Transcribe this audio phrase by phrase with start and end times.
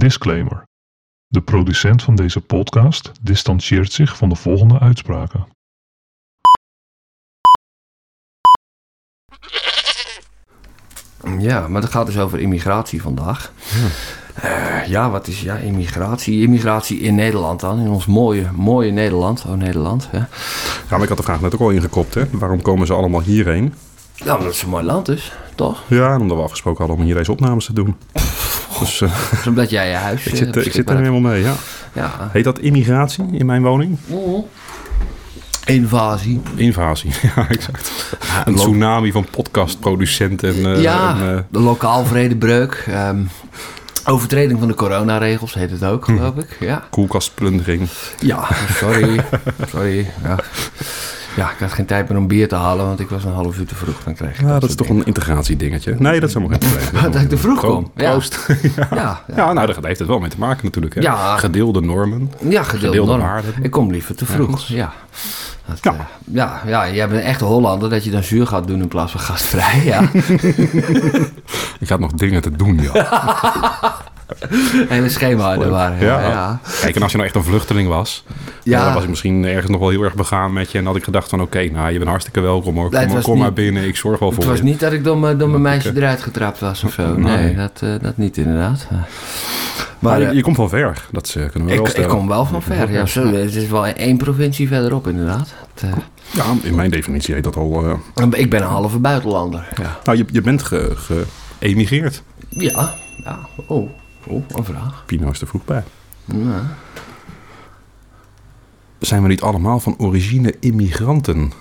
[0.00, 0.62] Disclaimer.
[1.26, 5.46] De producent van deze podcast distancieert zich van de volgende uitspraken.
[11.38, 13.52] Ja, maar het gaat dus over immigratie vandaag.
[14.34, 16.42] Eh, ja, wat is ja, immigratie?
[16.42, 19.44] Immigratie in Nederland dan, in ons mooie, mooie Nederland.
[19.46, 20.18] Oh, Nederland, hè?
[20.18, 20.26] Ja,
[20.88, 22.24] maar ik had de vraag net ook al ingekopt, hè.
[22.30, 23.74] Waarom komen ze allemaal hierheen?
[24.24, 25.82] Ja, omdat het zo'n mooi land is, toch?
[25.86, 27.96] Ja, en omdat we afgesproken hadden om hier deze opnames te doen.
[28.80, 29.12] Dus eh,
[29.48, 31.54] omdat jij je huis ik, eh, zit, ik zit er helemaal mee, ja.
[31.92, 32.28] Ja.
[32.32, 33.98] Heet dat immigratie in mijn woning?
[35.64, 36.40] Invasie.
[36.54, 37.92] Invasie, ja, exact.
[38.44, 40.74] Een tsunami van podcastproducenten en...
[40.74, 42.84] eh, ja, en, eh, de lokaal vredebreuk.
[42.88, 43.22] ehm,
[44.06, 46.56] overtreding van de coronaregels heet het ook, geloof ik.
[46.60, 47.88] Ja, koelkastplundering.
[48.20, 49.24] ja sorry.
[49.72, 50.10] sorry.
[50.22, 50.38] Ja.
[51.36, 53.58] Ja, ik had geen tijd meer om bier te halen, want ik was een half
[53.58, 54.02] uur te vroeg.
[54.04, 55.94] Dan kreeg ik Ja, dat is toch een integratiedingetje.
[55.98, 57.02] Nee, dat is helemaal geen probleem.
[57.12, 57.90] Dat ik te vroeg kom.
[57.96, 58.10] Ja.
[58.10, 58.38] Proost.
[58.76, 59.22] Ja, ja.
[59.36, 60.94] Ja, nou, daar heeft het wel mee te maken natuurlijk.
[60.94, 61.00] Hè?
[61.00, 61.36] Ja.
[61.36, 62.32] Gedeelde normen.
[62.48, 63.22] Ja, gedeelde, Gedeelde norm.
[63.22, 63.54] waarden.
[63.62, 64.66] Ik kom liever te vroeg.
[64.66, 64.92] Ja.
[65.66, 65.94] Dat, Ja.
[65.96, 66.06] ja.
[66.32, 69.12] ja, ja, jij bent een echte Hollander dat je dan zuur gaat doen in plaats
[69.12, 69.80] van gastvrij.
[69.84, 70.00] Ja.
[71.80, 72.92] Ik had nog dingen te doen, ja.
[74.88, 75.98] Hele schema er waren.
[76.06, 76.20] Ja.
[76.20, 76.60] Ja.
[76.80, 78.24] Kijk, en als je nou echt een vluchteling was,
[78.62, 78.84] Ja.
[78.84, 80.78] dan was ik misschien ergens nog wel heel erg begaan met je.
[80.78, 82.90] En had ik gedacht van, oké, nou, je bent hartstikke welkom hoor.
[82.94, 84.64] Het Kom, was maar binnen, ik zorg wel Het voor was je.
[84.64, 87.16] niet dat ik door mijn, ik, meisje eruit getrapt was of zo.
[87.16, 87.54] Nee, Nee.
[87.56, 88.86] dat, eh, dat niet inderdaad.
[88.90, 89.08] Maar,
[89.98, 92.28] Maar eh, je, je komt van ver, dat eh, kunnen we wel ik, ik kom
[92.28, 92.90] wel van ver.
[92.92, 95.54] Ja, zo, het is wel één provincie verderop inderdaad.
[95.74, 95.90] Het,
[96.30, 97.84] Ja, in mijn definitie heet dat al...
[98.30, 99.68] ik ben een halve buitenlander.
[99.82, 100.92] Ja, nou, je, je bent ge-
[101.58, 102.22] geëmigreerd.
[102.48, 102.94] ja.
[103.24, 103.38] ja.
[103.66, 103.90] Oh,
[104.26, 105.02] oh, een vraag.
[105.06, 105.82] Pino is er vroeg bij.
[106.24, 106.76] Ja.
[108.98, 111.52] Zijn we niet allemaal van origine immigranten?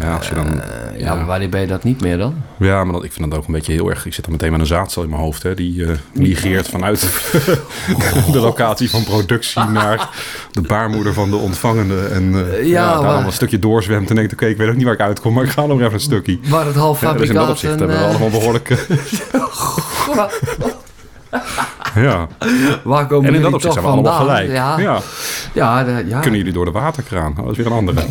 [0.00, 0.60] Ja, als je dan...
[0.60, 2.34] Eh, ja, maar wanneer ben je dat niet meer dan?
[2.58, 4.06] Ja, maar dat, ik vind dat ook een beetje heel erg...
[4.06, 5.54] Ik zit dan meteen met een zaadcel in mijn hoofd, hè.
[5.54, 7.00] Die eh, migreert vanuit
[8.32, 10.08] de locatie van productie naar
[10.52, 12.06] de baarmoeder van de ontvangende.
[12.06, 14.32] En eh, Ja, ja, daar maar- dan een stukje doorzwemt en denkt...
[14.32, 16.38] Oké, ik weet ook niet waar ik uitkom, maar ik ga nog even een stukje.
[16.48, 18.68] Waar het Ja, dus in dat opzicht hebben we allemaal behoorlijk...
[21.94, 22.26] ja.
[22.84, 24.36] Waar komen En in dat opzicht zijn we allemaal vandaan?
[24.36, 24.52] gelijk.
[24.56, 25.00] Ja, Ja.
[25.54, 26.20] ja, de- ja.
[26.20, 27.34] Kunnen jullie door de waterkraan?
[27.38, 28.00] Oh, dat is weer een andere.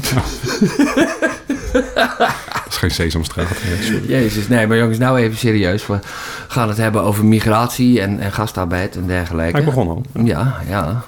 [1.73, 3.47] Dat is geen Sesamstraat.
[3.81, 4.01] Sorry.
[4.07, 5.87] Jezus, nee, maar jongens, nou even serieus.
[5.87, 5.99] We
[6.47, 9.59] gaan het hebben over migratie en, en gastarbeid en dergelijke.
[9.59, 10.01] Ik begon al.
[10.23, 11.01] Ja, ja.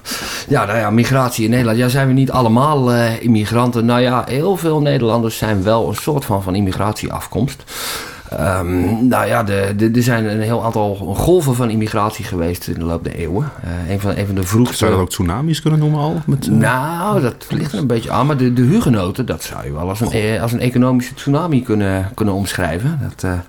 [0.47, 1.77] Ja, nou ja, migratie in Nederland.
[1.77, 3.85] Ja, zijn we niet allemaal eh, immigranten?
[3.85, 7.63] Nou ja, heel veel Nederlanders zijn wel een soort van van immigratieafkomst.
[8.37, 13.03] Ehm, nou ja, er zijn een heel aantal golven van immigratie geweest in de loop
[13.03, 13.51] der eeuwen.
[13.63, 14.75] Eh, een, van, een van de vroegste...
[14.75, 16.21] Zou je dat ook tsunamis kunnen noemen al?
[16.25, 18.25] Met, eh, Nou, dat ligt er een beetje aan.
[18.25, 21.63] Maar de, de hugenoten, dat zou je wel als een, eh, als een economische tsunami
[21.63, 22.99] kunnen, kunnen omschrijven.
[23.01, 23.39] Dat, eh,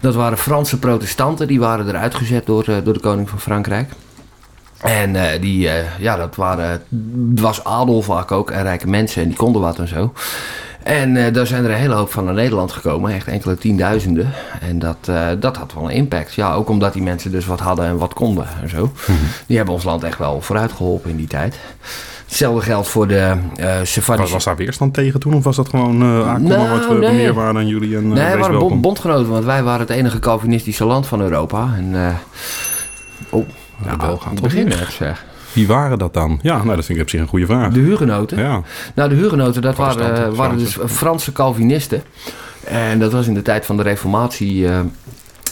[0.00, 3.90] dat waren Franse protestanten, die waren eruit gezet door, door de koning van Frankrijk.
[4.80, 5.68] En die,
[5.98, 6.82] ja, dat waren,
[7.34, 10.12] was adel vaak ook en rijke mensen en die konden wat en zo.
[10.84, 14.30] En eh, daar zijn er een hele hoop van naar Nederland gekomen, echt enkele tienduizenden.
[14.60, 16.34] En dat, eh, dat had wel een impact.
[16.34, 18.92] Ja, ook omdat die mensen dus wat hadden en wat konden en zo.
[19.46, 21.58] Die hebben ons land echt wel vooruit geholpen in die tijd.
[22.24, 25.34] Hetzelfde geldt voor de eh was, daar weerstand tegen toen?
[25.34, 27.12] Of was dat gewoon uh, aankomen Nou, wat we nee.
[27.12, 27.96] meer waren aan jullie?
[27.96, 31.68] En, uh, Nee, wees waren bondgenoten, want wij waren het enige Calvinistische land van Europa.
[31.76, 32.16] En,
[33.30, 33.46] oh,
[33.84, 34.78] Ja, nou, wel aan gaat het wel begin weer.
[34.78, 35.24] net zeg.
[35.54, 36.38] Wie waren dat dan?
[36.42, 37.72] Ja, nou, dat vind ik op zich een goede vraag.
[37.72, 38.38] De hugenoten.
[38.38, 38.62] Ja,
[38.94, 40.76] Nou, de hugenoten, dat waren, waren dus.
[40.86, 42.02] Franse Calvinisten.
[42.64, 44.66] En dat was in de tijd van de Reformatie.
[44.68, 44.78] eh,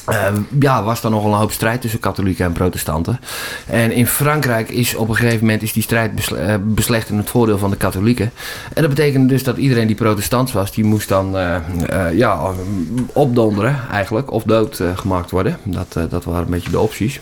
[0.06, 3.20] eh, ja, was er nogal een hoop strijd tussen katholieken en protestanten.
[3.66, 7.16] En in Frankrijk is op een gegeven moment is die strijd besle- eh, beslecht in
[7.16, 8.30] het voordeel van de katholieken.
[8.74, 11.54] En dat betekende dus dat iedereen die protestant was, die moest dan eh,
[11.88, 12.40] eh, ja,
[13.12, 14.30] opdonderen eigenlijk.
[14.32, 15.56] Of dood eh, gemaakt worden.
[15.62, 17.18] Dat, eh, dat waren een beetje de opties.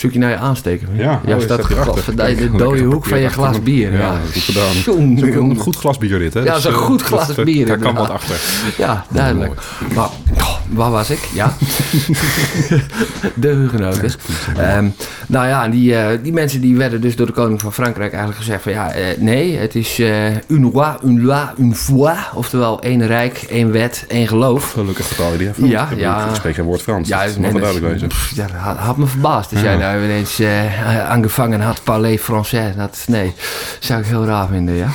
[0.00, 0.88] Zoek je naar je aansteken?
[0.92, 3.92] Ja, ja oh, staat de, dode hoek van je glas bier.
[3.92, 4.68] Ja, Ja, goed gedaan.
[5.16, 6.40] Het is een goed glas bier dit, hè?
[6.40, 8.36] Ja, Dus, dat is een eh, goed dat, glas eh, bier, Daar kan wat achter.
[8.76, 9.60] Ja, duidelijk.
[9.94, 11.28] Maar, oh, waar was ik?
[11.34, 11.54] Ja.
[13.34, 14.10] de hugenoten.
[14.56, 14.88] Ehm,
[15.26, 18.42] nou ja, die, eh, die mensen die werden dus door de koning van Frankrijk eigenlijk
[18.42, 22.14] gezegd van ja, eh, nee, het is eh une roi, une loi, une foi.
[22.34, 24.72] Oftewel één rijk, één wet, één geloof.
[24.72, 25.68] Gelukkig vertaal je die even.
[25.68, 26.28] Ja, Ik ja.
[26.28, 27.08] Ik spreek geen woord Frans.
[27.08, 28.08] Ja, dat dat- duidelijk wezen.
[28.34, 29.50] ja, dat had, me verbaasd.
[29.50, 29.62] Ja.
[29.62, 32.76] jij nou ineens eh, aangevangen had parler français.
[32.76, 33.34] Dat, nee,
[33.78, 34.88] zou ik heel raar vinden, ja.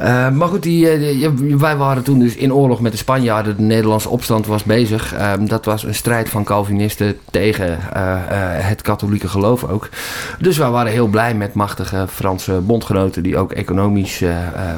[0.00, 3.56] Uh, maar goed, die, uh, wij waren toen dus in oorlog met de Spanjaarden.
[3.56, 5.14] De Nederlandse opstand was bezig.
[5.14, 7.78] Uh, dat was een strijd van Calvinisten tegen
[8.62, 9.88] het katholieke geloof ook.
[10.38, 13.22] Dus wij waren heel blij met machtige Franse bondgenoten...
[13.22, 14.22] die ook economisch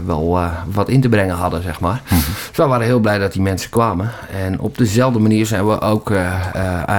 [0.06, 0.38] wel
[0.72, 2.02] wat in te brengen hadden, zeg maar.
[2.04, 2.34] Mm -hmm.
[2.48, 4.10] Dus wij waren heel blij dat die mensen kwamen.
[4.44, 6.12] En op dezelfde manier zijn we ook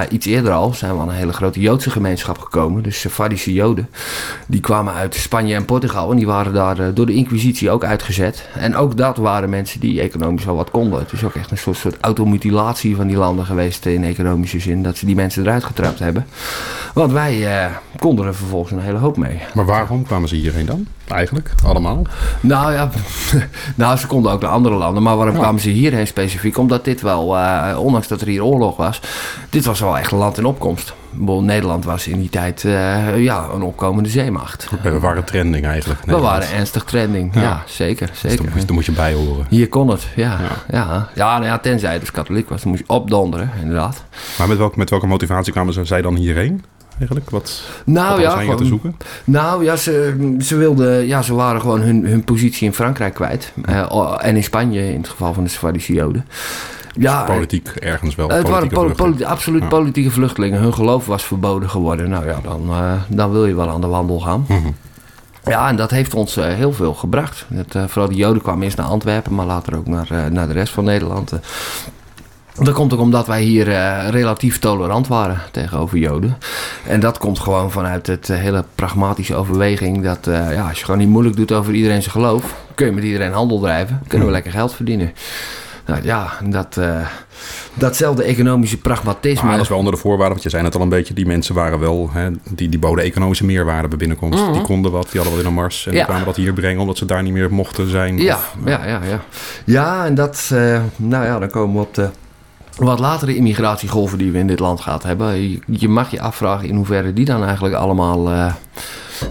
[0.08, 0.74] iets eerder al...
[0.74, 2.82] zijn we aan een hele grote Joodse gemeenschap gekomen.
[2.82, 3.88] Dus Sephardische Joden.
[4.46, 6.10] Die kwamen uit Spanje en Portugal.
[6.10, 7.84] En die waren daar door de inquisitie ook
[8.18, 8.62] uitgezet.
[8.62, 10.98] En ook dat waren mensen die economisch wel wat konden.
[10.98, 14.82] Het is ook echt een soort, soort automutilatie van die landen geweest in economische zin.
[14.82, 16.26] Dat ze die mensen eruit getrapt hebben.
[16.94, 19.40] Want wij eh, konden er vervolgens een hele hoop mee.
[19.54, 20.86] Maar waarom kwamen ze hierheen dan?
[21.08, 22.02] Eigenlijk, allemaal?
[22.40, 22.90] Nou ja,
[23.74, 25.02] nou, ze konden ook naar andere landen.
[25.02, 26.58] Maar waarom kwamen ze hierheen specifiek?
[26.58, 29.00] Omdat dit wel, uh, ondanks dat er hier oorlog was,
[29.50, 30.94] dit was wel echt een land in opkomst.
[31.40, 34.68] Nederland was in die tijd uh, ja, een opkomende zeemacht.
[34.82, 36.00] We waren trending eigenlijk.
[36.04, 38.06] We waren ernstig trending, ja, ja zeker.
[38.06, 38.52] Dus zeker.
[38.52, 39.46] Dus dan moet je bijhoren.
[39.48, 40.38] Hier kon het, ja.
[40.40, 41.08] Ja, ja.
[41.14, 44.04] ja, nou ja tenzij het dus katholiek was, dan moest je opdonderen, inderdaad.
[44.38, 46.64] Maar met welke, met welke motivatie kwamen zij dan hierheen?
[46.98, 47.30] Eigenlijk?
[47.30, 48.96] Wat, nou, wat ja, gewoon, te zoeken?
[49.24, 53.52] Nou ja, ze, ze, wilden, ja, ze waren gewoon hun, hun positie in Frankrijk kwijt.
[53.68, 56.26] Uh, en in Spanje, in het geval van de Swaardische Joden.
[57.00, 58.28] Ja, politiek ergens wel.
[58.28, 59.68] Het waren absoluut ja.
[59.68, 60.60] politieke vluchtelingen.
[60.60, 62.10] Hun geloof was verboden geworden.
[62.10, 64.44] Nou ja, dan, uh, dan wil je wel aan de wandel gaan.
[64.48, 64.74] Mm -hmm.
[65.44, 67.46] Ja, en dat heeft ons uh, heel veel gebracht.
[67.54, 70.52] Het, uh, vooral de Joden kwamen eerst naar Antwerpen, maar later ook naar, naar de
[70.52, 71.32] rest van Nederland.
[72.54, 76.36] Dat komt ook omdat wij hier uh, relatief tolerant waren tegenover Joden.
[76.86, 80.84] En dat komt gewoon vanuit het uh, hele pragmatische overweging dat uh, ja, als je
[80.84, 84.26] gewoon niet moeilijk doet over iedereen zijn geloof, kun je met iedereen handel drijven, kunnen
[84.26, 85.12] we lekker geld verdienen.
[85.90, 86.80] Nou ja, dat,
[87.74, 89.42] datzelfde economische pragmatisme.
[89.42, 91.26] Maar dat is wel onder de voorwaarden, want je zei net al een beetje, die
[91.26, 94.38] mensen waren wel, hè, die, die boden economische meerwaarde bij binnenkomst.
[94.38, 94.52] Mm -hmm.
[94.52, 95.98] Die konden wat, die hadden wat in de mars en ja.
[95.98, 98.18] die kwamen wat hier brengen omdat ze daar niet meer mochten zijn.
[98.18, 99.20] Ja, of, ja, ja, ja.
[99.64, 100.50] Ja, en dat,
[100.96, 102.08] nou ja, dan komen we op de
[102.76, 105.60] wat latere immigratiegolven die we in dit land gehad hebben.
[105.66, 108.52] Je, mag je afvragen in hoeverre die dan eigenlijk allemaal uh,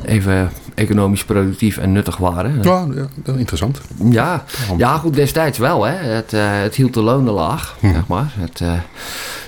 [0.05, 2.63] even economisch productief en nuttig waren.
[2.63, 2.87] Ja,
[3.25, 3.81] ja interessant.
[4.09, 4.43] Ja,
[4.77, 5.83] ja, goed, destijds wel.
[5.83, 5.93] Hè.
[5.93, 7.93] Het, uh, het hield de lonen laag, hm.
[7.93, 8.33] zeg maar.
[8.37, 8.73] Het, uh,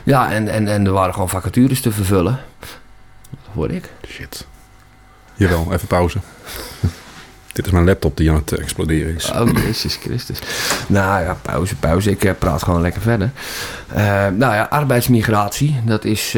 [0.04, 2.40] ja, en, en, en er waren gewoon vacatures te vervullen.
[3.30, 3.90] Dat hoor ik.
[4.08, 4.48] Shit.
[5.34, 6.18] Jawel, even pauze.
[7.54, 9.32] Dit is mijn laptop die aan het exploderen is.
[9.32, 10.40] Oh, Jezus Christus.
[10.88, 12.10] Nou ja, pauze, pauze.
[12.12, 13.32] Ik uh, praat gewoon lekker verder.
[13.96, 15.80] Uh, nou ja, arbeidsmigratie.
[15.86, 16.32] Dat is,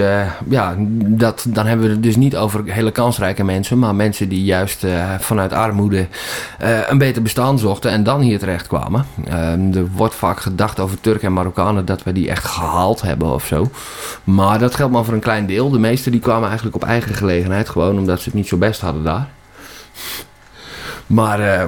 [0.49, 0.75] ja,
[1.05, 3.79] dat, dan hebben we het dus niet over hele kansrijke mensen.
[3.79, 4.85] Maar mensen die juist
[5.19, 6.07] vanuit armoede
[6.87, 9.05] een beter bestaan zochten en dan hier terecht kwamen.
[9.73, 13.45] er wordt vaak gedacht over Turken en Marokkanen dat we die echt gehaald hebben of
[13.45, 13.69] zo.
[14.23, 15.69] Maar dat geldt maar voor een klein deel.
[15.69, 17.69] De meesten die kwamen eigenlijk op eigen gelegenheid.
[17.69, 19.27] Gewoon omdat ze het niet zo best hadden daar.
[21.07, 21.63] Maar uh,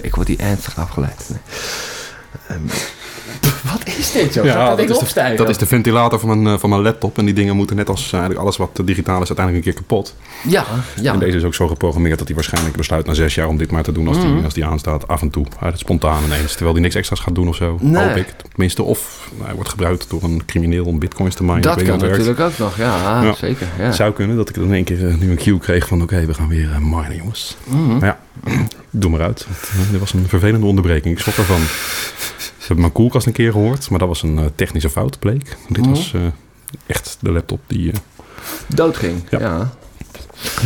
[0.00, 1.20] ik word hier ernstig afgeleid.
[1.20, 1.36] Is
[4.14, 4.34] dit?
[4.34, 4.42] Ja,
[4.74, 7.18] dat, dat, is de, dat is de ventilator van mijn, van mijn laptop.
[7.18, 10.14] En die dingen moeten net als eigenlijk alles wat digitaal is uiteindelijk een keer kapot.
[10.48, 10.64] Ja,
[11.00, 11.12] ja.
[11.12, 13.70] En deze is ook zo geprogrammeerd dat hij waarschijnlijk besluit na zes jaar om dit
[13.70, 14.34] maar te doen als, mm.
[14.34, 15.08] die, als die aanstaat.
[15.08, 15.46] Af en toe.
[15.60, 16.52] Uit het spontaan ineens.
[16.52, 17.78] Terwijl hij niks extra's gaat doen of zo.
[17.80, 18.06] Nee.
[18.06, 18.26] Hoop ik.
[18.50, 18.82] Tenminste.
[18.82, 21.62] Of nou, hij wordt gebruikt door een crimineel om bitcoins te minen.
[21.62, 22.76] Dat kan natuurlijk ook nog.
[22.76, 23.34] Ja, ja.
[23.34, 23.66] zeker.
[23.78, 23.84] Ja.
[23.84, 26.02] Het zou kunnen dat ik dan in één keer uh, nu een cue kreeg van
[26.02, 27.56] oké, okay, we gaan weer uh, minen jongens.
[27.64, 27.98] Mm.
[27.98, 28.18] Maar ja,
[28.90, 29.46] doe maar uit.
[29.90, 31.14] Dit was een vervelende onderbreking.
[31.14, 31.60] Ik schrok ervan.
[32.64, 35.56] Ze hebben mijn koelkast een keer gehoord, maar dat was een uh, technische fout, bleek.
[35.68, 35.90] Dit mm.
[35.90, 36.22] was uh,
[36.86, 37.86] echt de laptop die...
[37.86, 37.94] Uh,
[38.66, 39.38] Doodging, ja.
[39.38, 39.70] ja.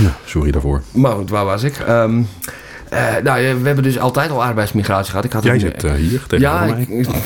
[0.01, 0.17] ja.
[0.25, 0.83] Sorry daarvoor.
[0.93, 1.79] Maar goed, waar was ik?
[1.79, 2.29] Um,
[3.23, 5.25] nou, we hebben dus altijd al arbeidsmigratie gehad.
[5.25, 6.87] Ik had Jij zit hier tegen ja, mij.
[6.89, 7.09] Ik,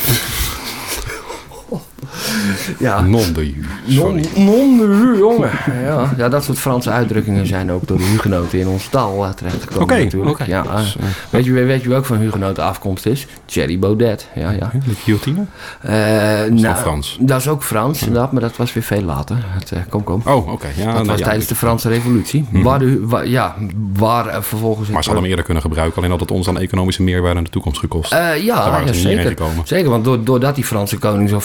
[2.79, 3.01] ja.
[3.01, 3.55] Non de.
[3.85, 5.51] Non, non de jongen.
[5.85, 9.31] Ja, ja, dat soort Franse uitdrukkingen zijn ook door de hugenoten in onze taal uh,
[9.31, 10.31] terechtgekomen okay, natuurlijk.
[10.31, 10.49] Okay.
[10.49, 13.27] Ja, dus, uh, weet, je, weet je wie ook van hugenoten afkomst is?
[13.45, 14.29] Thierry Baudet.
[14.35, 14.71] Ja, ja.
[14.87, 15.45] De guillotine?
[15.87, 17.17] Uh, dat is nou, Frans?
[17.21, 18.29] Dat is ook Frans, ja.
[18.33, 19.37] maar dat was weer veel later.
[19.41, 20.23] Het, kom, kom.
[20.25, 20.51] Oh, oké.
[20.51, 20.71] Okay.
[20.77, 22.47] Ja, dat nou, was ja, tijdens de Franse revolutie.
[22.51, 22.63] -hmm.
[22.63, 23.55] Waar, de, waar, ja,
[23.93, 24.89] waar vervolgens...
[24.89, 27.45] Maar ze hadden hem eerder kunnen gebruiken, alleen had het ons aan economische meerwaarde in
[27.45, 28.11] de toekomst gekost.
[28.11, 29.35] ja, ja zeker.
[29.65, 31.41] Zeker, want doordat die Franse koning zo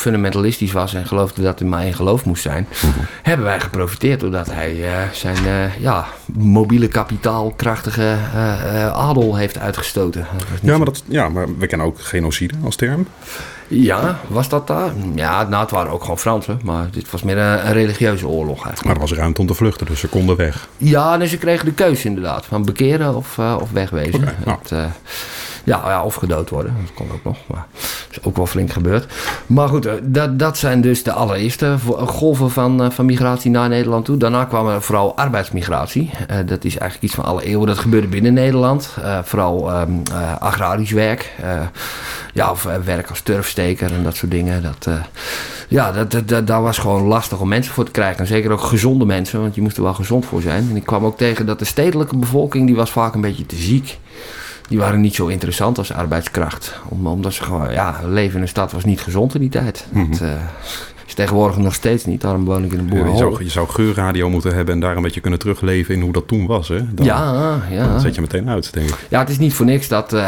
[0.72, 3.06] was en geloofde dat hij maar één geloof moest zijn, mm -hmm.
[3.22, 10.28] hebben wij geprofiteerd doordat hij uh, zijn uh, ja, mobiele kapitaalkrachtige uh, adel heeft uitgestoten.
[10.62, 13.08] Ja maar, dat, ja, maar we kennen ook genocide als term.
[13.68, 14.92] Ja, was dat daar?
[15.16, 18.56] Ja, nou, het waren ook gewoon Fransen, maar dit was meer een, een religieuze oorlog
[18.56, 18.84] eigenlijk.
[18.84, 20.68] Maar er was ruimte om te vluchten, dus ze konden weg.
[20.78, 24.22] Ja, dus ze kregen de keuze inderdaad, van bekeren of, of wegwezen.
[24.22, 24.58] Okay, nou.
[24.62, 24.72] het,
[25.68, 26.76] Ja, ja, of gedood worden.
[26.82, 27.38] Dat kon ook nog.
[27.48, 29.14] Maar dat is ook wel flink gebeurd.
[29.46, 33.70] Maar goed, eh, dat, dat zijn dus de allereerste golven van, eh, van migratie naar
[33.70, 34.18] Nederland toe.
[34.18, 36.10] Daarna kwam er vooral arbeidsmigratie.
[36.46, 37.68] Dat is eigenlijk iets van alle eeuwen.
[37.68, 38.90] Dat gebeurde binnen Nederland.
[39.24, 40.04] Vooral um,
[40.40, 41.36] agrarisch werk.
[42.34, 44.62] ja, of werk als turfsteker en dat soort dingen.
[44.64, 44.88] Dat,
[45.68, 48.20] ja, dat, dat, daar was gewoon lastig om mensen voor te krijgen.
[48.20, 50.68] En zeker ook gezonde mensen, want je moest er wel gezond voor zijn.
[50.70, 53.56] En ik kwam ook tegen dat de stedelijke bevolking, die was vaak een beetje te
[53.56, 53.98] ziek
[54.68, 56.80] die waren niet zo interessant als arbeidskracht.
[56.90, 59.86] omdat ze gewoon, ja, leven in een stad was niet gezond in die tijd.
[59.92, 60.10] Mm
[61.14, 62.22] tegenwoordig nog steeds niet.
[62.22, 63.14] Daarom woon ik in een boerenhol.
[63.14, 66.12] je, zou, je zou geurradio moeten hebben en daar een beetje kunnen terugleven in hoe
[66.12, 66.68] dat toen was.
[66.68, 66.94] Hè?
[66.94, 67.88] Dan, ja, ja.
[67.88, 68.96] Dan zet je meteen uit, denk ik.
[69.10, 70.24] Ja, het is niet voor niks dat, uh,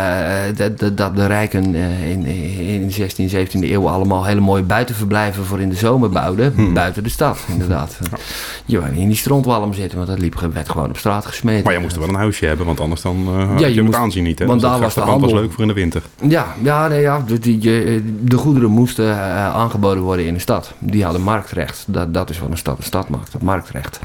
[0.56, 5.46] dat, dat, de rijken uh, in, in de 16e, 17e eeuw allemaal hele mooie buitenverblijven
[5.46, 6.54] voor in de zomer bouwden.
[6.56, 6.74] Hmm.
[6.74, 7.98] Buiten de stad, inderdaad.
[8.12, 8.18] Ja.
[8.66, 11.64] Je wou niet in die strontwalm zitten, want dat liep, werd gewoon op straat gesmeten.
[11.64, 13.94] Maar je moest wel een huisje hebben, want anders dan uh, ja, je, je moest,
[13.94, 14.40] het aanzien niet.
[14.40, 14.46] Hè?
[14.46, 15.30] Want dus daar was de handel...
[15.30, 16.02] was leuk voor in de winter.
[16.28, 19.18] Ja, ja, nee, ja de, de, de goederen moesten
[19.54, 20.69] aangeboden worden in de stad.
[20.80, 24.00] Die hadden marktrecht dat, dat is wat een stad een stad maakt, dat marktrecht.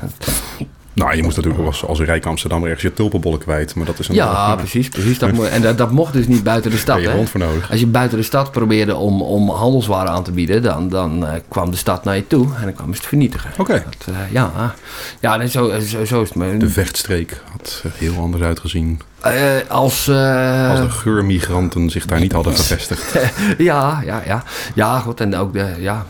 [0.94, 3.75] Nou, je moest natuurlijk als, als Rijk Amsterdam ergens je tulpenbollen kwijt.
[3.75, 4.88] Maar dat is een, ja, precies.
[4.88, 7.02] precies dat en dat, dat mocht dus niet buiten de stad.
[7.02, 7.71] Daar je voor nodig.
[7.71, 11.33] Als je buiten de stad probeerde om, om handelswaren aan te bieden, dan, dan uh,
[11.49, 13.50] kwam de stad naar je toe en dan kwam ze het vernietigen.
[13.59, 13.61] Oké.
[13.61, 13.85] Okay.
[14.09, 14.75] Uh, ja,
[15.21, 16.35] ja zo, zo, zo is het.
[16.35, 19.00] Maar, de vechtstreek had heel anders uitgezien.
[19.26, 23.19] Uh, als, uh, als de geurmigranten zich daar niet hadden gevestigd.
[23.59, 24.43] ja, ja, ja.
[24.75, 25.21] Ja, goed.
[25.21, 26.07] En ook de, ja,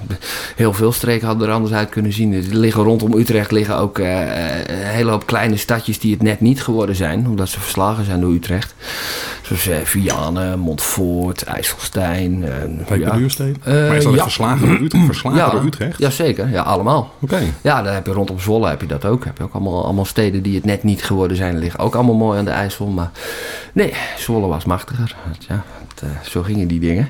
[0.57, 2.33] heel veel streken hadden er anders uit kunnen zien.
[2.33, 4.21] Er liggen rondom Utrecht liggen ook uh,
[4.67, 7.29] een hele hoop kleine stadjes die het net niet geworden zijn.
[7.29, 8.75] Omdat ze verslagen zijn door Utrecht.
[9.43, 12.43] Zoals Vianen, Montfort, IJsselstein.
[12.91, 13.09] Uh, ja.
[13.09, 14.23] Maar is dat ja.
[14.23, 15.99] verslagen, door Utrecht, verslagen ja, door Utrecht?
[15.99, 17.13] Jazeker, ja, allemaal.
[17.21, 17.41] Oké.
[17.61, 19.25] Ja, daar heb je rondom Zwolle heb je dat ook.
[19.25, 21.59] Heb je ook allemaal, allemaal steden die het net niet geworden zijn.
[21.59, 22.87] liggen ook allemaal mooi aan de IJssel.
[22.87, 23.04] Maar
[23.73, 25.17] nee, Zwolle was machtiger.
[25.49, 27.09] Ja, het, uh, zo gingen die dingen.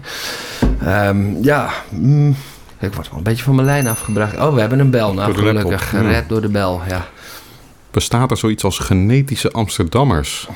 [0.87, 2.37] Um, ja, mm,
[2.79, 4.37] ik word wel een beetje van mijn lijn afgebracht.
[4.37, 5.15] Oh, we hebben een bel.
[5.15, 5.89] Nou, gelukkig.
[5.89, 7.07] Gered door de bel, ja.
[7.91, 10.49] Bestaat er zoiets als genetische Amsterdammers?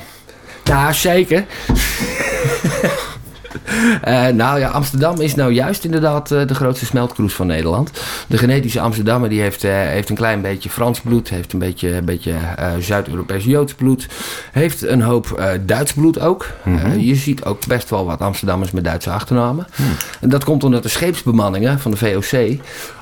[0.63, 1.45] Ja, zeker.
[4.07, 7.91] Uh, nou ja, Amsterdam is nou juist inderdaad uh, de grootste smeltkroes van Nederland.
[8.27, 11.95] De genetische Amsterdammer die heeft, uh, heeft een klein beetje Frans bloed, heeft een beetje,
[11.95, 12.33] een beetje
[12.79, 14.07] Zuid-Europees Joods bloed,
[14.51, 16.47] heeft een hoop Duits bloed ook.
[16.63, 16.99] Mm -hmm.
[16.99, 19.67] je ziet ook best wel wat Amsterdammers met Duitse achternamen.
[19.75, 19.85] Mm.
[20.21, 22.59] En dat komt omdat de scheepsbemanningen van de VOC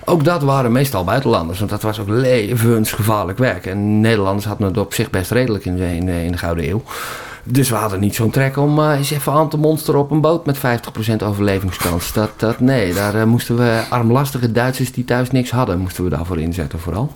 [0.09, 3.65] ook dat waren meestal buitenlanders, want dat was ook levensgevaarlijk werk.
[3.65, 6.69] En Nederlanders hadden het op zich best redelijk in de, in de, in de Gouden
[6.69, 6.83] Eeuw.
[7.49, 10.21] Dus we hadden niet zo'n trek om uh, eens even aan te monsteren op een
[10.21, 10.59] boot met 50%
[11.23, 12.13] overlevingskans.
[12.13, 16.09] Dat, dat, nee, daar uh, moesten we armlastige Duitsers die thuis niks hadden, moesten we
[16.09, 17.11] daarvoor inzetten vooral.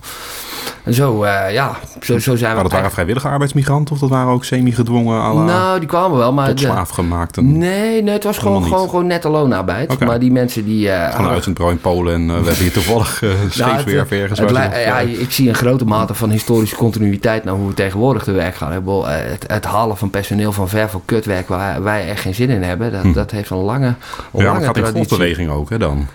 [0.83, 2.55] En zo, uh, ja, zo, zo zijn we...
[2.55, 5.45] Maar dat waren vrijwillige arbeidsmigranten of dat waren ook semi-gedwongen?
[5.45, 6.47] Nou, die kwamen wel, maar...
[6.47, 7.41] Tot slaafgemaakte?
[7.41, 9.91] Nee, nee, het was gewoon, gewoon, gewoon nette loonarbeid.
[9.91, 10.07] Okay.
[10.07, 10.87] Maar die mensen die...
[10.87, 14.21] Uh, gewoon uit een in Polen en uh, we hebben hier toevallig uh, scheepswerf nou,
[14.21, 14.39] ergens.
[14.39, 18.23] Het, het, ja, ik zie een grote mate van historische continuïteit naar hoe we tegenwoordig
[18.23, 18.71] te werk gaan.
[18.71, 22.63] Het, het halen van personeel van ver voor kutwerk waar wij echt geen zin in
[22.63, 23.13] hebben, dat, hm.
[23.13, 23.95] dat heeft een lange, een
[24.31, 26.07] ja, lange maar gaat in golfbeweging ook, hè, dan?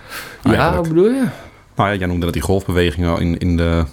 [0.43, 1.23] Ja, wat bedoel je?
[1.77, 3.85] Nou ja, jij noemde dat die golfbewegingen in, in de,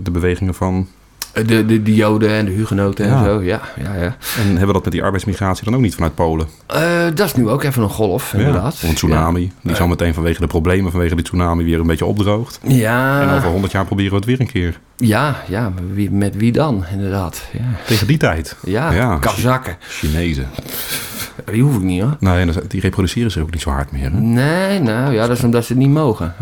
[0.00, 0.88] de bewegingen van
[1.34, 4.16] de, de, de Joden en de Hugenoten en zo, ja, ja, ja.
[4.38, 6.46] En hebben we dat met die arbeidsmigratie dan ook niet vanuit Polen?
[6.74, 8.82] Uh, dat is nu ook even een golf, inderdaad.
[8.82, 9.52] een tsunami.
[9.62, 12.60] Die zal meteen vanwege de problemen vanwege die tsunami weer een beetje opdroogt.
[12.62, 13.22] Ja.
[13.22, 14.80] En over 100 jaar proberen we het weer een keer.
[14.96, 17.48] Ja, ja wie, met wie dan, inderdaad.
[17.52, 17.64] Ja.
[17.86, 18.56] Tegen die tijd?
[18.64, 19.18] Ja, ja.
[19.18, 19.76] Kazakken.
[19.88, 20.48] Chinezen.
[21.52, 22.16] Die hoef ik niet hoor.
[22.20, 24.10] Nee, die reproduceren zich ook niet zo hard meer.
[24.12, 24.20] Hè?
[24.20, 26.34] Nee, nou ja, dat is omdat ze het niet mogen.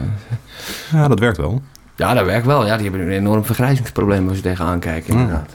[0.93, 1.63] Ja, dat werkt wel.
[1.97, 2.67] Ja, dat werkt wel.
[2.67, 5.51] Ja, die hebben een enorm vergrijzingsprobleem als ze tegenaan kijken, inderdaad.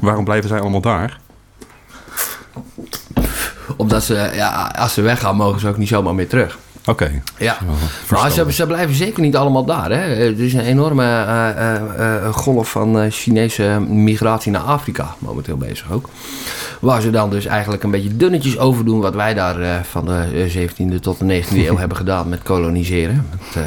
[0.00, 1.20] Waarom blijven zij allemaal daar?
[3.76, 6.58] Omdat ze, ja, als ze weggaan, mogen ze ook niet zomaar meer terug.
[6.86, 7.22] Oké.
[7.38, 7.58] Ja,
[8.10, 9.90] maar ze, ze, blijven zeker niet allemaal daar.
[9.90, 10.14] Hè.
[10.14, 16.08] Er is een enorme uh, uh, golf van Chinese migratie naar Afrika momenteel bezig ook.
[16.80, 20.50] Waar ze dan dus eigenlijk een beetje dunnetjes over doen wat wij daar van de
[20.68, 23.26] 17e tot de 19e eeuw hebben gedaan met koloniseren.
[23.30, 23.64] Met,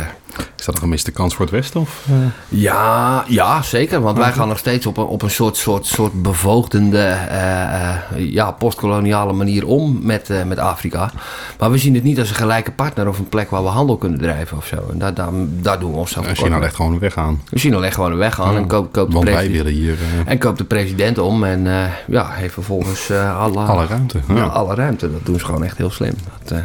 [0.64, 1.82] is dat een gemiste kans voor het Westen?
[1.82, 2.16] Of, uh...
[2.50, 4.02] ja, ja, zeker.
[4.02, 8.32] Want wij gaan nog steeds op een, op een soort, soort, soort bevoogdende, uh, uh,
[8.32, 11.12] ja, postkoloniale manier om met, met Afrika.
[11.60, 13.98] Maar we zien het niet als een gelijke partner of een plek waar we handel
[13.98, 14.76] kunnen drijven of zo.
[14.92, 15.30] En daar, daar,
[15.62, 17.42] daar doen we ons zelf China legt gewoon een weg aan.
[17.54, 20.64] China legt gewoon een weg aan en koopt, koopt, de president, hier, en koopt de
[20.64, 21.44] president om.
[21.44, 24.20] En ja, heeft vervolgens alle, alle ruimte.
[24.28, 24.46] Ja.
[24.46, 25.12] alle ruimte.
[25.12, 26.14] Dat doen ze gewoon echt heel slim.
[26.44, 26.62] Dat,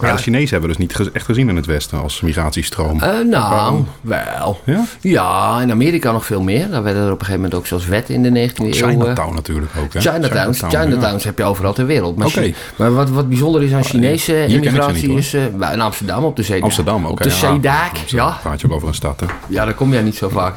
[0.00, 3.00] Maar de Chinezen hebben dus niet echt gezien in het Westen als migratiestroom.
[3.00, 4.60] Eh, nou, wel.
[4.64, 4.84] Ja?
[5.00, 6.70] Ja, in Amerika nog veel meer.
[6.70, 8.66] Daar werden er op een gegeven moment ook zelfs wetten in de 19e eeuw.
[8.66, 9.92] eh, Chinatown natuurlijk ook.
[9.92, 10.00] Hè?
[10.00, 11.28] Chinatowns, Chinatowns ja.
[11.28, 12.16] heb je overal ter wereld.
[12.16, 12.30] Maar,
[12.76, 15.36] maar wat, wat bijzonder is aan Chinese ik ze immigratie niet, is...
[15.56, 16.64] wel, in Amsterdam op de Zeedijk.
[16.64, 17.10] Amsterdam ook.
[17.10, 18.38] Op de Zeedijk, ja.
[18.42, 19.26] Praat je ook over een stad, hè?
[19.48, 20.56] Ja, daar kom jij niet zo vaak.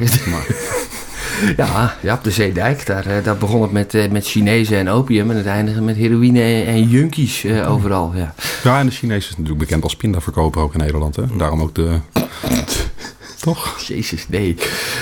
[1.57, 2.85] Ja, ja, op de Zeedijk.
[2.85, 5.31] Daar, eh, daar begon het met, eh, met Chinezen en opium.
[5.31, 8.11] En het eindigde met heroïne en, en junkies eh, overal.
[8.15, 8.33] Ja.
[8.63, 11.23] Ja, en de Chinezen is natuurlijk bekend als pindaverkoper ook in Nederland, hè?
[11.37, 11.99] Daarom ook de...
[13.43, 13.79] Toch?
[13.79, 14.55] Jezus, nee.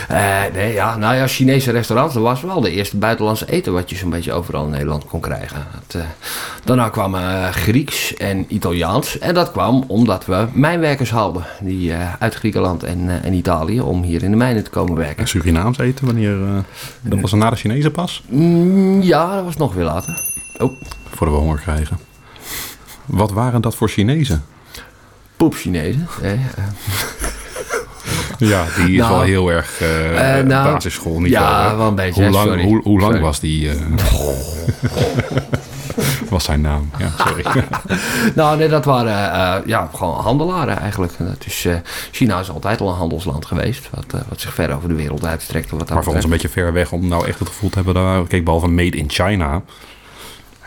[0.07, 3.89] Eh, nee, ja, nou ja, Chinese restaurants, dat was wel de eerste buitenlandse eten wat
[3.89, 5.67] je zo'n beetje overal in Nederland kon krijgen.
[5.73, 6.07] Dat, eh,
[6.63, 9.19] daarna kwam eh, Grieks en Italiaans.
[9.19, 14.03] En dat kwam omdat we mijnwerkers hadden, die eh, uit Griekenland en, en Italië, om
[14.03, 15.17] hier in de mijnen te komen werken.
[15.17, 16.37] En Surinaams eten, wanneer...
[17.01, 18.23] dat was er na de Chinezen pas?
[18.27, 20.13] Mm, ja, dat was nog weer later.
[20.57, 21.99] Oh, Voordat we honger krijgen.
[23.05, 24.43] Wat waren dat voor Chinezen?
[25.37, 26.07] poep Chinezen.
[28.53, 32.31] Ja, die is Nou, wel heel erg eh, nou, basisschool ja, wel een beetje, Hoe
[32.31, 32.63] lang, sorry.
[32.63, 33.25] hoe, hoe lang Sorry.
[33.25, 33.69] was die...
[33.69, 33.75] eh,
[36.29, 36.89] was zijn naam?
[36.97, 37.43] Ja, sorry.
[38.35, 41.13] Nou, nee, dat waren ja, gewoon handelaren eigenlijk.
[41.17, 41.67] En Dat is,
[42.11, 45.69] China is altijd al een handelsland geweest, wat, wat zich ver over de wereld uitstrekt.
[45.69, 47.93] Wat maar voor ons een beetje ver weg om nou echt het gevoel te hebben...
[47.93, 49.61] Daar, kijk, behalve Made in China...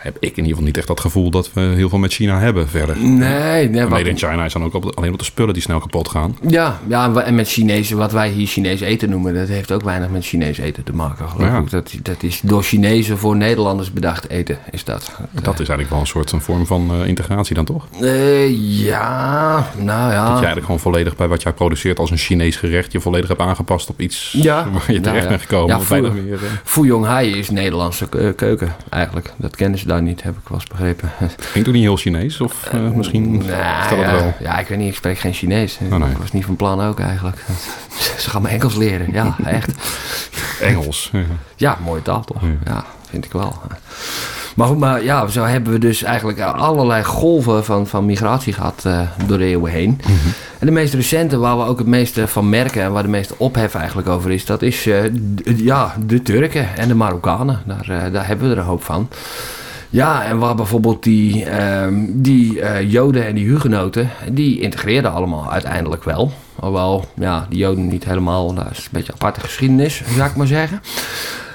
[0.05, 2.39] heb ik in ieder geval niet echt dat gevoel dat we heel veel met China
[2.39, 2.97] hebben verder.
[2.97, 3.85] Nee, nee.
[3.85, 6.37] Made in China is dan ook op- alleen op de spullen die snel kapot gaan.
[6.47, 10.09] ja, ja, en met Chinezen, wat wij hier Chinees eten noemen, dat heeft ook weinig
[10.09, 11.29] met Chinees eten te maken.
[11.29, 11.57] Geloof Ja.
[11.57, 11.69] ik.
[11.69, 15.11] Dat, dat is door Chinezen voor Nederlanders bedacht eten, is dat.
[15.31, 17.87] Dat is eigenlijk wel een soort een vorm van eh, integratie dan toch?
[18.01, 18.49] Eh,
[18.85, 20.19] ja, nou ja.
[20.19, 22.91] Dat je eigenlijk gewoon volledig bij wat jij produceert als een Chinees gerecht...
[22.91, 24.67] je volledig hebt aangepast op iets Ja.
[24.73, 25.29] waar je Nou terecht ja.
[25.29, 25.79] bent gekomen.
[25.89, 26.39] Ja, meer,
[26.93, 29.33] eh, Hai is Nederlandse ke- keuken, eigenlijk.
[29.37, 31.11] Dat kennen ze daar niet, heb ik wel eens begrepen.
[31.51, 32.41] Klinkt ook niet heel Chinees?
[32.41, 34.33] Of eh, misschien Nou, stel het ja, wel.
[34.39, 35.77] Ja, ik weet niet, ik spreek geen Chinees.
[35.91, 36.11] Oh, nee.
[36.11, 37.37] Ik was niet van plan ook eigenlijk.
[38.17, 39.71] Ze gaan me Engels leren, ja, echt.
[40.61, 41.09] Engels.
[41.13, 41.23] Ja.
[41.55, 42.41] Ja, mooie taal toch?
[42.41, 42.47] Ja.
[42.65, 43.61] Ja, vind ik wel.
[44.55, 48.83] Maar goed, maar ja, zo hebben we dus eigenlijk allerlei golven van, van migratie gehad
[48.85, 50.01] eh, door de eeuwen heen.
[50.01, 50.13] Mhm.
[50.59, 53.33] En de meest recente, waar we ook het meeste van merken en waar de meeste
[53.37, 55.03] ophef eigenlijk over is, dat is eh,
[55.55, 57.61] ja, de Turken en de Marokkanen.
[57.65, 59.09] Daar, eh, daar hebben we er een hoop van.
[59.89, 65.51] Ja, en waar bijvoorbeeld die, ehm, die eh, Joden en die Hugenoten, die integreerden allemaal
[65.51, 66.31] uiteindelijk wel.
[66.59, 70.47] Alhoewel, ja, die Joden niet helemaal, dat is een beetje aparte geschiedenis, zou ik maar
[70.47, 70.81] zeggen.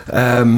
[0.07, 0.57] Ehm,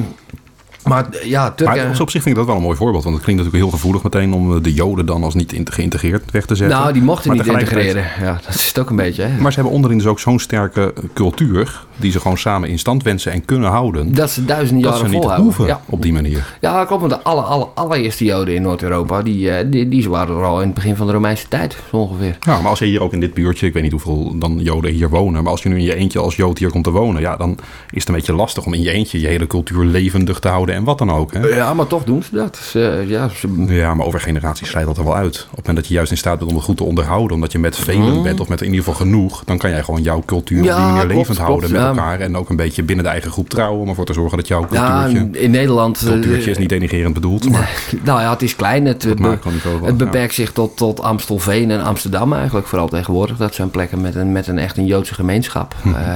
[0.84, 1.88] maar eh, ja, Turken...
[1.88, 3.02] Maar op zich vind ik dat wel een mooi voorbeeld.
[3.04, 6.30] Want het klinkt natuurlijk heel gevoelig meteen om eh, de Joden dan als niet geïntegreerd
[6.30, 6.78] weg te zetten.
[6.78, 8.26] nou, die mochten Maar niet tegelijkertijd- integreren.
[8.34, 9.22] Ja, dat is het ook een beetje.
[9.22, 9.40] Hè?
[9.40, 11.84] Maar ze hebben onderin dus ook zo'n sterke cultuur...
[11.96, 14.14] die ze gewoon samen in stand wensen en kunnen houden...
[14.14, 15.44] dat ze duizenden dat ze jaren niet volhouden.
[15.54, 15.80] hoeven Ja.
[15.86, 16.56] op die manier.
[16.60, 17.00] ja, klopt.
[17.00, 20.60] Want de alle, alle, allereerste Joden in Noord-Europa, die, eh, die, die waren er al
[20.60, 22.36] in het begin van de Romeinse tijd, zo ongeveer.
[22.40, 23.66] Ja, maar als je hier ook in dit buurtje...
[23.66, 25.42] ik weet niet hoeveel dan Joden hier wonen...
[25.42, 27.20] maar als je nu in je eentje als Jood hier komt te wonen...
[27.20, 27.50] ja, dan
[27.90, 29.20] is het een beetje lastig om in je eentje...
[29.20, 31.32] je hele cultuur levendig te houden en wat dan ook.
[31.32, 31.46] Hè?
[31.46, 32.56] Ja, maar toch doen ze dat.
[32.56, 35.36] Ze, ja, ze, Ja, maar over generaties slijt dat er wel uit.
[35.36, 37.34] Op het moment dat je juist in staat bent om het goed te onderhouden...
[37.34, 39.42] omdat je met velen bent of met in ieder geval genoeg...
[39.44, 41.80] dan kan jij gewoon jouw cultuur op Ja, die manier klopt, levend klopt, houden met
[41.80, 41.88] ja.
[41.88, 42.20] elkaar...
[42.20, 43.80] en ook een beetje binnen de eigen groep trouwen...
[43.80, 45.40] om ervoor te zorgen dat jouw ja, cultuurtje...
[45.40, 46.02] in Nederland...
[46.02, 47.70] eh, cultuurtje is niet denigerend bedoeld, maar
[48.02, 48.86] Nou ja, het is klein.
[48.86, 50.04] Het, het be- macroniveau wel, het ja.
[50.04, 53.36] beperkt zich tot, tot Amstelveen en Amsterdam eigenlijk vooral tegenwoordig.
[53.36, 55.74] Dat zijn plekken met een, met een echt een Joodse gemeenschap.
[55.82, 55.94] Hm.
[55.94, 56.14] Eh,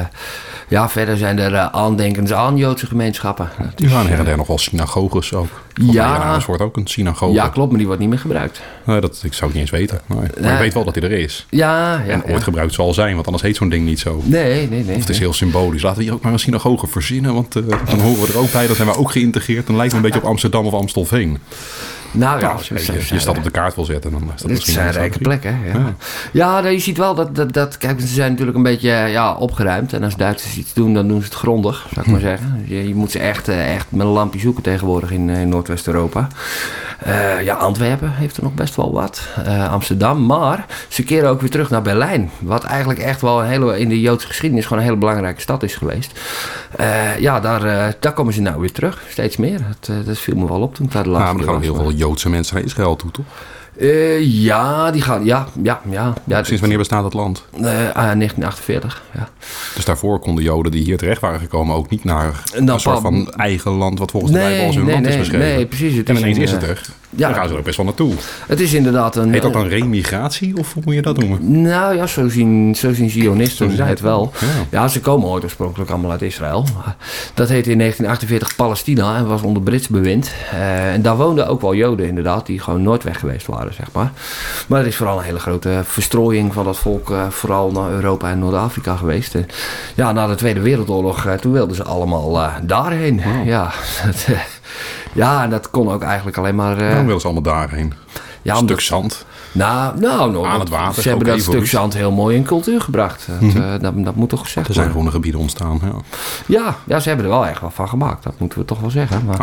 [0.68, 3.48] ja, verder zijn er uh, aandenkens aan Joodse gemeenschappen.
[3.74, 5.65] Die waren her en eh, der nog wel synagoges ook.
[5.82, 6.16] Ja.
[6.22, 7.32] Amersfoort ook een synagoge.
[7.34, 8.60] Ja, klopt, maar die wordt niet meer gebruikt.
[8.84, 10.00] Nee, dat, ik zou het niet eens weten.
[10.06, 10.18] Nee.
[10.18, 10.52] Maar Nee.
[10.52, 11.46] ik weet wel dat hij er is.
[11.50, 12.12] Ja, ja.
[12.12, 12.32] en ja.
[12.32, 14.20] ooit gebruikt zal zijn, want anders heet zo'n ding niet zo.
[14.24, 14.94] Nee, nee, nee.
[14.94, 15.82] Of het is heel symbolisch.
[15.82, 18.52] Laten we hier ook maar een synagoge verzinnen, want eh, dan horen we er ook
[18.52, 18.66] bij.
[18.66, 19.66] Dan zijn we ook geïntegreerd.
[19.66, 21.38] Dan lijkt het een beetje op Amsterdam of Amstelveen.
[22.12, 24.20] Nou ja, Nou, als je ze- je, je stad op de kaart wil zetten, dan
[24.22, 25.58] is dat Dit misschien zijn rijke plekken.
[25.66, 25.94] Ja, Ja.
[26.32, 26.60] ja.
[26.60, 27.78] nou, je ziet wel dat, dat, dat.
[27.78, 29.92] Kijk, ze zijn natuurlijk een beetje ja, opgeruimd.
[29.92, 32.64] En als Duitsers iets doen, dan doen ze het grondig, zou ik maar zeggen.
[32.66, 35.48] Je, je moet ze echt, eh, echt met een lampje zoeken tegenwoordig in, eh, in
[35.66, 36.28] Noordwest-Europa.
[36.98, 39.28] Eh, ja, Antwerpen heeft er nog best wel wat.
[39.44, 40.26] Eh, Amsterdam.
[40.26, 42.30] Maar ze keren ook weer terug naar Berlijn.
[42.38, 45.62] Wat eigenlijk echt wel een hele, in de Joodse geschiedenis gewoon een hele belangrijke stad
[45.62, 46.20] is geweest.
[46.76, 49.02] Eh, ja, daar, daar komen ze nou weer terug.
[49.08, 49.60] Steeds meer.
[49.80, 51.74] Dat, dat viel me wel op toen ik daar de laatste maar er gaan heel
[51.74, 53.24] veel Joodse mensen naar Israël toe, toch?
[53.78, 55.24] Eh, ja, die gaan.
[55.24, 56.14] Ja, ja, ja.
[56.24, 57.44] ja Sinds wanneer bestaat dat land?
[57.52, 59.28] eh, ah, 1948, ja.
[59.74, 63.00] Dus daarvoor konden Joden die hier terecht waren gekomen ook niet naar Nou, een soort
[63.00, 65.46] van eigen land wat volgens de Bijbel als hun nee, land is nee, beschreven.
[65.56, 65.96] nee, precies.
[65.96, 66.86] Het en is ineens een, is het eh, er.
[67.16, 67.26] Ja.
[67.26, 68.12] Daar gaan ze er ook best wel naartoe.
[68.46, 69.32] Het is inderdaad een...
[69.32, 71.62] Heet dat dan remigratie of hoe moet je dat noemen?
[71.62, 74.32] Nou ja, zo zien, zo zien Zionisten Zo het wel.
[74.40, 74.46] Ja.
[74.70, 76.66] Ja, ze komen ooit oorspronkelijk allemaal uit Israël.
[77.34, 80.32] Dat heette in 1948 Palestina en was onder Brits bewind.
[80.52, 83.86] Eh, en daar woonden ook wel Joden inderdaad, die gewoon nooit weg geweest waren, zeg
[83.92, 84.12] maar.
[84.66, 88.30] Maar er is vooral een hele grote verstrooiing van dat volk, eh, vooral naar Europa
[88.30, 89.34] en Noord-Afrika geweest.
[89.94, 93.20] Ja, na de Tweede Wereldoorlog, eh, toen wilden ze allemaal eh, daarheen.
[93.44, 93.72] Ja,
[94.06, 94.38] dat, eh,
[95.12, 96.78] ja, en dat kon ook eigenlijk alleen maar...
[96.78, 97.92] eh, Dan willen ze allemaal daarheen.
[98.42, 99.24] ja, Een stuk zand.
[99.52, 102.80] Nou, nou, nog, Aan het water, Ze hebben dat stuk zand heel mooi in cultuur
[102.80, 103.26] gebracht.
[103.40, 105.80] Dat, eh, dat, dat moet toch gezegd Er zijn groene gebieden ontstaan.
[105.82, 105.92] Ja.
[106.46, 108.22] Ja, ja, ze hebben er wel echt wel van gemaakt.
[108.22, 109.24] Dat moeten we toch wel zeggen.
[109.26, 109.36] Maar,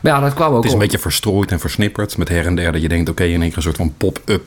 [0.00, 2.16] maar ja, dat kwam ook Het is een beetje verstrooid en versnipperd.
[2.16, 4.42] Met her en der dat je denkt, oké, in één keer een soort van pop-up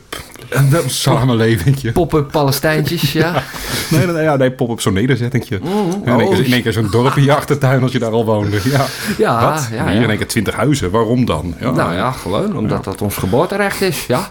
[0.88, 1.91] samenlevingje.
[1.91, 3.34] pop-up Palestijntjes, ja.
[3.89, 5.60] Nee, nee, ja, nee pop-up zo'n nederzettingje.
[6.06, 6.45] Ja, in één keer, oh.
[6.45, 8.60] in één keer zo'n dorpje in je achtertuin als je daar al woonde.
[8.63, 8.86] Ja,
[9.17, 9.67] Ja, Wat?
[9.71, 10.02] ja, Hier ja.
[10.02, 10.91] in één keer twintig huizen.
[10.91, 11.54] Waarom dan?
[11.60, 11.71] Ja.
[11.71, 14.30] Nou ja, gewoon omdat dat ons geboorterecht is, ja.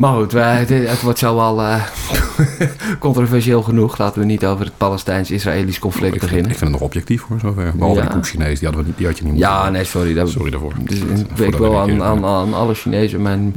[0.00, 1.82] Maar goed, het, het wordt zo al eh,
[2.98, 3.98] controversieel genoeg.
[3.98, 6.50] Laten we niet over het Palestijns-Israëlisch conflict ik, vind, beginnen.
[6.50, 7.72] ik vind het nog objectief hoor, zover.
[7.76, 8.06] Behalve Ja.
[8.06, 10.14] die koek-Chinees, die, hadden we die had je niet moeten Ja, nee, sorry.
[10.14, 10.72] Dat, Sorry daarvoor.
[10.78, 13.54] Dus, ik een aan, keer- aan, aan alle Chinezen mijn,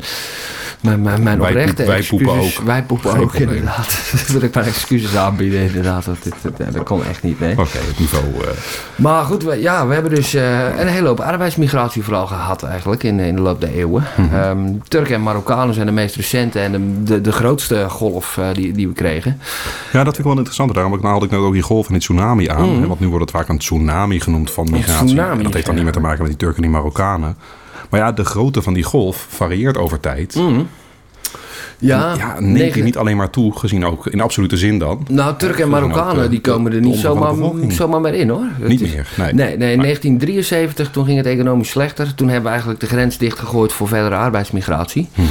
[0.83, 2.51] mijn, mijn, mijn Wij oprechte wij poepen ook.
[2.65, 3.49] Wij poepen Geen ook, probleem.
[3.49, 3.99] inderdaad.
[4.11, 6.05] Dat wil ik mijn excuses aanbieden, inderdaad.
[6.05, 7.51] Dit, dit- dat kon echt niet, nee.
[7.51, 8.23] Oké, het niveau.
[8.41, 8.47] eh,
[8.95, 13.03] Maar goed, we, ja, we hebben dus eh, een hele hoop arbeidsmigratie vooral gehad eigenlijk
[13.03, 14.03] in, in de loop der eeuwen.
[14.31, 18.45] Ehm, Turken en Marokkanen zijn de meest recente en de, de, de grootste golf eh,
[18.53, 19.39] die, die we kregen.
[19.91, 20.73] Ja, dat vind ik wel interessant.
[20.73, 22.77] Daarom had ik net ook die golf en die tsunami aan.
[22.77, 22.87] Mhm.
[22.87, 25.05] Want nu wordt het vaak een tsunami genoemd van migratie.
[25.05, 27.35] tsunami, En dat heeft dan niet meer te maken met die Turken en die Marokkanen.
[27.93, 30.35] Maar ja, de grootte van die golf varieert over tijd.
[30.35, 30.61] Mhm.
[31.79, 35.05] Ja, ja, neemt negen- niet alleen maar toe, gezien ook in absolute zin dan.
[35.09, 37.33] Nou, Turken en Marokkanen die komen er niet zomaar,
[37.71, 38.45] zomaar meer in hoor.
[38.59, 39.33] Niet is- meer, nee.
[39.33, 42.15] Nee, nee, in 1973 toen ging het economisch slechter.
[42.15, 45.09] Toen hebben we eigenlijk de grens dichtgegooid voor verdere arbeidsmigratie.
[45.15, 45.27] Mhm.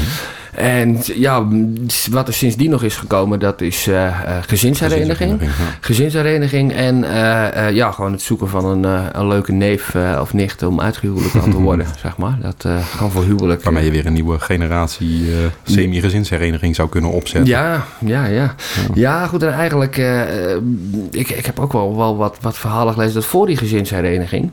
[0.63, 1.47] En ja,
[2.11, 5.41] wat er sindsdien nog is gekomen, dat is eh, gezinshereniging.
[5.81, 10.81] Gezinshereniging, en eh, ja, gewoon het zoeken van een, een leuke neef of nicht om
[10.81, 12.39] uitgehuwelijk aan te worden, zeg maar.
[12.41, 13.63] Dat gewoon voor huwelijk.
[13.63, 15.27] Waarmee je weer een nieuwe generatie
[15.63, 17.51] semi-gezinshereniging zou kunnen opzetten.
[17.51, 18.55] Ja, ja, ja.
[18.95, 19.43] Ja, goed.
[19.43, 19.97] En eigenlijk,
[21.11, 24.51] ik, ik heb ook wel, wel wat, wat verhalen gelezen dat voor die gezinshereniging,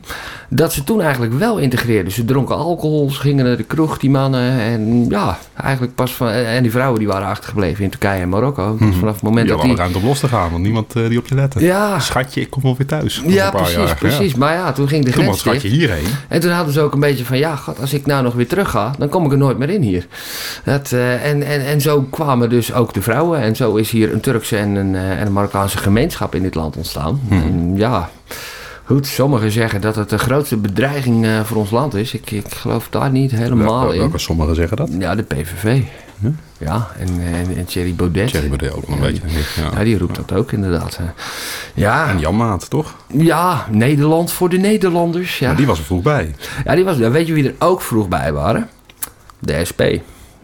[0.50, 2.12] dat ze toen eigenlijk wel integreerden.
[2.14, 4.52] Ze dronken alcohol, ze gingen naar de kroeg, die mannen.
[4.60, 6.28] En ja, eigenlijk pas van.
[6.28, 8.78] En die vrouwen die waren achtergebleven in Turkije en Marokko.
[8.80, 9.82] Dus vanaf het moment Je dat had alle die.
[9.84, 11.60] ruimte om los te gaan, want niemand eh, die op je lette.
[11.64, 13.22] Ja, Schatje, ik kom wel weer thuis.
[13.26, 13.96] Ja precies, jaar.
[13.96, 14.36] precies.
[14.36, 15.40] Maar ja, toen ging de grens dicht.
[15.40, 16.06] schatje, hierheen.
[16.28, 18.48] En toen hadden ze ook een beetje van, ja, god, als ik nou nog weer
[18.48, 20.08] terug ga, dan kom ik er nooit meer in hier.
[20.64, 23.40] Dat, eh, en, en, en zo kwamen dus ook de vrouwen.
[23.40, 26.56] En zo is hier een Turkse en een, eh, en een Marokkaanse gemeenschap in dit
[26.56, 27.22] land ontstaan.
[27.30, 28.10] En ja,
[28.89, 32.13] goed, sommigen zeggen dat het de grootste bedreiging eh, voor ons land is.
[32.13, 33.99] Ik, ik geloof daar niet helemaal Wel- in.
[33.99, 34.89] Welke sommigen zeggen dat?
[34.99, 35.82] Ja, de PVV.
[36.21, 36.32] Ja?
[36.58, 38.28] Ja, en, en, en Thierry Baudet.
[38.28, 39.21] Thierry Baudet ook nog een beetje.
[39.62, 39.69] Ja.
[39.78, 40.99] Ja, die roept dat ook inderdaad.
[41.73, 42.95] Ja, En Jan Maat, toch?
[43.08, 45.39] ja, Nederland voor de Nederlanders.
[45.39, 45.47] Ja.
[45.47, 46.36] Maar die was er vroeg bij.
[46.65, 48.69] Ja, die was, weet je wie er ook vroeg bij waren?
[49.39, 49.82] De SP.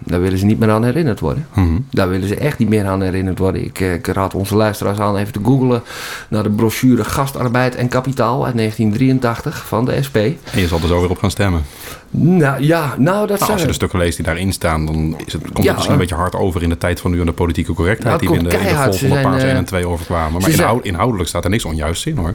[0.06, 1.48] Daar willen ze niet meer aan herinnerd worden.
[1.54, 1.68] Mhm.
[1.91, 3.63] Daar willen ze echt niet meer aan herinnerd worden.
[3.63, 5.84] Ik, eh, ik raad onze luisteraars aan even te googlen
[6.30, 10.15] naar de brochure Gastarbeid en Kapitaal uit 1983 van de SP.
[10.15, 11.62] En je zal er zo weer op gaan stemmen.
[12.10, 15.34] Nou ja, nou dat Nou, als je de stukken leest die daarin staan, dan is
[15.34, 15.63] het, komt Ja.
[15.63, 18.08] het misschien een beetje hard over in de tijd van nu aan de politieke correctheid.
[18.08, 18.98] Nou, die we in de, komt in de keihard.
[18.98, 20.41] golf van de Ze paars zijn, 1 en eh, 2 overkwamen.
[20.41, 22.34] Maar inhoud, inhoudelijk staat er niks onjuist in hoor.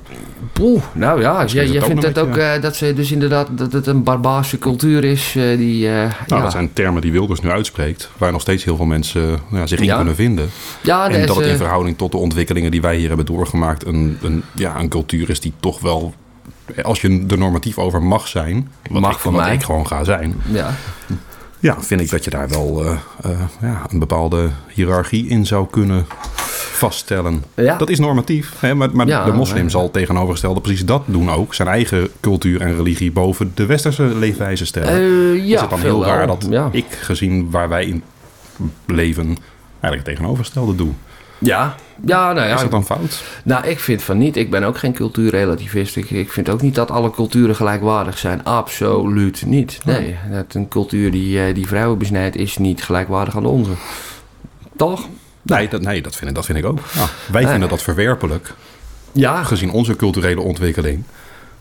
[0.52, 3.72] Poeh, nou ja, jij, is het vindt het ook eh, dat ze dus inderdaad dat
[3.72, 5.86] het een barbaarse cultuur is eh, die...
[5.88, 6.40] eh, Nou, ja.
[6.40, 9.78] dat zijn termen die Wilders nu uitspreekt, waar nog steeds heel veel mensen ja, zich
[9.78, 9.96] in Ja.
[9.96, 10.50] kunnen vinden.
[10.80, 13.86] ja, en dat het ze- in verhouding tot de ontwikkelingen die wij hier hebben doorgemaakt,
[13.86, 16.14] een, een, ja, een cultuur is die toch wel,
[16.82, 19.54] als je er normatief over mag zijn, wat, Mag ik, voor wat mij.
[19.54, 20.74] ik gewoon ga zijn, ja.
[21.60, 25.66] Ja, vind ik dat je daar wel eh, eh, ja, een bepaalde hiërarchie in zou
[25.70, 26.06] kunnen
[26.72, 27.44] vaststellen.
[27.54, 27.76] Ja.
[27.76, 28.74] Dat is normatief, hè?
[28.74, 31.54] maar, maar Ja, de moslim zal tegenovergestelde precies dat doen ook.
[31.54, 35.02] Zijn eigen cultuur en religie boven de westerse leefwijze stellen.
[35.46, 36.68] Ja, is het dan heel raar dat ja.
[36.72, 38.02] ik, gezien waar wij in
[38.86, 39.26] leven,
[39.80, 40.92] eigenlijk het tegenovergestelde doe.
[41.40, 41.74] Ja,
[42.06, 42.54] ja, nou ja.
[42.54, 43.22] Is dat dan fout?
[43.44, 44.36] Nou, ik vind van niet.
[44.36, 45.96] Ik ben ook geen cultuurrelativist.
[45.96, 48.44] Ik, ik vind ook niet dat alle culturen gelijkwaardig zijn.
[48.44, 49.78] Absoluut niet.
[49.84, 53.70] Nee, dat een cultuur die, eh, die vrouwen besnijdt is niet gelijkwaardig aan de onze.
[54.76, 55.06] Toch?
[55.42, 56.78] Nee, dat, nee, dat, vind ik, dat vind ik ook.
[56.94, 57.50] Ja, wij Nee.
[57.50, 58.54] vinden dat verwerpelijk,
[59.12, 61.02] Ja, gezien onze culturele ontwikkeling.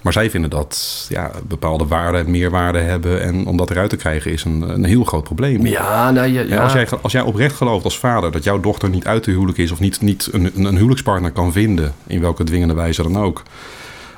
[0.02, 3.22] Maar zij vinden dat ja, bepaalde waarden, meerwaarden hebben.
[3.22, 5.66] En om dat eruit te krijgen is een, een heel groot probleem.
[5.66, 6.42] ja, nou ja.
[6.42, 6.64] Ja, ja.
[6.64, 9.58] als, jij, als jij oprecht gelooft als vader dat jouw dochter niet uit te huwelijk
[9.58, 9.72] is...
[9.72, 13.44] of niet, niet een, een huwelijkspartner kan vinden, in welke dwingende wijze dan ook...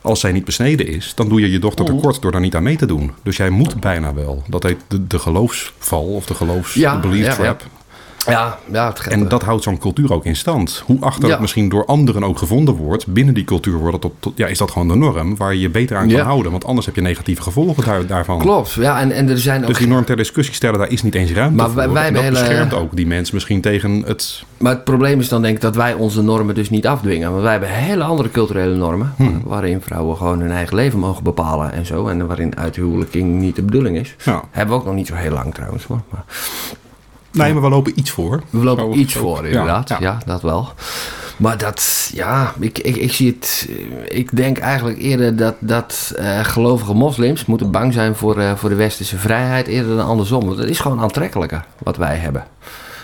[0.01, 2.63] als zij niet besneden is, dan doe je je dochter tekort door daar niet aan
[2.63, 3.11] mee te doen.
[3.23, 4.43] Dus jij moet bijna wel.
[4.47, 7.35] Dat heet de, de geloofsval of de geloofs Ja, belief ja, ja.
[7.35, 7.63] trap.
[8.25, 10.83] Ja, ja het En dat houdt zo'n cultuur ook in stand.
[10.85, 11.29] Hoe achter Ja.
[11.31, 14.47] het misschien door anderen ook gevonden wordt, binnen die cultuur wordt het tot, tot- ja,
[14.47, 16.23] is dat gewoon de norm waar je je beter aan kan Ja.
[16.23, 16.51] houden.
[16.51, 18.39] Want anders heb je negatieve gevolgen daar, daarvan.
[18.39, 19.67] Klopt, ja, en, en er zijn ook...
[19.67, 21.93] Dus die norm ter discussie stellen, daar is niet eens ruimte Maar voor.
[21.93, 24.43] wij- en dat hele- beschermt ook die mensen misschien tegen het...
[24.57, 27.29] Maar het probleem is dan denk ik dat wij onze normen dus niet afdwingen.
[27.31, 29.13] Want wij hebben hele andere culturele normen.
[29.17, 29.41] Hmm.
[29.45, 32.07] Waarin vrouwen gewoon hun eigen leven mogen bepalen en zo.
[32.07, 34.15] En waarin uithuwelijking niet de bedoeling is.
[34.25, 34.43] Ja.
[34.51, 36.01] Hebben we ook nog niet zo heel lang trouwens hoor.
[36.09, 36.23] Maar
[37.31, 38.41] Nee, maar we lopen iets voor.
[38.49, 39.89] we lopen Zo- iets voor inderdaad.
[39.89, 39.97] ja.
[39.99, 40.69] Ja, dat wel.
[41.37, 43.67] Maar dat, ja, ik, ik, ik zie het.
[44.09, 48.55] eh, Ik denk eigenlijk eerder dat, dat eh, gelovige moslims moeten bang zijn voor, eh,
[48.55, 49.67] voor de westerse vrijheid.
[49.67, 50.45] Eerder dan andersom.
[50.45, 52.43] Want het is gewoon aantrekkelijker wat wij hebben.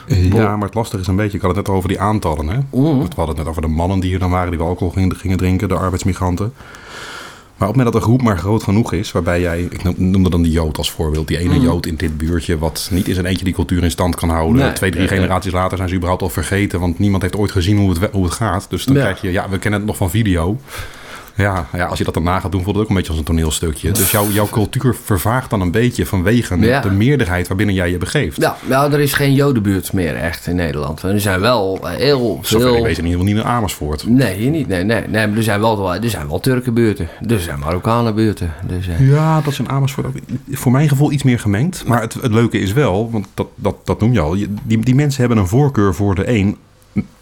[0.08, 2.48] Ja, maar het lastige is een beetje, ik had het net over die aantallen.
[2.48, 2.58] Hè?
[2.72, 2.98] Mhm.
[3.00, 5.16] We hadden het net over de mannen die hier dan waren, die wel alcohol gingen,
[5.16, 6.54] gingen drinken, de arbeidsmigranten.
[7.58, 9.96] Maar op het moment dat de groep maar groot genoeg is, waarbij jij, ik noem-
[10.12, 11.64] noemde dan die Jood als voorbeeld, die ene Mhm.
[11.64, 14.62] Jood in dit buurtje, wat niet in zijn eentje die cultuur in stand kan houden.
[14.62, 15.20] Nee, Twee, drie nee, nee.
[15.20, 18.24] generaties later zijn ze überhaupt al vergeten, want niemand heeft ooit gezien hoe het, hoe
[18.24, 18.66] het gaat.
[18.70, 19.02] Dus dan Ja.
[19.02, 20.58] krijg je, ja, we kennen het nog van video.
[21.38, 23.20] Ja, ja, als je dat dan na gaat doen, voelt het ook een beetje als
[23.20, 23.92] een toneelstukje.
[23.92, 26.80] Dus jouw, jouw cultuur vervaagt dan een beetje vanwege Ja.
[26.82, 28.42] de meerderheid waarbinnen jij je begeeft.
[28.42, 31.02] Ja, nou, er is geen jodenbuurt meer echt in Nederland.
[31.02, 32.84] Er zijn wel eh, heel Zover ik veel...
[32.84, 34.08] weet in ieder geval niet in Amersfoort.
[34.08, 34.68] Nee, niet.
[34.68, 37.08] Nee, nee, nee, maar er zijn wel, er zijn wel Turkenbuurten.
[37.28, 38.54] Er zijn Marokkanenbuurten.
[38.70, 40.14] Eh, Ja, dat is in Amersfoort ook
[40.52, 41.84] voor mijn gevoel iets meer gemengd.
[41.88, 44.96] Maar het, het leuke is wel, want dat, dat, dat noem je al, die, die
[44.96, 46.58] mensen hebben een voorkeur voor de een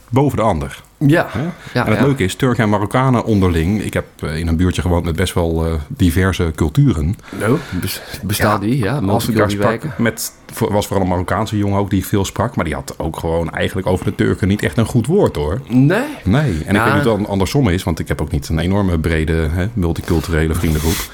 [0.10, 0.84] boven de ander.
[0.98, 1.42] Ja, Hè?
[1.74, 2.06] ja, en het ja.
[2.06, 3.84] leuke is, Turken en Marokkanen onderling.
[3.84, 7.16] Ik heb eh, in een buurtje gewoond met best wel eh, diverse culturen.
[7.40, 8.98] No, bes- bestaat die, ja.
[8.98, 10.32] Als ik daar sprak met,
[10.70, 12.56] was vooral een Marokkaanse jongen ook die ik veel sprak.
[12.56, 15.62] Maar die had ook gewoon eigenlijk over de Turken niet echt een goed woord hoor.
[15.68, 16.00] Nee.
[16.24, 18.60] Nee, en ik weet niet wat het andersom is, want ik heb ook niet een
[18.60, 20.96] enorme brede hè, multiculturele vriendengroep.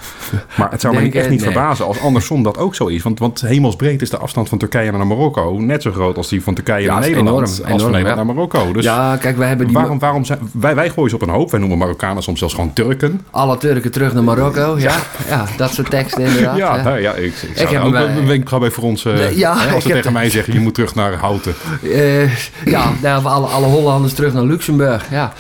[0.58, 1.52] Maar het zou me niet echt niet nee.
[1.52, 3.04] verbazen als andersom dat ook zo is.
[3.04, 6.44] Want, want hemelsbreed is de afstand van Turkije naar Marokko net zo groot als die
[6.44, 7.28] van Turkije naar Nederland.
[7.28, 8.74] enorm, als enorm, van Nederland naar Marokko.
[8.74, 9.76] Dus ja, kijk, wij hebben die...
[9.82, 11.52] waarom, waarom zijn, wij, wij gooien ze op een hoop.
[11.52, 13.22] Wij noemen Marokkanen soms zelfs gewoon Turken.
[13.32, 14.76] Alle Turken terug naar Marokko.
[14.80, 14.96] Ja,
[15.28, 16.58] ja dat soort teksten inderdaad.
[16.58, 16.96] Ja, ja.
[16.96, 19.06] ja ik, ik zou heb ook hem, een eh, wenkbrauw bij voor ons...
[19.06, 21.54] eh, ja, hè, ik als ze tegen de- mij zeggen, je moet terug naar Houten.
[21.84, 25.06] Eh, ja, nou, alle, alle Hollanders terug naar Luxemburg.
[25.12, 25.34] Ja,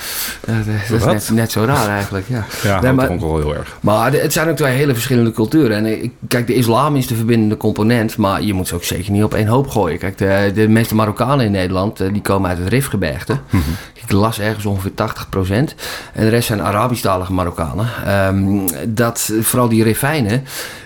[0.45, 2.25] dat, eh, dat is net, net zo raar eigenlijk.
[2.27, 2.45] Ja.
[2.63, 3.77] Ja, Nee, dat maar- vond ik wel heel erg.
[3.81, 5.77] Maar het zijn ook twee hele verschillende culturen.
[5.77, 9.11] En ik- kijk, de islam is de verbindende component, maar je moet ze ook zeker
[9.11, 9.97] niet op één hoop gooien.
[9.99, 13.37] Kijk, de, de meeste Marokkanen in Nederland, eh, die komen uit het Rifgebergte.
[13.93, 15.75] Ik las ergens ongeveer 80%.
[16.13, 17.87] En de rest zijn Arabisch-talige Marokkanen.
[18.05, 20.43] Ehm, dat, vooral die Rifijnen,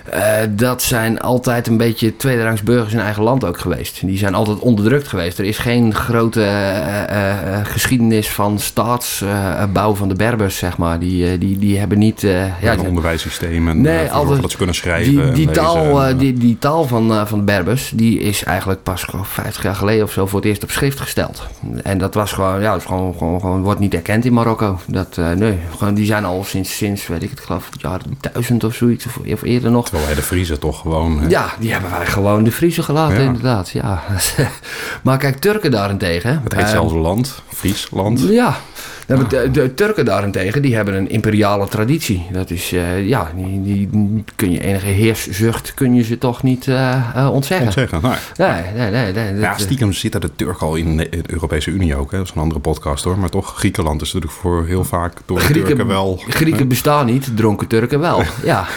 [0.09, 4.01] eh, dat zijn altijd een beetje tweederangs burgers in eigen land ook geweest.
[4.05, 5.39] Die zijn altijd onderdrukt geweest.
[5.39, 10.99] Er is geen grote eh, eh, geschiedenis van staatsbouw van de Berbers, zeg maar.
[10.99, 12.21] Die, die, die hebben niet...
[12.21, 16.33] Ja, ja, een onderwijssysteem en Nee, altijd- dat ze kunnen schrijven die, die, taal, die,
[16.33, 20.03] die taal van, van de Berbers, die is eigenlijk pas geloof ik, 50 jaar geleden
[20.03, 21.47] of zo voor het eerst op schrift gesteld.
[21.83, 24.79] En dat was gewoon, ja, dat is gewoon, gewoon, gewoon wordt niet erkend in Marokko.
[24.87, 28.01] Dat, nee, gewoon, die zijn al sinds, sinds, weet ik het, geloof ik, jaar
[28.33, 29.89] 1000 of zoiets, of, of eerder nog.
[30.15, 31.19] De Friese toch gewoon...
[31.19, 33.23] hè, Ja, die hebben wij gewoon de Friese gelaten, Ja.
[33.23, 33.69] inderdaad.
[33.69, 34.03] Ja.
[35.03, 36.41] maar kijk, Turken daarentegen.
[36.43, 38.19] Het heet eh, zelfs land, Friesland.
[38.29, 38.57] ja,
[39.05, 42.27] de, de Turken daarentegen, die hebben een imperiale traditie.
[42.31, 46.67] Dat is, eh, ja, die, die kun je enige heerszucht kun je ze toch niet
[46.67, 47.71] eh, eh, ontzeggen.
[47.71, 48.01] Zeggen.
[48.01, 49.11] Nou, Nee, nee, nee.
[49.13, 52.11] nee dat- ja, stiekem zitten de Turken al in de Europese Unie ook.
[52.11, 52.17] Hè.
[52.17, 53.17] Dat is een andere podcast hoor.
[53.19, 56.21] Maar toch, Griekenland is natuurlijk voor heel vaak door Grieken, Turken wel...
[56.27, 58.23] Grieken bestaan niet, dronken Turken wel.
[58.43, 58.67] Ja,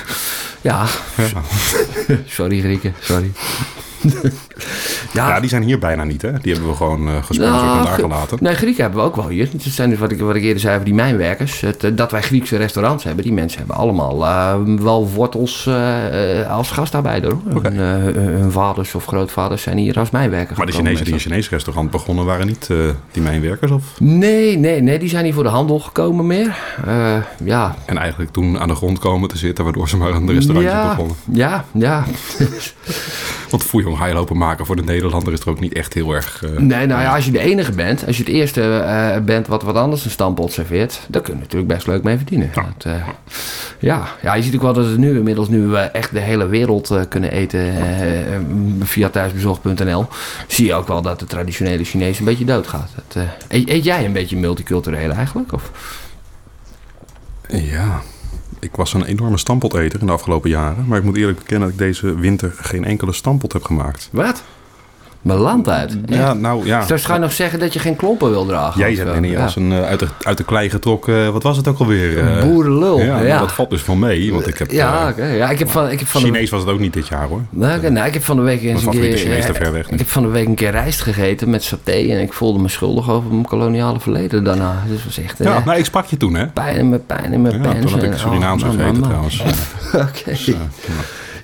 [0.61, 0.87] ja.
[1.17, 1.27] Ja.
[2.27, 3.33] Sorry Grieken, sorry.
[5.13, 6.33] ja, Ja, die zijn hier bijna niet hè.
[6.33, 8.39] Die hebben we gewoon uh, gesponsord Nou, en daar Gr- gelaten.
[8.41, 9.49] Nee, Grieken hebben we ook wel hier.
[9.53, 11.61] Dat zijn dus wat ik, wat ik eerder zei over die mijnwerkers.
[11.61, 13.25] Het, eh, dat wij Griekse restaurants hebben.
[13.25, 17.33] Die mensen hebben allemaal eh, wel wortels eh, eh, als gastarbeider.
[17.33, 17.57] Hoor.
[17.57, 17.69] Oké.
[17.71, 21.13] Hun, eh, hun vaders of grootvaders zijn hier als mijnwerker Maar de Chinezen die en
[21.13, 22.77] een Chinees restaurant begonnen waren niet eh,
[23.13, 23.83] die mijnwerkers of?
[24.01, 24.99] Nee, nee, nee.
[24.99, 26.57] Die zijn niet voor de handel gekomen meer.
[26.87, 27.75] Eh, ja.
[27.87, 30.89] En eigenlijk toen aan de grond komen te zitten, waardoor ze maar een restaurantje ja,
[30.89, 31.17] begonnen.
[31.33, 32.05] ja, ja.
[33.51, 33.65] Want
[33.97, 36.43] Hai lopen maken voor de Nederlander is er ook niet echt heel erg...
[36.45, 39.47] eh, Nee, nou ja, als je de enige bent, als je het eerste eh, bent
[39.47, 42.51] wat wat anders een stamppot serveert, dan kun je natuurlijk best leuk mee verdienen.
[42.55, 42.67] Ja.
[42.77, 43.07] Dat, eh,
[43.79, 44.09] ja.
[44.23, 46.91] ja, je ziet ook wel dat het nu inmiddels, nu we echt de hele wereld
[46.91, 48.41] eh, kunnen eten eh, eh,
[48.83, 50.07] via thuisbezorgd.nl,
[50.47, 52.91] zie je ook wel dat de traditionele Chinees een beetje doodgaat.
[52.95, 55.53] Dat, eh, eet, eet jij een beetje multicultureel eigenlijk?
[55.53, 55.71] Of?
[57.49, 58.01] Ja,
[58.61, 60.87] ik was een enorme stampoteter in de afgelopen jaren.
[60.87, 64.09] Maar ik moet eerlijk bekennen dat ik deze winter geen enkele stampot heb gemaakt.
[64.13, 64.43] Wat?
[65.29, 65.97] Mijn land uit.
[66.07, 66.83] Ja, nou ja.
[66.83, 68.81] Straks ga je nog zeggen dat je geen klompen wil dragen.
[68.81, 69.21] Jij zo.
[69.21, 69.43] niet Ja.
[69.43, 72.19] als een eh, uit de, uit de klei getrokken, eh, wat was het ook alweer?
[72.19, 73.01] Eh, Boerenlul.
[73.01, 74.71] Ja, Ja, dat valt dus van mee, want ik heb...
[74.71, 77.09] ja, ja, ik heb van, ik heb van de Chinees was het ook niet dit
[77.09, 77.41] jaar hoor.
[77.51, 79.17] Nou, oké, nou, ik heb van de week eens een keer.
[79.17, 79.91] Chinees te eh, ver weg.
[79.91, 82.69] Ik heb van de week een keer rijst gegeten met saté en ik voelde me
[82.69, 84.83] schuldig over mijn koloniale verleden daarna.
[84.89, 86.47] Dus was echt Ja, eh, nou ik sprak je toen hè.
[86.47, 87.81] pijn in mijn pijn in mijn Ja, pijn.
[87.81, 89.43] toen had ik Surinaams Oh, gegeten trouwens.
[89.95, 90.37] Oké.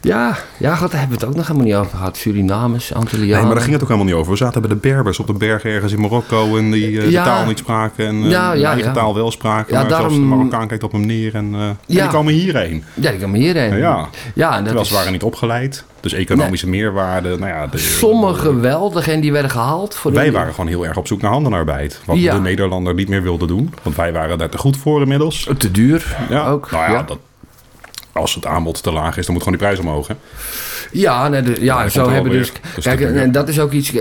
[0.05, 2.17] Ja, ja, god, daar hebben we het ook nog helemaal niet over gehad.
[2.17, 3.35] Surinamers, Antillianen.
[3.35, 4.31] Nee, maar daar ging het ook helemaal niet over.
[4.33, 7.25] We zaten bij de Berbers op de berg ergens in Marokko en die eh, Ja.
[7.25, 8.93] de taal niet spraken en eh, Ja, de ja, eigen ja.
[8.93, 9.75] taal wel spraken.
[9.75, 12.85] Maar zelfs de daarom- Marokkaan kijkt op hem neer en, eh, en die komen hierheen.
[12.95, 13.77] Ja, die komen hierheen.
[13.77, 14.09] Ja.
[14.35, 14.88] ja en dat Terwijl is...
[14.88, 15.85] ze waren niet opgeleid.
[16.01, 17.29] Dus economische meerwaarde.
[17.38, 19.95] Nou ja, de, Sommigen wel, degenen die werden gehaald.
[19.95, 20.31] Voor Wij de...
[20.31, 22.01] waren gewoon heel erg op zoek naar handenarbeid.
[22.05, 23.75] Wat de Nederlander niet meer wilde doen.
[23.83, 25.49] Want wij waren daar te goed voor inmiddels.
[25.59, 26.71] Te duur Ja, ook.
[26.71, 27.03] Nou ja, ja.
[27.03, 27.19] Dat,
[28.14, 30.07] als het aanbod te laag is, dan moet gewoon die prijs omhoog.
[30.09, 30.14] Hè?
[30.92, 32.53] Ja, nee, de- ja zo hebben dus.
[32.83, 33.94] Kijk, en dat is ook iets.
[33.94, 34.00] eh,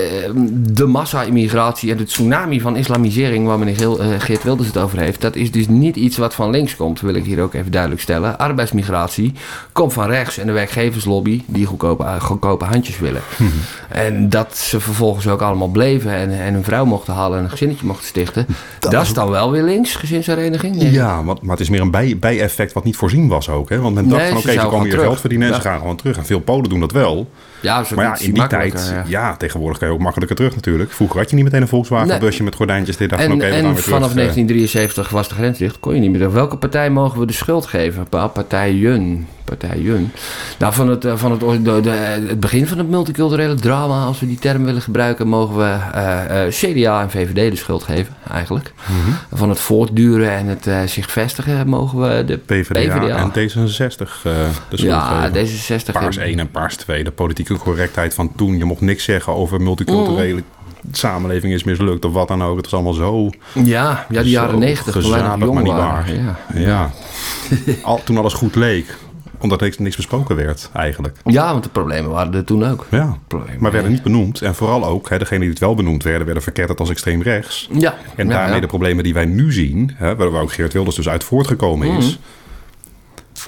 [0.56, 5.00] De massa-immigratie en de tsunami van islamisering, waar meneer Geel- eh, Geert Wilders het over
[5.00, 7.72] heeft, dat is dus niet iets wat van links komt, wil ik hier ook even
[7.72, 8.38] duidelijk stellen.
[8.38, 9.34] Arbeidsmigratie
[9.72, 13.22] komt van rechts en de werkgeverslobby die goedkope, eh, goedkope handjes willen.
[13.38, 13.50] Mhm.
[13.90, 17.50] En dat ze vervolgens ook allemaal bleven en, en een vrouw mochten halen en een
[17.50, 18.46] gezinnetje mochten stichten.
[18.80, 20.76] Dat, is dan wel weer links, gezinshereniging?
[20.76, 20.92] Nee.
[20.92, 23.70] Ja, want, maar het is meer een bij, bijeffect wat niet voorzien was ook.
[23.70, 23.80] Hè?
[23.80, 25.06] Want men dacht Nee, van ze oké, ze zouden komen hier terug.
[25.08, 25.70] geld verdienen en ze Ja.
[25.70, 26.18] gaan gewoon terug.
[26.18, 27.30] En veel Polen doen dat wel.
[27.64, 29.36] Ja, zo Maar ja, in die tijd, ja.
[29.38, 30.92] tegenwoordig kan je ook makkelijker terug natuurlijk.
[30.92, 32.98] Vroeger had je niet meteen een Volkswagen-busje met gordijntjes.
[32.98, 33.80] Die dacht En, terug.
[33.84, 34.16] vanaf eh.
[34.16, 35.80] 1973 was de grens dicht.
[35.80, 36.20] Kon je niet meer.
[36.20, 36.34] terug.
[36.34, 38.08] Welke partij mogen we de schuld geven?
[38.10, 39.28] Pa- Partijen.
[39.44, 40.12] Partijen.
[40.60, 41.90] Nou, van het, eh, van het, de, de-
[42.28, 46.48] het begin van het multiculturele drama, als we die term willen gebruiken, mogen we eh,
[46.50, 48.74] CDA en VVD de schuld geven, eigenlijk.
[48.86, 49.38] Mhm.
[49.38, 53.18] Van het voortduren en het eh, zich vestigen mogen we de PvdA, PvdA.
[53.18, 53.34] en D66
[54.24, 54.34] eh
[54.70, 55.48] de schuld ja, geven.
[55.48, 55.92] D66.
[55.92, 58.58] Paars heeft- 1 en Paars 2, de politieke correctheid van toen.
[58.58, 60.34] Je mocht niks zeggen over multiculturele
[60.84, 60.94] Mm.
[60.94, 62.56] samenleving is mislukt of wat dan ook.
[62.56, 63.30] Het was allemaal zo,
[63.64, 66.26] Ja, ja, die jaren Zo 90, toen wij nog gezalig, jong maar niet waren.
[66.26, 66.60] waar.
[66.60, 66.60] Ja.
[66.60, 66.92] ja.
[67.84, 68.98] Al, toen alles goed leek,
[69.40, 71.18] omdat niks, niks besproken werd eigenlijk.
[71.26, 72.86] ja, want de problemen waren er toen ook.
[72.92, 73.62] Ja, Problemen.
[73.62, 74.42] maar werden niet benoemd.
[74.42, 77.70] En vooral ook, hè, degenen die het wel benoemd werden, werden verketterd als extreem rechts.
[77.72, 77.96] Ja.
[78.16, 78.62] En ja, daarmee ja.
[78.62, 82.06] de problemen die wij nu zien, hè, waar ook Geert Wilders dus uit voortgekomen is,
[82.06, 82.16] Mhm.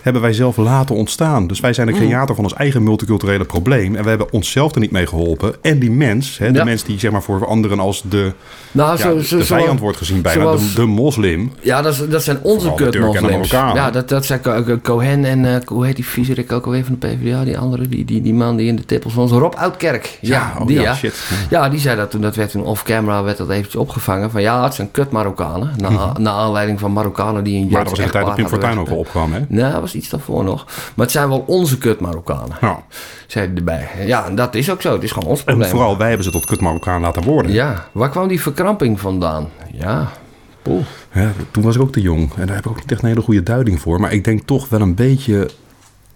[0.01, 1.47] Hebben wij zelf laten ontstaan.
[1.47, 2.01] Dus wij zijn de Mhm.
[2.03, 3.95] creator van ons eigen multiculturele probleem.
[3.95, 5.53] En we hebben onszelf er niet mee geholpen.
[5.61, 6.63] En die mens, hè, de Ja.
[6.63, 8.31] mens die zeg maar voor anderen als de,
[8.71, 11.51] Nou, ja, zo, zo, de zo- vijand wordt gezien, bijna zoals- de, de moslim.
[11.61, 13.21] Ja, dat, dat zijn onze kutmoslims.
[13.31, 13.75] Marokkanen.
[13.75, 16.83] Ja, dat, dat zijn Co- Co- Cohen en eh, hoe heet die viezerik ook alweer
[16.85, 17.43] van de PvdA?
[17.43, 19.31] Die andere, die, die, die man die in de tippels was.
[19.31, 20.17] Rob Oudkerk.
[20.21, 20.95] Ja, oh die ja, ja.
[20.95, 21.23] shit.
[21.49, 22.21] Ja, die zei dat toen.
[22.21, 24.31] Dat werd toen off-camera werd dat eventjes opgevangen.
[24.31, 25.71] Van ja, het zijn kut Marokkanen.
[25.77, 27.71] Na, na aanleiding van Marokkanen die een Mhm.
[27.73, 29.33] Maar dat was in de tijd dat Pim Fortuyn ook hadden wel opkwam.
[29.33, 29.39] Hè?
[29.71, 30.65] dat was iets daarvoor nog.
[30.65, 32.57] Maar het zijn wel onze kut Marokkanen.
[32.61, 32.77] Nou,
[33.27, 33.87] Zei erbij.
[34.05, 34.93] Ja, en dat is ook zo.
[34.93, 35.69] Het is gewoon ons en probleem.
[35.69, 37.51] vooral wij hebben ze tot kut Marokkaan laten worden.
[37.51, 39.49] Ja, waar kwam die verkramping vandaan?
[39.71, 40.11] Ja,
[40.61, 40.85] poeh.
[41.13, 42.31] Ja, toen was ik ook te jong.
[42.37, 43.99] En daar heb ik ook niet echt een hele goede duiding voor.
[43.99, 45.49] Maar ik denk toch wel een beetje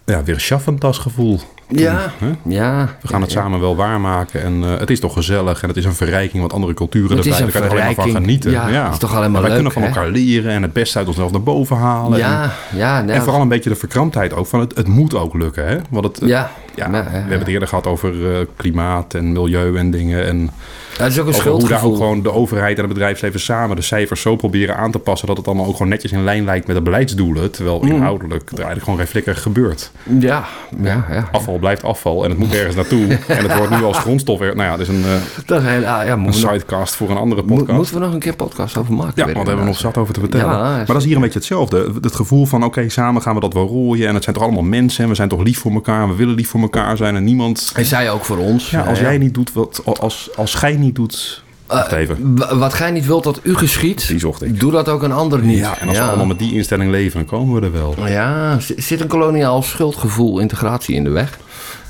[0.09, 1.39] ja, weer Schaffentas gevoel.
[1.67, 2.11] Ja,
[2.43, 2.95] ja.
[3.01, 3.41] We gaan het ja.
[3.41, 4.41] samen wel waarmaken.
[4.41, 5.61] En eh, het is toch gezellig.
[5.61, 6.39] En het is een verrijking.
[6.39, 7.39] Want andere culturen Het erbij.
[7.39, 8.51] Daar kan je er alleen maar van genieten.
[8.51, 9.87] Ja, het is toch alleen maar En wij leuk, kunnen van hè?
[9.87, 10.51] elkaar leren.
[10.51, 12.13] En het beste uit onszelf naar boven halen.
[12.13, 13.01] En, Ja, ja.
[13.01, 14.47] nou, en vooral een beetje de verkramptheid ook.
[14.47, 15.67] Van het, het moet ook lukken.
[15.67, 15.77] Hè?
[15.89, 19.31] Want het, Ja, ja, nou, we ja, hebben het eerder gehad over eh, klimaat en
[19.31, 20.25] milieu en dingen.
[20.25, 20.49] En
[20.99, 23.39] Ja, het is ook een over hoe daar ook gewoon de overheid en het bedrijfsleven
[23.39, 25.27] samen de cijfers zo proberen aan te passen.
[25.27, 27.51] Dat het allemaal ook gewoon netjes in lijn lijkt met de beleidsdoelen.
[27.51, 27.91] Terwijl Mm.
[27.91, 29.91] inhoudelijk er eigenlijk gewoon geen flikker gebeurt.
[30.19, 30.45] Ja,
[30.81, 31.29] ja, ja.
[31.31, 33.07] Afval blijft afval en het moet ergens naartoe.
[33.27, 34.39] en het wordt nu als grondstof.
[34.39, 37.17] Nou ja, dat is een, eh, Dat, ah, ja, een we nog, sidecast voor een
[37.17, 37.71] andere podcast.
[37.77, 39.13] moeten we nog een keer podcast over maken?
[39.15, 40.45] Ja, want daar hebben we nog zat over te vertellen.
[40.45, 41.91] Ja, maar dat is hier een beetje hetzelfde.
[42.01, 44.07] Het gevoel van, oké, samen gaan we dat wel rooien.
[44.07, 45.03] En het zijn toch allemaal mensen.
[45.03, 46.03] En we zijn toch lief voor elkaar.
[46.03, 47.15] En we willen lief voor elkaar zijn.
[47.15, 47.71] En niemand...
[47.75, 48.69] En zij ook voor ons.
[48.69, 49.81] Ja, als jij niet doet wat...
[49.99, 51.43] Als, als gij niet doet...
[51.67, 52.35] Wacht even.
[52.59, 54.59] Wat gij niet wilt dat u geschiet, Die zocht ik.
[54.59, 55.57] doe dat ook een ander niet.
[55.57, 57.95] Ja, en als we allemaal met die instelling leven, dan komen we er wel.
[58.07, 61.37] Ja, zit een koloniaal schuldgevoel, integratie in de weg?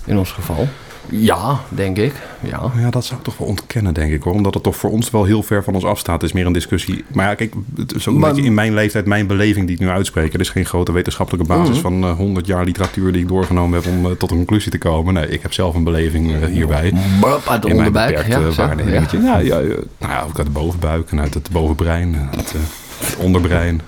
[0.06, 0.68] In ons geval.
[1.12, 2.14] Ja, denk ik.
[2.40, 2.72] Ja.
[2.78, 4.34] Ja, dat zou ik toch wel ontkennen, denk ik hoor.
[4.34, 6.22] Omdat het toch voor ons wel heel ver van ons afstaat.
[6.22, 7.04] Het is meer een discussie.
[7.14, 9.76] Maar ja, kijk, het is ook een Maar- beetje in mijn leeftijd, mijn beleving die
[9.76, 10.34] ik nu uitspreek.
[10.34, 11.82] Er is geen grote wetenschappelijke basis Mhm.
[11.82, 14.78] van eh, 100 jaar literatuur die ik doorgenomen heb om eh, tot een conclusie te
[14.78, 15.14] komen.
[15.14, 16.94] Nee, ik heb zelf een beleving eh, hierbij.
[17.22, 18.16] Bop, uit de In mijn onderbuik.
[18.16, 19.22] beperkte Ja, zo, waarnemingetje.
[19.22, 19.38] ja.
[19.38, 22.16] Ja, ja, nou ja, ook uit de bovenbuik en uit het bovenbrein.
[22.16, 22.60] eh, Het, eh,
[23.08, 23.82] het onderbrein.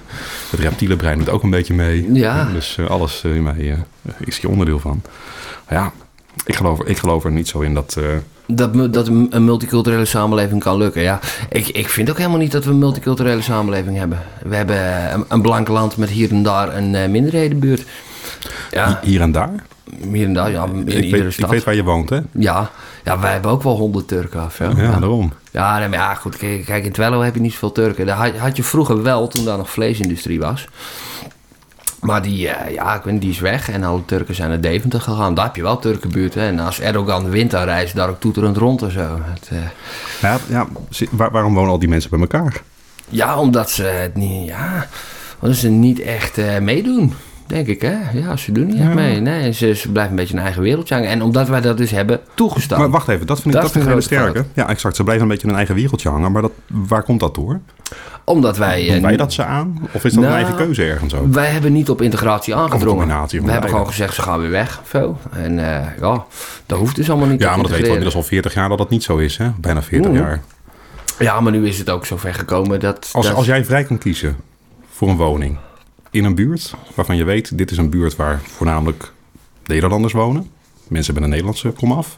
[0.51, 2.13] Het reptiele brein doet ook een beetje mee.
[2.13, 2.45] Ja.
[2.53, 3.77] Dus eh, alles eh, in mij eh,
[4.19, 5.01] is hier onderdeel van.
[5.69, 5.91] Maar ja,
[6.46, 7.96] ik geloof, er- ik geloof er niet zo in dat...
[7.98, 8.06] eh,
[8.46, 11.02] Dat, dat een multiculturele samenleving kan lukken.
[11.02, 14.20] Ja, ik, ik vind ook helemaal niet dat we een multiculturele samenleving hebben.
[14.44, 17.84] We hebben een, een blank land met hier en daar een eh, minderhedenbuurt.
[18.72, 19.50] Ja, Hier en daar?
[20.12, 21.46] hier en daar, ja, in ik, iedere weet, stad.
[21.46, 22.20] ik weet waar je woont, hè?
[22.32, 22.70] Ja,
[23.04, 24.58] ja, wij hebben ook wel honderd Turken af.
[24.58, 25.32] Ja, Ja, daarom.
[25.52, 26.38] Ja, nee, maar ja, goed.
[26.38, 28.06] Kijk, kijk, in Twello heb je niet zoveel Turken.
[28.06, 30.67] Daar had, had je vroeger wel, toen daar nog vleesindustrie was.
[32.01, 33.69] Maar die, eh, ja, ik weet niet, die is weg.
[33.69, 35.33] En alle Turken zijn naar Deventer gegaan.
[35.33, 36.41] Daar heb je wel Turkenbuurten.
[36.41, 39.19] En als Erdogan wint, dan reist daar ook toeterend rond en zo.
[39.23, 39.57] Het, eh,
[40.21, 40.67] Ja, ja,
[41.11, 42.61] waar- waarom wonen al die mensen bij elkaar?
[43.09, 44.87] ja, omdat ze het niet, ja,
[45.39, 47.13] omdat ze niet echt eh, meedoen.
[47.51, 47.95] Denk ik, hè?
[48.13, 48.93] Ja, ze doen niet echt Ja.
[48.93, 49.19] mee.
[49.19, 51.09] Nee, ze, ze blijven een beetje een eigen wereldje hangen.
[51.09, 52.79] En omdat wij dat dus hebben toegestaan.
[52.79, 54.45] Maar wacht even, dat vind ik, Dat vind ik een sterke.
[54.53, 54.95] Ja, exact.
[54.95, 56.31] Ze blijven een beetje in een eigen wereldje hangen.
[56.31, 57.60] Maar dat, waar komt dat door?
[58.25, 58.85] omdat wij...
[58.87, 59.87] eh, Doen wij dat ze aan?
[59.91, 61.33] Of is dat Nou, een eigen keuze ergens ook?
[61.33, 63.08] Wij hebben niet op integratie aangedrongen.
[63.29, 64.81] we hebben gewoon gezegd, ze gaan weer weg.
[64.89, 65.17] Zo.
[65.31, 66.25] En eh, ja,
[66.65, 68.77] dat hoeft dus allemaal niet Ja, maar dat weten we inmiddels al 40 jaar dat
[68.77, 69.49] dat niet zo is, hè?
[69.60, 70.19] Bijna 40 Oeh.
[70.19, 70.41] jaar.
[71.19, 73.10] Ja, maar nu is het ook zo ver gekomen dat...
[73.12, 74.35] Als, dat- als jij vrij kan kiezen
[74.91, 75.58] voor een woning
[76.12, 79.13] in een buurt waarvan je weet, dit is een buurt waar voornamelijk
[79.65, 80.51] Nederlanders wonen.
[80.87, 82.17] Mensen met een Nederlandse komaf.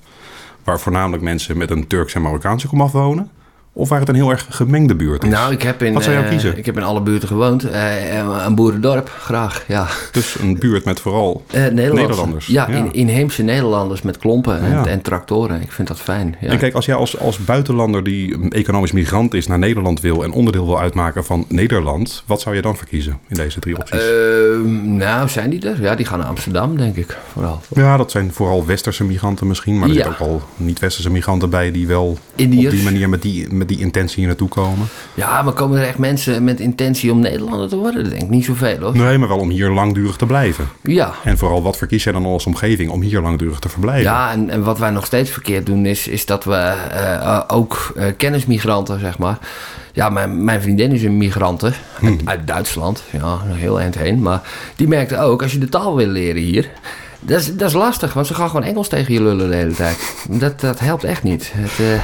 [0.64, 3.32] Waar voornamelijk mensen met een Turks en Marokkaanse komaf wonen.
[3.76, 5.30] Of waar het een heel erg gemengde buurt is.
[5.30, 6.58] Nou, ik heb in, Wat zou jij eh, kiezen?
[6.58, 7.64] ik heb in alle buurten gewoond.
[7.70, 9.88] Eh, een boerendorp, graag, ja.
[10.12, 12.46] Dus een buurt met vooral Eh, Nederlanders.
[12.48, 12.76] Ja, Ja.
[12.78, 14.86] In, inheemse Nederlanders met klompen en, Ja.
[14.86, 15.62] en tractoren.
[15.62, 16.36] Ik vind dat fijn.
[16.42, 16.48] Ja.
[16.48, 20.24] En kijk, als jij als, als buitenlander die een economisch migrant is naar Nederland wil
[20.24, 24.00] en onderdeel wil uitmaken van Nederland, wat zou je dan verkiezen in deze drie opties?
[24.00, 25.82] Ehm, nou, zijn die er?
[25.82, 27.18] Ja, die gaan naar Amsterdam, denk ik.
[27.32, 27.62] Vooral.
[27.76, 31.72] ja, dat zijn vooral westerse migranten misschien, maar er zitten ook al niet-westerse migranten bij
[31.72, 32.66] die wel Indiërs.
[32.66, 34.88] op die manier met die, met die intentie hier naartoe komen.
[35.14, 38.04] Ja, maar komen er echt mensen met intentie om Nederlander te worden?
[38.04, 38.98] Dat denk ik niet zoveel, hoor.
[38.98, 40.68] Nee, maar wel om hier langdurig te blijven.
[40.82, 41.14] Ja.
[41.24, 44.12] En vooral, wat verkies jij dan als omgeving om hier langdurig te verblijven?
[44.12, 47.42] Ja, en, en wat wij nog steeds verkeerd doen is, is dat we eh, eh,
[47.48, 49.38] ook eh, kennismigranten, zeg maar.
[49.92, 53.04] Ja, mijn, mijn vriendin is een migrante uit, uit Duitsland.
[53.10, 54.22] Ja, heel eind heen.
[54.22, 54.42] Maar
[54.76, 56.70] die merkte ook, als je de taal wil leren hier...
[57.26, 59.74] Dat is, dat is lastig, want ze gaan gewoon Engels tegen je lullen de hele
[59.74, 60.16] tijd.
[60.30, 61.52] Dat, dat helpt echt niet.
[61.56, 62.04] Het, eh,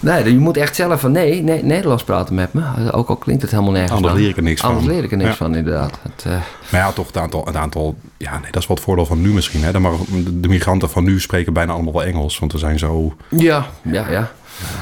[0.00, 2.92] nee, je moet echt zelf van nee, nee, Nederlands praten met me.
[2.92, 4.18] Ook al klinkt het helemaal nergens Anders aan.
[4.20, 4.70] leer ik er niks van.
[4.70, 5.36] Anders leer ik er niks Ja.
[5.36, 5.98] van, inderdaad.
[6.02, 6.32] Het, eh,
[6.70, 9.32] Maar ja, toch het aantal, het aantal ja, nee, dat is wat voordeel van nu
[9.32, 9.64] misschien.
[9.64, 9.72] Hè?
[9.72, 13.14] De, de, migranten van nu spreken bijna allemaal wel Engels, want er zijn zo...
[13.30, 14.30] ja, ja, ja.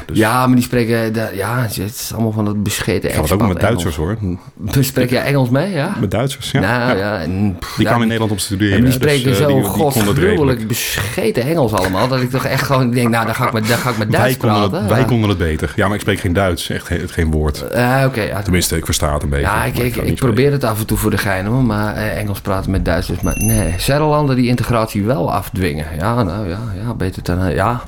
[0.07, 1.13] Dus- Ja, maar die spreken...
[1.13, 4.17] de- ja, het is allemaal van dat bescheten Ik ga het ook met Duitsers hoor.
[4.57, 5.97] Dus spreek jij Engels mee, ja?
[6.01, 6.61] Met Duitsers, ja.
[6.61, 7.19] Nou, Ja.
[7.21, 8.73] en, Die ja, kwamen in Nederland om te studeren.
[8.77, 12.09] en die dus, spreken eh, zo godgruwelijk bescheten Engels allemaal.
[12.09, 14.09] Dat ik toch echt gewoon denk, nou, dan ga ik met, dan ga ik met
[14.09, 14.89] Wij Duits konden, praten.
[14.89, 15.73] wij konden het beter.
[15.77, 16.71] Ja, maar ik spreek geen Duits.
[16.71, 17.63] Echt he- geen woord.
[18.05, 18.43] Oké, ja.
[18.43, 19.47] Tenminste, ik versta het een beetje.
[19.47, 22.41] Ja, ik, ik, probeer het af en toe voor de gein hoor, maar eh, Engels
[22.41, 23.21] praten met Duitsers.
[23.21, 25.87] Maar nee, zijn er landen die integratie wel afdwingen?
[25.99, 27.55] Ja, nou ja, ja beter dan.
[27.55, 27.83] Ja,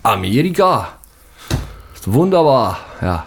[0.00, 0.88] Amerika.
[2.06, 2.78] Wonderbaar.
[3.00, 3.24] Ja.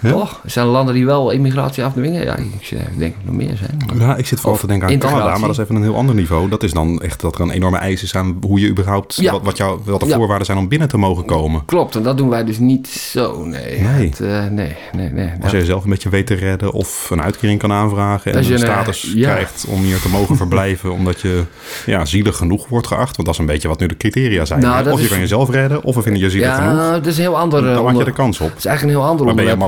[0.00, 0.10] Ja?
[0.10, 0.40] Toch?
[0.44, 2.24] Zijn er landen die wel immigratie afdwingen?
[2.24, 3.82] Ja, ik eh, denk dat er nog meer zijn.
[3.86, 5.20] maar- Ja, ik zit vooral Of te denken aan integratie.
[5.22, 6.48] Canada, maar dat is even een heel ander niveau.
[6.48, 9.32] Dat is dan echt dat er een enorme eis is aan hoe je überhaupt, Ja.
[9.32, 10.16] wat, wat, jou, wat de Ja.
[10.16, 11.62] voorwaarden zijn om binnen te mogen komen.
[11.64, 13.44] Klopt, en dat doen wij dus niet zo.
[13.44, 13.80] Nee.
[13.80, 14.08] Nee.
[14.08, 15.30] Het, eh, nee, nee, nee.
[15.42, 18.46] Als jij zelf een beetje weet te redden of een uitkering kan aanvragen en je
[18.46, 19.30] een een, status ja.
[19.32, 21.42] krijgt om hier te mogen verblijven omdat je
[21.86, 23.16] ja, zielig genoeg wordt geacht.
[23.16, 24.60] Want dat is een beetje wat nu de criteria zijn.
[24.60, 26.72] Nou, Of je is- kan jezelf redden of we vinden je zielig genoeg.
[26.78, 27.58] ja, dat is een heel ander.
[27.58, 28.48] eh, Dan maak je onder- de kans op.
[28.48, 29.58] Het is eigenlijk een heel ander Maar ben je een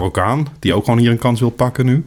[0.59, 2.05] die ook gewoon hier een kans wil pakken nu?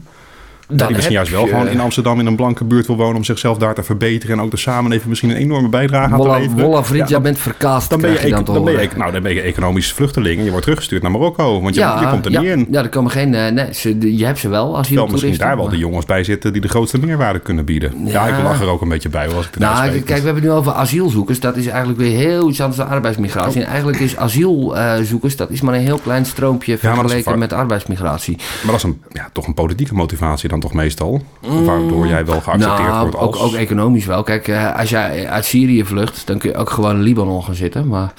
[0.78, 3.16] Dan die misschien juist wel je- gewoon in Amsterdam in een blanke buurt wil wonen
[3.16, 6.30] om zichzelf daar te verbeteren en ook de samenleving misschien een enorme bijdrage aan te
[6.30, 6.86] leveren.
[6.86, 7.90] Vriend, Ja, jij bent verkaasd.
[7.90, 10.50] dan ben, je, je dan, ben je, nou, dan ben je economisch vluchteling en je
[10.50, 11.62] wordt teruggestuurd naar Marokko.
[11.62, 12.68] Want je, je komt er ja, niet in.
[12.72, 13.34] Ja, er komen geen.
[13.34, 16.24] eh, nee, ze, je hebt ze wel als Terwijl misschien daar wel de jongens bij
[16.24, 17.94] zitten die de grootste meerwaarde kunnen bieden.
[18.06, 20.34] Ja, ik lach er ook een beetje bij hoor, als ik Nou, kijk, we hebben
[20.36, 21.40] het nu over asielzoekers.
[21.40, 23.62] Dat is eigenlijk weer heel iets anders dan arbeidsmigratie.
[23.62, 28.38] En eigenlijk is asielzoekers, dat is maar een heel klein stroompje dat vergeleken met arbeidsmigratie.
[28.38, 31.22] Maar dat is een, ja, toch een politieke motivatie dan toch meestal.
[31.42, 33.36] Waardoor jij wel geaccepteerd nou, wordt als...
[33.36, 34.24] ook, ook economisch wel.
[34.24, 37.56] Kijk, eh, als jij uit Syrië vlucht, dan kun je ook gewoon in Libanon gaan
[37.56, 37.88] zitten.
[37.88, 38.14] Maar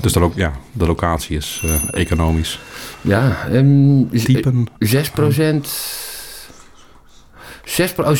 [0.00, 2.60] Dus dan ook, ja, de locatie is eh, economisch.
[3.00, 4.66] ja, um, Typen.
[4.78, 5.68] 6 procent.
[7.70, 8.14] 6, oh,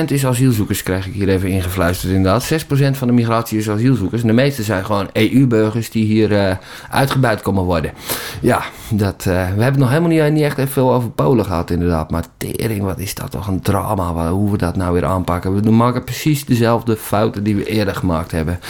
[0.00, 2.52] 6% is asielzoekers, krijg ik hier even ingefluisterd inderdaad.
[2.52, 4.20] 6% van de migratie is asielzoekers.
[4.20, 6.56] En de meeste zijn gewoon EU-burgers die hier eh,
[6.90, 7.92] uitgebuit komen worden.
[8.40, 12.10] Ja, dat, eh, we hebben nog helemaal niet, echt even veel over Polen gehad inderdaad.
[12.10, 15.62] Maar tering, wat is dat toch een drama, hoe we dat nou weer aanpakken.
[15.62, 18.60] We maken precies dezelfde fouten die we eerder gemaakt hebben.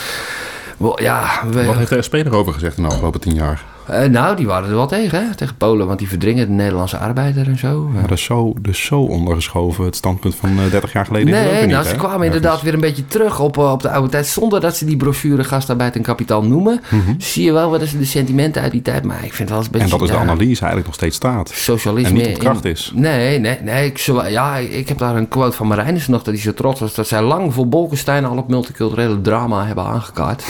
[0.96, 3.64] Ja, we, Wat heeft de SP erover gezegd in de afgelopen tien jaar?
[3.88, 5.34] Eh, nou, die waren er wel tegen, hè?
[5.34, 7.88] Tegen Polen, want die verdringen de Nederlandse arbeider en zo.
[7.92, 11.30] Maar dat is zo, dus zo ondergeschoven, het standpunt van eh, 30 jaar geleden.
[11.30, 11.96] Nee, nou, niet, ze hè?
[11.96, 12.34] kwamen Ergens.
[12.36, 14.26] inderdaad weer een beetje terug op, eh, op de oude tijd.
[14.26, 16.80] Zonder dat ze die brochure gastarbeid en kapitaal noemen.
[16.88, 17.14] Mhm.
[17.18, 19.04] Zie je wel wat is de sentimenten uit die tijd.
[19.04, 19.86] Maar ik vind het wel eens een beetje...
[19.86, 21.48] En dat is de ja, analyse eigenlijk nog steeds staat.
[21.50, 22.92] Socialisme En niet op in- kracht is.
[22.94, 23.86] Nee, nee, nee.
[23.86, 26.94] Ik, ja, ik heb daar een quote van Marijnissen nog dat hij zo trots was.
[26.94, 30.44] Dat zij lang voor Bolkestein al het multiculturele drama hebben aangekaart.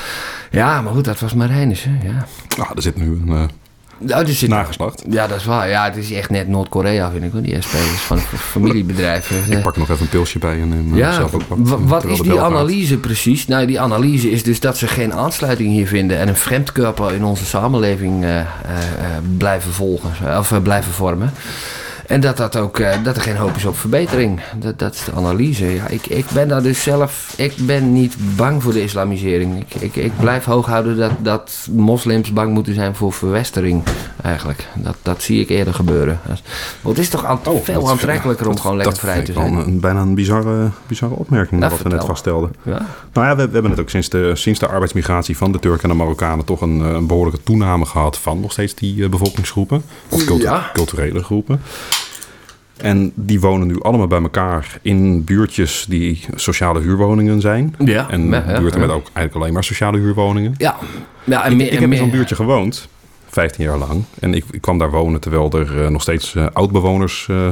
[0.50, 2.26] ja, maar goed, dat was Marijnissen, ja.
[2.58, 3.48] Nou, er zit nu een
[3.98, 5.02] Nou, er zit, nageslacht.
[5.10, 5.68] ja, dat is waar.
[5.68, 7.42] Ja, het is echt net Noord-Korea, vind ik hoor.
[7.42, 9.28] Die SP is van een familiebedrijf.
[9.28, 11.58] Dus, Ik pak nog even een pilsje bij en neem eh, ja, zelf ook wat.
[11.60, 12.40] wa- wat is die gaat.
[12.40, 13.46] analyse precies?
[13.46, 17.24] Nou, die analyse is dus dat ze geen aansluiting hier vinden en een vreemdkörper in
[17.24, 18.40] onze samenleving eh,
[19.36, 21.32] blijven volgen of blijven vormen.
[22.08, 24.40] En dat, dat, ook, eh, dat er geen hoop is op verbetering.
[24.56, 25.74] Dat, dat is de analyse.
[25.74, 27.34] Ja, ik, ik ben daar dus zelf.
[27.36, 29.60] Ik ben niet bang voor de islamisering.
[29.68, 33.82] Ik, ik, ik blijf hoog houden dat, dat moslims bang moeten zijn voor verwestering.
[34.22, 34.66] Eigenlijk.
[34.74, 36.20] Dat, dat zie ik eerder gebeuren.
[36.26, 36.40] Dat-
[36.80, 39.22] Want het is toch aan, Oh, veel dat- aantrekkelijker om dat- gewoon lekker dat vrij
[39.24, 39.52] te zijn.
[39.54, 42.50] Een, bijna een bizarre, bizarre opmerking Nou, wat we net vaststelden.
[42.62, 42.86] Ja.
[43.12, 45.82] Nou ja, we, we hebben het ook sinds de, sinds de arbeidsmigratie van de Turken
[45.82, 49.08] en de Marokkanen toch een, eh, een behoorlijke toename gehad van nog steeds die eh,
[49.10, 49.82] bevolkingsgroepen.
[50.08, 50.70] Of cultu- Ja.
[50.72, 51.60] culturele groepen.
[52.78, 57.74] En die wonen nu allemaal bij elkaar in buurtjes die sociale huurwoningen zijn.
[57.78, 60.54] Ja, En ja, ja, buurten met ook eigenlijk alleen maar sociale huurwoningen.
[60.56, 60.76] Ja,
[61.24, 62.88] ja en Ik, meer, ik en heb in zo'n buurtje gewoond,
[63.28, 64.04] 15 jaar lang.
[64.20, 67.48] En ik, ik kwam daar wonen terwijl er eh, nog steeds eh, oudbewoners, eh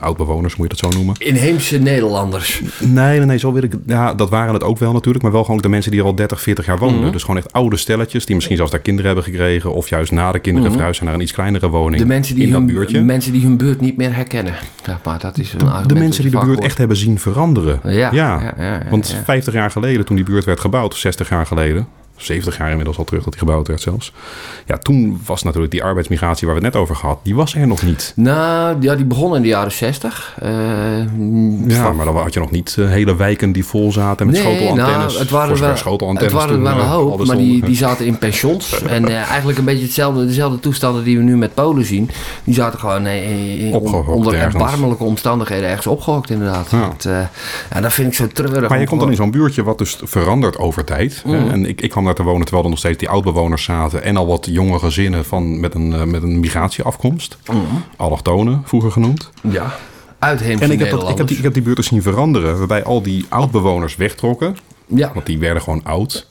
[0.00, 1.14] oudbewoners moet je dat zo noemen.
[1.18, 2.62] Inheemse Nederlanders.
[2.78, 3.72] Nee, nee, nee, zo wil ik.
[3.86, 6.14] Ja, dat waren het ook wel natuurlijk, maar wel gewoon de mensen die er al
[6.14, 7.02] 30, 40 jaar woonden.
[7.02, 7.12] Mhm.
[7.12, 9.72] Dus gewoon echt oude stelletjes die misschien zelfs daar kinderen hebben gekregen.
[9.72, 12.00] Of juist na de kinderen verhuisd zijn naar een iets kleinere woning.
[12.00, 13.00] De mensen die, in dat hun, buurtje.
[13.00, 14.54] mensen die hun buurt niet meer herkennen.
[14.84, 17.18] Zeg maar, dat is een de argument mensen dat die de buurt echt hebben zien
[17.18, 17.80] veranderen.
[17.84, 19.24] Ja, ja, ja, ja, Want ja.
[19.24, 21.86] 50 jaar geleden, toen die buurt werd gebouwd, 60 jaar geleden,
[22.22, 24.12] 70 jaar inmiddels al terug dat die gebouwd werd zelfs.
[24.66, 27.66] Ja, toen was natuurlijk die arbeidsmigratie waar we het net over gehad, die was er
[27.66, 28.12] nog niet.
[28.16, 30.36] Nou, ja, die begon in de jaren zestig.
[30.40, 30.50] Eh,
[31.66, 34.34] Ja, van- maar dan had je nog niet eh, hele wijken die vol zaten met
[34.34, 35.06] Nee, schotelantennes.
[35.12, 38.06] nou, het waren wel, schotelantennes het waren wel een eh, hoop, maar die, die zaten
[38.06, 38.82] in pensions.
[38.88, 42.10] en eigenlijk een beetje hetzelfde, dezelfde toestanden die we nu met Polen zien.
[42.44, 43.06] Die zaten gewoon
[43.72, 46.70] Opgehokt onder erbarmelijke omstandigheden ergens opgehokt inderdaad.
[46.70, 46.88] Ja.
[46.88, 47.08] Dat,
[47.72, 48.68] ja, dat vind ik zo treurig.
[48.68, 51.22] Maar je om komt dan in zo'n buurtje wat dus verandert over tijd.
[51.26, 51.34] Mhm.
[51.48, 54.02] En ik, ik kwam daar te wonen terwijl er nog steeds die oudbewoners zaten.
[54.02, 57.38] En al wat jonge gezinnen van, met, een, eh, met een migratieafkomst.
[57.46, 57.58] Mhm.
[57.96, 59.30] Allochtonen, vroeger genoemd.
[59.40, 59.76] Ja,
[60.18, 62.58] uitheemse En ik heb, dat, ik, heb die, ik heb die buurt dus zien veranderen.
[62.58, 64.56] Waarbij al die oudbewoners wegtrokken.
[64.86, 66.28] Ja, Want die werden gewoon oud.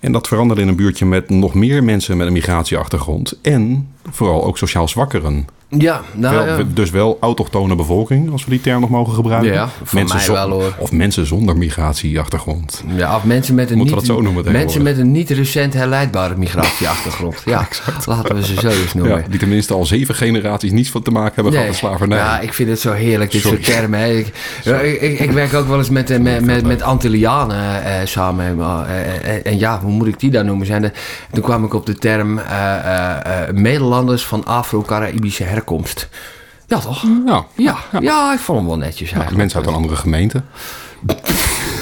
[0.00, 3.40] En dat veranderde in een buurtje met nog meer mensen met een migratieachtergrond.
[3.42, 5.46] En vooral ook sociaal zwakkeren.
[5.68, 6.64] Ja, nou Wel- ja.
[6.74, 9.52] Dus wel autochtone bevolking, als we die term nog mogen gebruiken.
[9.52, 10.74] Ja, voor mij zo- wel, hoor.
[10.78, 12.84] Of mensen zonder migratieachtergrond.
[12.96, 17.42] Ja, of mensen met een, niet, zo noemen mensen met een niet recent herleidbare migratieachtergrond.
[17.46, 17.68] Ja,
[18.06, 19.16] laten we ze zo eens noemen.
[19.18, 22.18] Ja, die tenminste al zeven generaties niets van te maken hebben gehad met slavernij.
[22.18, 23.62] Ja, ik vind het zo heerlijk, dit Sorry.
[23.62, 24.18] soort termen.
[24.18, 24.26] Ik,
[25.00, 28.44] ik, ik, werk ook wel eens met, eh, met, met, met Antillianen eh, samen.
[28.60, 30.66] Eh, eh, eh, en ja, hoe moet ik die dan noemen?
[30.66, 30.92] Zijn de,
[31.32, 33.16] toen kwam ik op de term eh,
[33.52, 36.08] Nederlanders van Afro-Caraïbische herkomst.
[36.66, 37.04] Ja, toch?
[37.26, 37.44] Ja.
[37.56, 39.36] Ja, ja, ik vond hem wel netjes Ja, eigenlijk.
[39.36, 40.42] mensen uit een andere gemeente.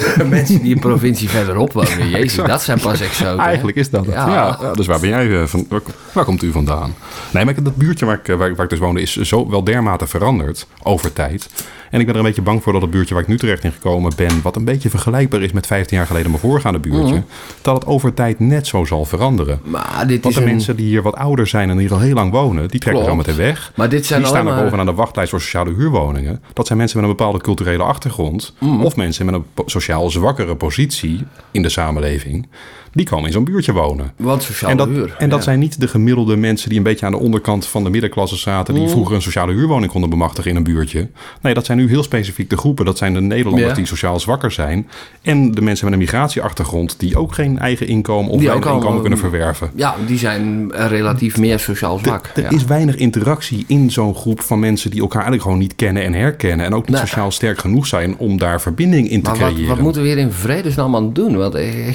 [0.29, 1.99] Mensen die een provincie verderop wonen.
[2.09, 2.49] Jezus, Exact.
[2.49, 3.39] dat zijn pas exoten.
[3.45, 4.15] Eigenlijk is dat het.
[4.15, 4.73] Ja.
[4.75, 5.67] Dus waar ben jij eh, van?
[5.69, 5.81] Waar,
[6.13, 6.95] waar komt u vandaan?
[7.31, 9.49] Nee, maar dat buurtje waar ik, eh, waar, ik- waar ik dus woonde is zo
[9.51, 11.49] wel dermate veranderd over tijd.
[11.91, 13.65] En ik ben er een beetje bang voor dat het buurtje waar ik nu terecht
[13.65, 17.15] in gekomen ben, wat een beetje vergelijkbaar is met 15 jaar geleden mijn voorgaande buurtje,
[17.15, 17.23] Mhm.
[17.63, 19.61] dat het over tijd net zo zal veranderen.
[19.65, 20.55] Maar dit Want is de een...
[20.55, 23.11] mensen die hier wat ouder zijn en hier al heel lang wonen, die trekken zo
[23.13, 23.27] Klopt.
[23.29, 23.73] meteen weg.
[23.75, 26.43] Maar dit zijn die staan er allemaal- bovenaan de wachtlijst voor sociale huurwoningen.
[26.53, 28.55] Dat zijn mensen met een bepaalde culturele achtergrond.
[28.61, 28.81] Mhm.
[28.83, 32.49] Of mensen met een po- sociaal zwakkere positie in de samenleving.
[32.97, 34.13] Die komen in zo'n buurtje wonen.
[34.17, 35.15] Want sociale En dat, huur.
[35.19, 35.45] en dat ja.
[35.45, 38.75] zijn niet de gemiddelde mensen die een beetje aan de onderkant van de middenklasse zaten.
[38.75, 41.09] Die vroeger een sociale huurwoning konden bemachtigen in een buurtje.
[41.41, 42.85] Nee, dat zijn nu heel specifiek de groepen.
[42.85, 43.75] Dat zijn de Nederlanders Ja.
[43.75, 44.89] die sociaal zwakker zijn.
[45.23, 49.13] En de mensen met een migratieachtergrond die ook geen eigen inkomen of al, inkomen kunnen
[49.19, 49.71] eh, verwerven.
[49.75, 52.31] Ja, die zijn eh, relatief meer sociaal zwak.
[52.35, 52.51] Er ja.
[52.51, 56.13] is weinig interactie in zo'n groep van mensen die elkaar eigenlijk gewoon niet kennen en
[56.13, 56.67] herkennen.
[56.67, 57.07] En ook niet Nee.
[57.07, 59.69] sociaal sterk genoeg zijn om daar verbinding in te Maar wat, creëren.
[59.69, 61.37] wat moeten we hier in vredesnaam aan doen?
[61.37, 61.95] Want eh,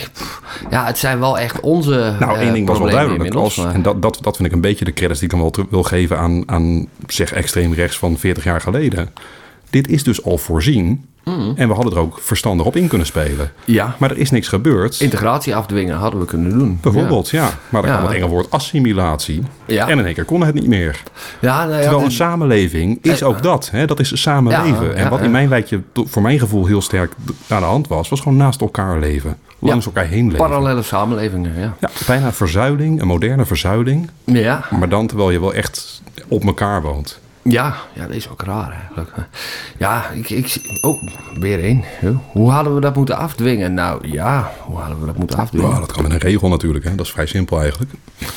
[0.69, 3.33] ja, het zijn wel echt onze Nou, eh, één ding was wel duidelijk.
[3.33, 5.65] Als, en dat, dat, dat vind ik een beetje de credits die ik dan wel
[5.69, 9.09] wil geven aan, aan zeg extreem rechts van 40 jaar geleden.
[9.69, 11.05] Dit is dus al voorzien
[11.55, 13.51] En we hadden er ook verstandig op in kunnen spelen.
[13.65, 13.95] Ja.
[13.99, 14.99] Maar er is niks gebeurd.
[14.99, 16.77] Integratie afdwingen hadden we kunnen doen.
[16.81, 17.49] Bijvoorbeeld, ja.
[17.69, 17.97] Maar dan Ja.
[17.97, 19.43] kwam het enge woord assimilatie.
[19.65, 19.87] Ja.
[19.87, 21.03] En in één keer kon het niet meer.
[21.39, 23.69] Ja, nou ja, Terwijl een en- samenleving is Eh, ook dat.
[23.71, 23.85] Hè?
[23.85, 24.95] Dat is samenleven.
[24.95, 27.13] En wat in mijn wijkje voor mijn gevoel heel sterk
[27.47, 28.09] aan de hand was...
[28.09, 29.37] was gewoon naast elkaar leven.
[29.59, 30.37] Langs elkaar heen leven.
[30.47, 31.75] parallele samenlevingen, ja.
[31.79, 34.09] Ja, bijna verzuiling, een moderne verzuiling.
[34.23, 37.19] Ja, Maar dan terwijl je wel echt op elkaar woont.
[37.43, 39.11] Ja, ja dat is ook raar eigenlijk.
[39.77, 41.03] Ja, ik, ik Oh,
[41.39, 41.83] weer één.
[42.31, 43.73] Hoe hadden we dat moeten afdwingen?
[43.73, 45.69] Nou ja, hoe hadden we dat moeten afdwingen?
[45.69, 46.85] Ja, dat kan met een regel natuurlijk.
[46.85, 46.95] Hè?
[46.95, 47.91] Dat is vrij simpel eigenlijk.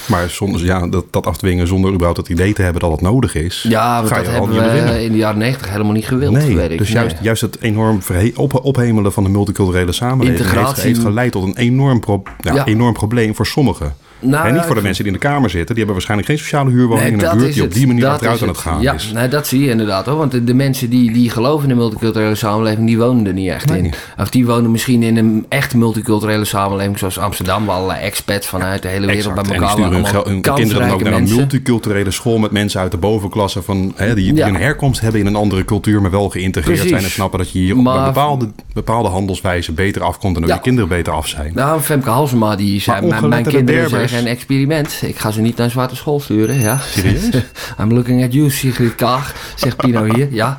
[0.06, 3.34] Maar zonder, ja, dat, dat afdwingen zonder überhaupt het idee te hebben dat het nodig
[3.34, 3.64] is...
[3.68, 4.48] Ja, want ga dat hebben
[4.92, 6.78] we in de jaren negentig helemaal niet gewild, Nee, weet ik.
[6.78, 6.96] dus Nee.
[7.02, 7.98] juist, juist het enorm
[8.34, 10.50] op, ophemelen van de multiculturele samenleving
[10.80, 12.64] heeft, geleid tot een enorm, pro- ja, Ja.
[12.64, 13.94] enorm probleem voor sommigen.
[14.24, 15.66] Nou, en niet voor de mensen die in de kamer zitten.
[15.74, 18.42] Die hebben waarschijnlijk geen sociale huurwoning in een buurt die op die manier Dat achteruit
[18.42, 19.10] aan het gaan ja, is.
[19.14, 20.16] nee, dat zie je inderdaad hoor.
[20.16, 23.50] Want de, de mensen die, die geloven in de multiculturele samenleving, die wonen er niet
[23.50, 23.82] echt Nee.
[23.82, 23.92] in.
[24.18, 28.82] Of die wonen misschien in een echt multiculturele samenleving zoals Amsterdam, waar allerlei expats vanuit
[28.82, 29.46] de hele wereld Exact.
[29.48, 30.14] bij En elkaar sturen hun, wonen.
[30.14, 33.62] gel- hun Allemaal kinderen dan ook naar een multiculturele school met mensen uit de bovenklasse
[33.62, 34.48] van, hè, die, die Ja.
[34.48, 36.92] een herkomst hebben in een andere cultuur, maar wel geïntegreerd Precies.
[36.94, 40.50] zijn en snappen dat je hier op Maar- bepaalde, bepaalde handelswijze beter afkomt en dat
[40.50, 40.56] Ja.
[40.56, 41.52] je kinderen beter af zijn.
[41.54, 44.98] Nou, Femke Halsema die zei, mijn, mijn ongeletterde kinderen geen experiment.
[45.02, 46.60] Ik ga ze niet naar een zwarte school sturen.
[46.60, 46.78] Ja.
[46.78, 47.28] Serieus?
[47.80, 50.28] I'm looking at you, Sigrid Kaag, zegt Pino hier.
[50.30, 50.58] Ja,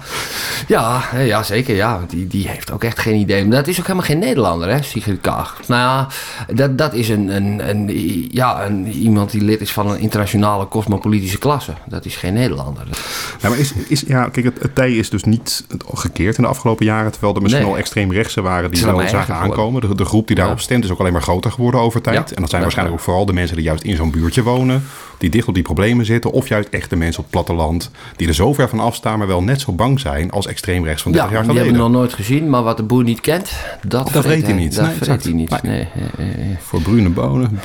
[0.68, 1.76] ja, ja zeker.
[1.76, 1.98] Ja.
[1.98, 3.46] Want Die, die heeft ook echt geen idee.
[3.46, 5.60] Maar dat is ook helemaal geen Nederlander, hè, Sigrid Kaag.
[5.68, 6.08] Nou ja,
[6.54, 10.68] dat, dat is een, een, een, ja, een, iemand die lid is van een internationale
[10.68, 11.74] cosmopolitische klasse.
[11.86, 12.84] Dat is geen Nederlander.
[13.42, 16.50] Ja, maar is, is, ja, kijk, het, het tij is dus niet gekeerd in de
[16.50, 17.12] afgelopen jaren.
[17.12, 17.74] Terwijl er misschien Nee.
[17.74, 19.82] al extreemrechtse waren Het die wel maar zagen aankomen.
[19.82, 22.30] De, de groep die daarop stemt is ook alleen maar groter geworden over tijd.
[22.30, 22.36] Ja.
[22.36, 24.84] En dat zijn waarschijnlijk ook vooral de mensen die juist in zo'n buurtje wonen.
[25.18, 26.32] Die dicht op die problemen zitten.
[26.32, 27.92] Of juist echte mensen op het platteland.
[28.16, 31.12] Die er zo ver van afstaan, maar wel net zo bang zijn als extreemrechts van
[31.12, 32.50] 30 Ja, jaar die hebben we nog nooit gezien.
[32.50, 34.76] Maar wat de boer niet kent, dat, Dat vreet hij niet.
[34.76, 35.24] Dat Nee, vreet exact.
[35.24, 35.62] hij niet.
[35.62, 35.88] Nee.
[36.18, 36.58] Nee.
[36.60, 37.60] Voor bruine bonen.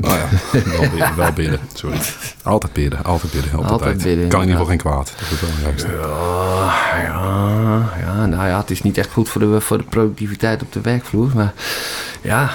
[0.00, 0.28] Nou ja,
[0.78, 1.60] wel bidden, wel bidden.
[1.74, 1.98] Sorry.
[2.42, 3.50] Altijd bidden, altijd bidden.
[3.50, 4.08] Helpt Altijd altijd.
[4.08, 5.12] bidden, Kan in ieder geval geen kwaad.
[5.18, 5.30] Dat
[5.76, 5.90] is het.
[5.90, 10.62] Ja, ja, ja, nou ja, het is niet echt goed voor de, voor de productiviteit
[10.62, 11.30] op de werkvloer.
[11.34, 11.52] Maar
[12.20, 12.50] ja.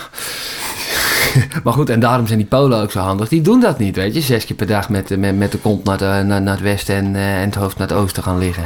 [1.64, 3.30] Maar goed, en daarom zijn die Polen ook zo handig.
[3.30, 4.22] Die doen dat niet, weet je.
[4.22, 6.96] Zes keer per dag met, met, met de kont naar, de, naar, naar het westen
[6.96, 8.64] en, eh, en het hoofd naar het oosten gaan liggen.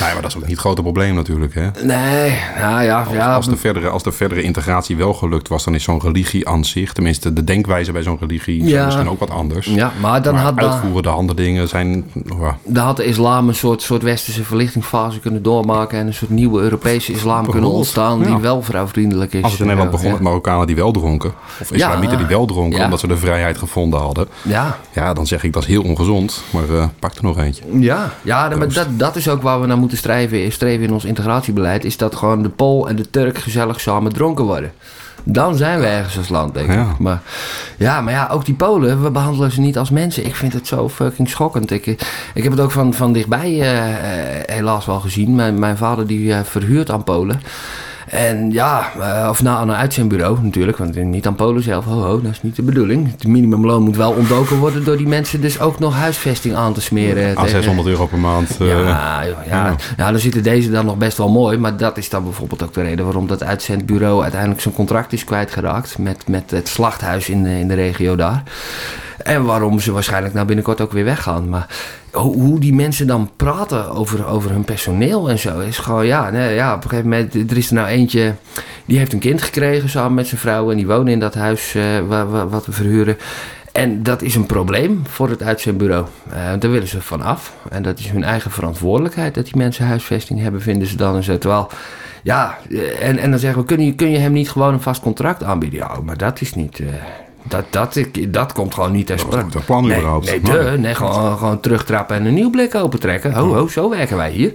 [0.00, 1.54] Nee, maar dat is ook niet het grote probleem natuurlijk.
[1.54, 1.68] Hè?
[1.82, 5.64] Nee, nou ja, Als, ja als, de verdere, als de verdere integratie wel gelukt was,
[5.64, 8.84] dan is zo'n religie aan zich, tenminste de denkwijze bij zo'n religie, Ja.
[8.84, 9.66] misschien ook wat anders.
[9.66, 12.04] ja, maar dan maar had, uitvoeren de handelingen zijn.
[12.40, 15.98] ja, dan had de islam een soort, soort westerse verlichtingsfase kunnen doormaken.
[15.98, 19.42] En een soort nieuwe Europese islam kunnen ontstaan die wel vrouwvriendelijk is.
[19.42, 22.84] als het in Nederland begon met Marokkanen die wel dronken, of islamieten die wel dronken,
[22.84, 26.42] omdat ze de vrijheid gevonden hadden, Ja, ja, dan zeg ik dat is heel ongezond.
[26.50, 27.62] Maar eh, pak er nog eentje.
[27.78, 31.04] Ja, ja maar dat, dat is ook waar we naar moeten streven, streven in ons
[31.04, 31.84] integratiebeleid.
[31.84, 34.72] Is dat gewoon de Pool en de Turk gezellig samen dronken worden.
[35.24, 36.74] Dan zijn we ergens als land, denk ik.
[36.74, 36.94] Ja.
[36.98, 37.22] Maar,
[37.76, 40.26] ja, maar ja, ook die Polen, we behandelen ze niet als mensen.
[40.26, 41.70] Ik vind het zo fucking schokkend.
[41.70, 41.86] Ik,
[42.34, 45.34] ik heb het ook van, van dichtbij eh, eh, helaas wel gezien.
[45.34, 47.40] Mijn, mijn vader die eh, verhuurt aan Polen.
[48.10, 52.00] En ja, eh, of nou aan een uitzendbureau natuurlijk, want niet aan Polen zelf, ho,
[52.02, 53.10] ho, dat is niet de bedoeling.
[53.10, 56.80] Het minimumloon moet wel ontdoken worden door die mensen dus ook nog huisvesting aan te
[56.80, 57.28] smeren.
[57.28, 58.56] Aan tegen- 600 euro per maand.
[58.60, 59.66] eh, ja, joh, ja.
[59.66, 59.74] ja.
[59.96, 61.58] ja, dan zitten deze dan nog best wel mooi.
[61.58, 65.24] Maar dat is dan bijvoorbeeld ook de reden waarom dat uitzendbureau uiteindelijk zijn contract is
[65.24, 65.98] kwijtgeraakt.
[65.98, 68.42] Met, met het slachthuis in de, in de regio daar.
[69.30, 71.48] En waarom ze waarschijnlijk nou binnenkort ook weer weggaan.
[71.48, 71.66] Maar
[72.12, 75.58] hoe, die mensen dan praten over, over hun personeel en zo.
[75.58, 77.50] Is gewoon, ja, nee, ja, op een gegeven moment.
[77.50, 78.34] Er is er nou eentje.
[78.84, 80.70] Die heeft een kind gekregen samen met zijn vrouw.
[80.70, 81.84] En die wonen in dat huis eh,
[82.48, 83.18] wat we verhuren.
[83.72, 86.06] En dat is een probleem voor het uitzendbureau.
[86.30, 87.54] Eh, daar willen ze van af.
[87.68, 91.22] En dat is hun eigen verantwoordelijkheid dat die mensen huisvesting hebben, vinden ze dan en
[91.22, 91.68] zo.
[92.22, 94.80] Ja, eh, en, en dan zeggen we: kun je, kun je hem niet gewoon een
[94.80, 95.78] vast contract aanbieden?
[95.78, 96.80] Ja, maar dat is niet.
[97.42, 99.56] Dat, dat, ik, dat komt gewoon niet ter Dat sprake.
[99.58, 100.26] een plan nee, überhaupt.
[100.26, 103.32] Nee, de, nee gewoon, gewoon terugtrappen en een nieuw blik opentrekken.
[103.32, 104.52] Ho, ho, zo werken wij hier.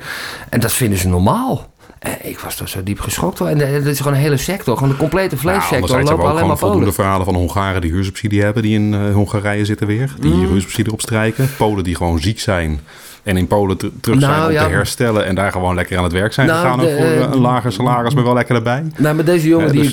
[0.50, 1.74] En dat vinden ze normaal.
[2.00, 3.40] En ik was toch zo diep geschokt.
[3.40, 4.76] En eh, dat is gewoon een hele sector.
[4.78, 5.90] Gewoon de complete vleessector.
[5.90, 6.94] hebben lopen ook alleen maar Polen.
[6.94, 10.14] verhalen van Hongaren die huursubsidie hebben, die in eh, Hongarije zitten weer.
[10.20, 10.48] Die Mm.
[10.48, 11.50] huursubsidie opstrijken.
[11.58, 12.80] Polen die gewoon ziek zijn
[13.26, 14.64] en in Polen ter- terug zijn Nou, om ja.
[14.66, 16.80] te herstellen en daar gewoon lekker aan het werk zijn Nou, gegaan.
[16.80, 18.84] De, voor eh, eh, een lager salaris, maar wel lekker erbij.
[18.98, 19.92] Nou, maar deze jongen Eh, die dus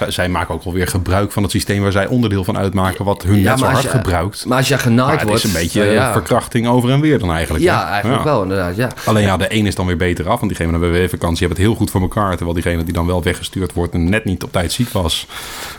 [0.00, 0.12] ik...
[0.12, 3.22] zij, maken ook wel weer gebruik van het systeem waar zij onderdeel van uitmaken, wat
[3.22, 4.46] hun Ja, net zo hard je- gebruikt.
[4.46, 5.44] Maar als je genaaid Maar het wordt...
[5.44, 6.12] is een beetje ja.
[6.12, 7.64] verkrachting over en weer dan eigenlijk.
[7.64, 7.90] Ja, hè?
[7.90, 8.90] eigenlijk wel inderdaad, ja.
[9.04, 10.40] Alleen ja, de een is dan weer beter af.
[10.40, 12.30] Want diegene met een WW-vakantie hebben het heel goed voor elkaar.
[12.30, 15.26] Terwijl diegene die dan wel weggestuurd wordt en net niet op tijd ziek was.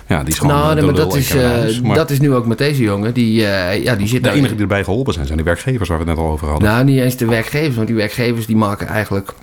[0.07, 1.81] Ja, die is gewoon Nou, nee, maar dat is, huis.
[1.81, 3.13] Maar dat is nu ook met deze jongen.
[3.13, 5.97] Die, ja, die zit de nou- enige die erbij geholpen zijn, zijn de werkgevers waar
[5.99, 6.69] we het net al over hadden.
[6.93, 7.75] Niet eens de werkgevers.
[7.75, 9.33] Want die werkgevers die maken eigenlijk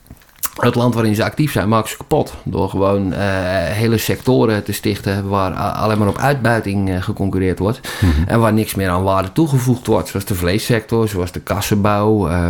[0.60, 2.34] het land waarin ze actief zijn, maken ze kapot.
[2.44, 3.20] Door gewoon eh,
[3.64, 7.80] hele sectoren te stichten waar alleen maar op uitbuiting eh, geconcurreerd wordt.
[8.26, 10.08] En waar niks meer aan waarde toegevoegd wordt.
[10.08, 12.28] Zoals de vleessector, zoals de kassenbouw.
[12.28, 12.48] eh,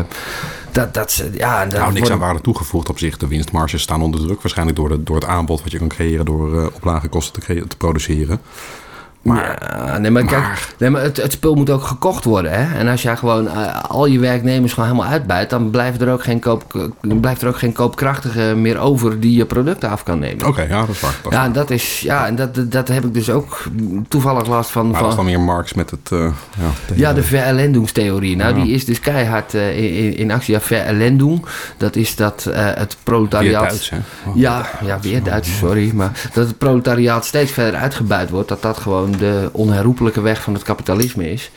[0.73, 3.17] dat, dat, ja, dat Nou, niks worden- aan waarde toegevoegd op zich.
[3.17, 4.43] De winstmarges staan onder druk.
[4.43, 7.65] Waarschijnlijk door, de, door het aanbod wat je kan creëren door op lage kosten te,
[7.69, 8.41] te produceren.
[9.23, 10.45] Maar Ja, nee, maar kijk,
[10.79, 12.53] nee, maar het, het spul moet ook gekocht worden.
[12.53, 12.79] Hè?
[12.79, 16.23] En als jij gewoon eh, al je werknemers gewoon helemaal uitbuit, dan blijft er ook
[16.23, 16.89] geen, koop,
[17.21, 20.47] blijft er ook geen koopkrachtige meer over die je producten af kan nemen.
[20.47, 21.15] oké, ja, dat is waar.
[21.23, 23.63] Dat Ja, dat is, ja, en dat, dat, heb ik dus ook
[24.09, 24.91] toevallig last van.
[24.91, 26.09] Maar dat is van dan meer Marx met het...
[26.13, 26.33] eh, ja,
[26.87, 28.37] tegen- ja, de verellendingstheorie.
[28.37, 28.63] Nou, Ja.
[28.65, 30.55] die is dus keihard eh, in, in actie.
[30.55, 31.45] Ja, verellendung,
[31.77, 33.69] dat is dat eh, het proletariaat...
[33.69, 33.97] Duits, hè?
[34.27, 34.37] Oh.
[34.37, 35.91] Ja, ja, weer Duits, sorry.
[35.95, 38.49] Maar dat het proletariaat steeds verder uitgebuit wordt.
[38.49, 41.51] Dat dat gewoon de onherroepelijke weg van het kapitalisme is.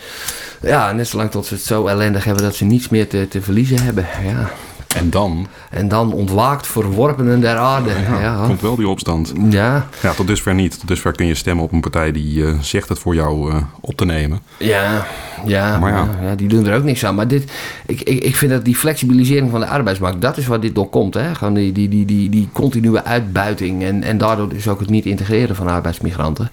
[0.61, 3.41] Ja, net zolang tot ze het zo ellendig hebben dat ze niets meer te, te
[3.41, 4.05] verliezen hebben.
[4.25, 4.51] Ja.
[4.95, 7.89] En dan En dan ontwaakt verworpenen der aarde.
[7.89, 9.33] ja, Ja, komt wel die opstand.
[9.49, 10.79] ja, Ja, tot dusver niet.
[10.79, 13.57] Tot dusver kun je stemmen op een partij die eh, zegt het voor jou eh,
[13.79, 14.39] op te nemen.
[14.57, 15.05] ja,
[15.45, 16.09] ja, Maar ja.
[16.21, 17.15] ja, die doen er ook niks aan.
[17.15, 17.51] Maar dit,
[17.85, 20.89] ik, ik, ik vind dat die flexibilisering van de arbeidsmarkt, dat is waar dit door
[20.89, 21.13] komt.
[21.13, 21.35] Hè?
[21.35, 25.05] Gewoon die, die, die, die, die continue uitbuiting en, en daardoor dus ook het niet
[25.05, 26.49] integreren van arbeidsmigranten.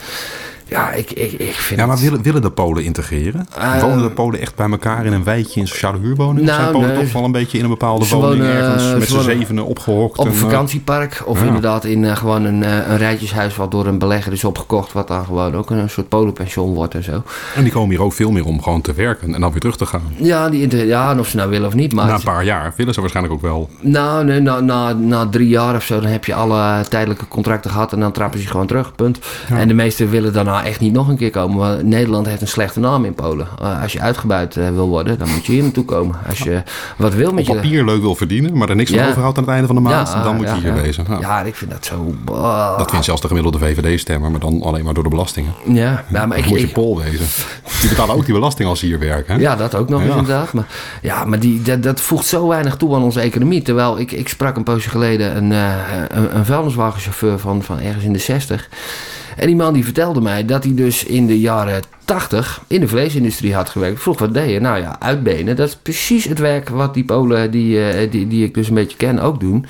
[0.71, 3.47] Ja, ik, ik, ik vind Ja, maar willen, willen de Polen integreren?
[3.59, 6.45] Eh, wonen de Polen echt bij elkaar in een wijkje in sociale huurwoningen?
[6.45, 8.93] Nou, zijn Polen nee, toch wel een beetje in een bepaalde ze woning wonen, ergens
[8.93, 10.19] eh, met z'n zevenen opgehokt?
[10.19, 11.47] Op een en, eh, vakantiepark of ja.
[11.47, 14.93] inderdaad in gewoon een, een rijtjeshuis wat door een belegger is opgekocht.
[14.93, 17.23] Wat dan gewoon ook een soort polenpension wordt en zo.
[17.55, 19.77] En die komen hier ook veel meer om gewoon te werken en dan weer terug
[19.77, 20.03] te gaan.
[20.17, 21.93] Ja, die, ja of ze nou willen of niet.
[21.93, 23.69] Maar Na een paar jaar willen ze waarschijnlijk ook wel.
[23.81, 27.71] nou, nee, na, na, na drie jaar of zo, dan heb je alle tijdelijke contracten
[27.71, 28.95] gehad en dan trappen ze gewoon terug.
[28.95, 29.19] Punt.
[29.49, 31.57] En de meesten willen daarna echt niet nog een keer komen.
[31.59, 33.49] Want Nederland heeft een slechte naam in Polen.
[33.63, 36.17] Eh, als je uitgebuit eh, wil worden, dan moet je hier naartoe komen.
[36.29, 36.63] Als je
[36.97, 37.61] wat wil met Op je.
[37.61, 39.09] papier leuk wil verdienen, maar er niks van Ja.
[39.09, 41.05] overhoudt aan het einde van de maand, dan moet je hier wezen.
[41.21, 41.41] Ja.
[41.43, 42.15] Ik vind dat zo.
[42.79, 45.53] Dat vindt zelfs de gemiddelde VVD-stemmer, maar dan alleen maar door de belastingen.
[45.67, 47.27] Ja, maar ik, moet je ik- Pool wezen.
[47.81, 49.35] Die betalen ook die belasting als ze hier werken.
[49.35, 49.41] Hè?
[49.41, 50.53] Ja, dat ook nog eens inderdaad.
[50.53, 50.67] Maar,
[51.03, 53.63] ja, maar die, dat, dat voegt zo weinig toe aan onze economie.
[53.63, 55.75] Terwijl ik, ik sprak een poosje geleden een, eh,
[56.09, 58.69] een, een vuilniswagenchauffeur van, van ergens in de 60.
[59.41, 62.89] En die man die vertelde mij dat hij dus in de jaren 80 in de
[62.89, 63.95] vleesindustrie had gewerkt.
[63.97, 64.61] Ik vroeg wat deed je?
[64.61, 65.57] Nou ja, uitbenen.
[65.57, 68.75] Dat is precies het werk wat die Polen die, eh, die, die ik dus een
[68.75, 69.67] beetje ken ook doen.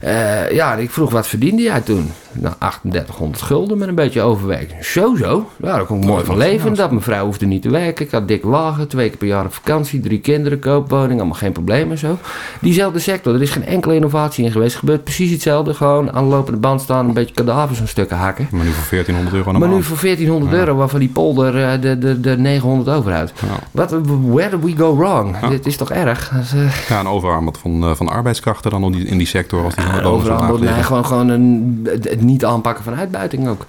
[0.00, 2.10] Eh, ja, en ik vroeg wat verdiende jij toen?
[2.32, 4.84] Nou, 3800 gulden met een beetje overwerking.
[4.84, 5.48] Zo zo.
[5.56, 6.74] Ja, daar kon ik mooi van leven.
[6.74, 8.04] Dat mijn vrouw hoefde niet te werken.
[8.04, 11.52] Ik had dik wagen, twee keer per jaar op vakantie, drie kinderen, koopwoning, allemaal geen
[11.52, 12.18] probleem en zo.
[12.60, 14.76] Diezelfde sector, er is geen enkele innovatie in geweest.
[14.76, 15.74] Gebeurt precies hetzelfde.
[15.74, 18.48] Gewoon aan de lopende band staan, een beetje kadavers aan stukken hakken.
[18.50, 21.80] Maar nu voor 1400 euro een Maar nu voor 1400 euro, waarvan die polder eh,
[21.80, 23.32] de, de, de 900 overhoudt.
[23.40, 23.58] Ja.
[23.70, 23.90] Wat,
[24.30, 25.38] where did we go wrong?
[25.48, 26.28] Dit is toch erg?
[26.28, 29.64] Dat eh, Ja, een overaanbod van, eh, van arbeidskrachten dan in die, in die sector.
[29.64, 31.86] Als die laag nee, gewoon, gewoon een,
[32.24, 33.66] niet aanpakken van uitbuiting ook.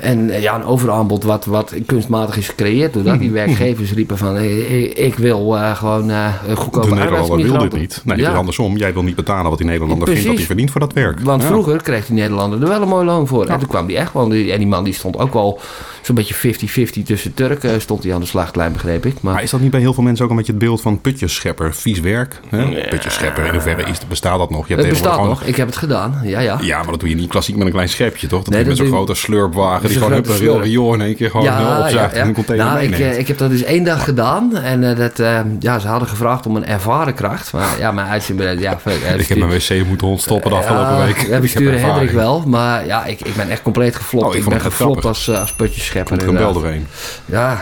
[0.00, 4.36] En eh, ja, een overaanbod wat, wat kunstmatig is gecreëerd doordat die werkgevers riepen van
[4.38, 8.00] ik, ik wil eh, gewoon eh goedkope De Nederlander wil dit niet.
[8.04, 8.32] Nee, Ja.
[8.34, 8.76] andersom.
[8.76, 10.38] Jij wil niet betalen wat die Nederlander vindt dat Precies.
[10.38, 11.20] hij verdient voor dat werk.
[11.20, 11.48] Want Ja.
[11.48, 13.46] vroeger kreeg die Nederlander er wel een mooi loon voor.
[13.46, 14.22] En toen kwam die echt wel.
[14.22, 15.60] En die man die stond ook wel
[16.08, 17.80] zo'n beetje 50-50 tussen Turken.
[17.80, 19.20] Stond hij aan de slaglijn, begreep ik.
[19.20, 21.00] Maar, Maar is dat niet bij heel veel mensen ook een beetje het beeld van
[21.00, 22.40] putjeschepper, vies werk?
[22.48, 22.88] Hè?
[22.88, 24.68] Putjeschepper, in hoeverre is, bestaat dat nog?
[24.68, 25.42] Je hebt het bestaat nog.
[25.42, 26.20] Ik heb het gedaan.
[26.22, 26.58] Ja, ja.
[26.60, 28.42] Ja, maar dat doe je niet klassiek met een klein schepje, toch?
[28.42, 31.00] Dat Nee, doe je met zo'n doe grote slurpwagen die gewoon een heel riool in
[31.00, 33.62] één keer gewoon heel opzuigt en een container nou, ik, eh, ik heb dat dus
[33.62, 34.56] één dag gedaan.
[34.56, 37.52] En eh, dat, eh, ja, ze hadden gevraagd om een ervaren kracht.
[37.52, 38.60] Maar ja, mijn uitzending...
[38.60, 41.16] Ja, eh, ik heb mijn wc moeten ontstoppen de afgelopen ja, week.
[41.16, 41.96] Ja, Ik we heb sturen ervaring.
[41.96, 42.42] Hendrik wel.
[42.46, 44.26] Maar ja, ik, ik ben echt compleet geflopt.
[44.26, 45.97] Oh, ik ben geflopt als, als putjeschepper.
[46.04, 46.86] Komt er een bel doorheen.
[47.26, 47.58] Ja,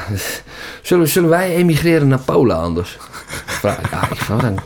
[0.83, 2.97] zullen, zullen wij emigreren naar Polen anders?
[3.47, 4.59] Vraag- Ja, ik vraag dan.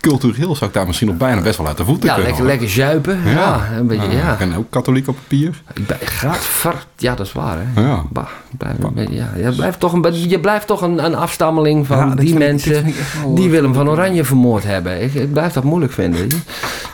[0.00, 2.30] Cultureel zou ik daar misschien nog bijna best wel uit de voeten ja kunnen.
[2.32, 3.20] lekker, lekker zuipen.
[3.24, 4.32] Ja, een beetje, ja.
[4.32, 5.62] Ik ben ook katholiek op papier.
[6.96, 7.80] Ja, dat is waar, hè?
[7.80, 8.02] Ja.
[8.10, 8.26] Bah,
[8.58, 11.96] blijf een beetje- ja, je blijft toch een, je blijft toch een, een afstammeling van
[12.08, 12.84] Ja, die mensen
[13.34, 15.02] die Willem van Oranje vermoord hebben.
[15.02, 16.28] Ik, ik blijf dat moeilijk vinden.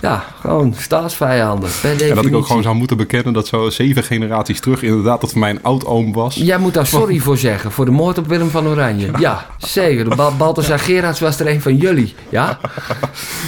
[0.02, 4.60] Ja, gewoon staatsvijanden, En dat ik ook gewoon zou moeten bekennen dat zo zeven generaties
[4.60, 6.34] terug inderdaad dat mijn oud-oom was.
[6.34, 9.10] Jij moet daar sorry voor zeggen, voor de moord op Willem van Oranje.
[9.18, 10.08] Ja, zeker.
[10.08, 12.14] De Bal Balthasar Gerards was er een van jullie.
[12.28, 12.58] Ja?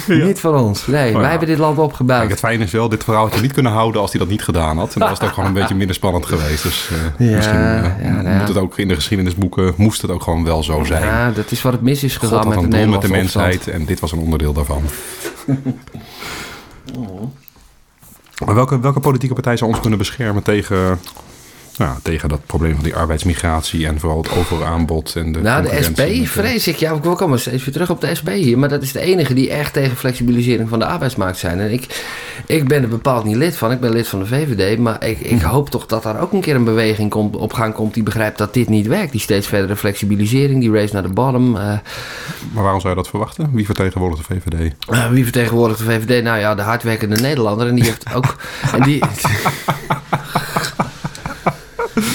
[0.07, 0.87] Niet van ons.
[0.87, 1.29] Nee, wij ja.
[1.29, 2.29] hebben dit land Kijk, opgebouwd.
[2.29, 4.43] het fijne is wel, dit verhaal had je niet kunnen houden als hij dat niet
[4.43, 4.93] gedaan had.
[4.93, 6.63] En dan was het ook gewoon een beetje minder spannend geweest.
[6.63, 8.37] Dus Ja, misschien eh, ja, nou ja.
[8.37, 11.03] moet het ook in de geschiedenisboeken, moest het ook gewoon wel zo zijn.
[11.03, 13.11] Ja, dat is wat het mis is gegaan met de met de opstand.
[13.13, 14.83] mensheid en dit was een onderdeel daarvan.
[18.45, 20.99] Maar welke, welke politieke partij zou ons kunnen beschermen tegen
[21.77, 25.83] ja, tegen dat probleem van die arbeidsmigratie en vooral het overaanbod en de Nou, de
[25.87, 26.75] SP, vrees ik.
[26.75, 28.57] Ja, we komen steeds weer terug op de SP hier.
[28.57, 31.59] Maar dat is de enige die echt tegen flexibilisering van de arbeidsmarkt zijn.
[31.59, 32.03] En ik,
[32.45, 33.71] ik ben er bepaald niet lid van.
[33.71, 34.77] Ik ben lid van de VVD.
[34.79, 35.45] Maar ik, ik Hm.
[35.47, 38.37] hoop toch dat daar ook een keer een beweging komt, op gang komt die begrijpt
[38.37, 39.11] dat dit niet werkt.
[39.11, 41.55] Die steeds verdere flexibilisering, die race naar de bottom.
[41.55, 41.61] eh,
[42.53, 43.49] Maar waarom zou je dat verwachten?
[43.53, 44.73] Wie vertegenwoordigt de VVD?
[44.89, 46.23] eh, wie vertegenwoordigt de VVD?
[46.23, 47.67] Nou ja, de hardwerkende Nederlander.
[47.67, 48.35] En die heeft ook.
[48.75, 48.99] En die,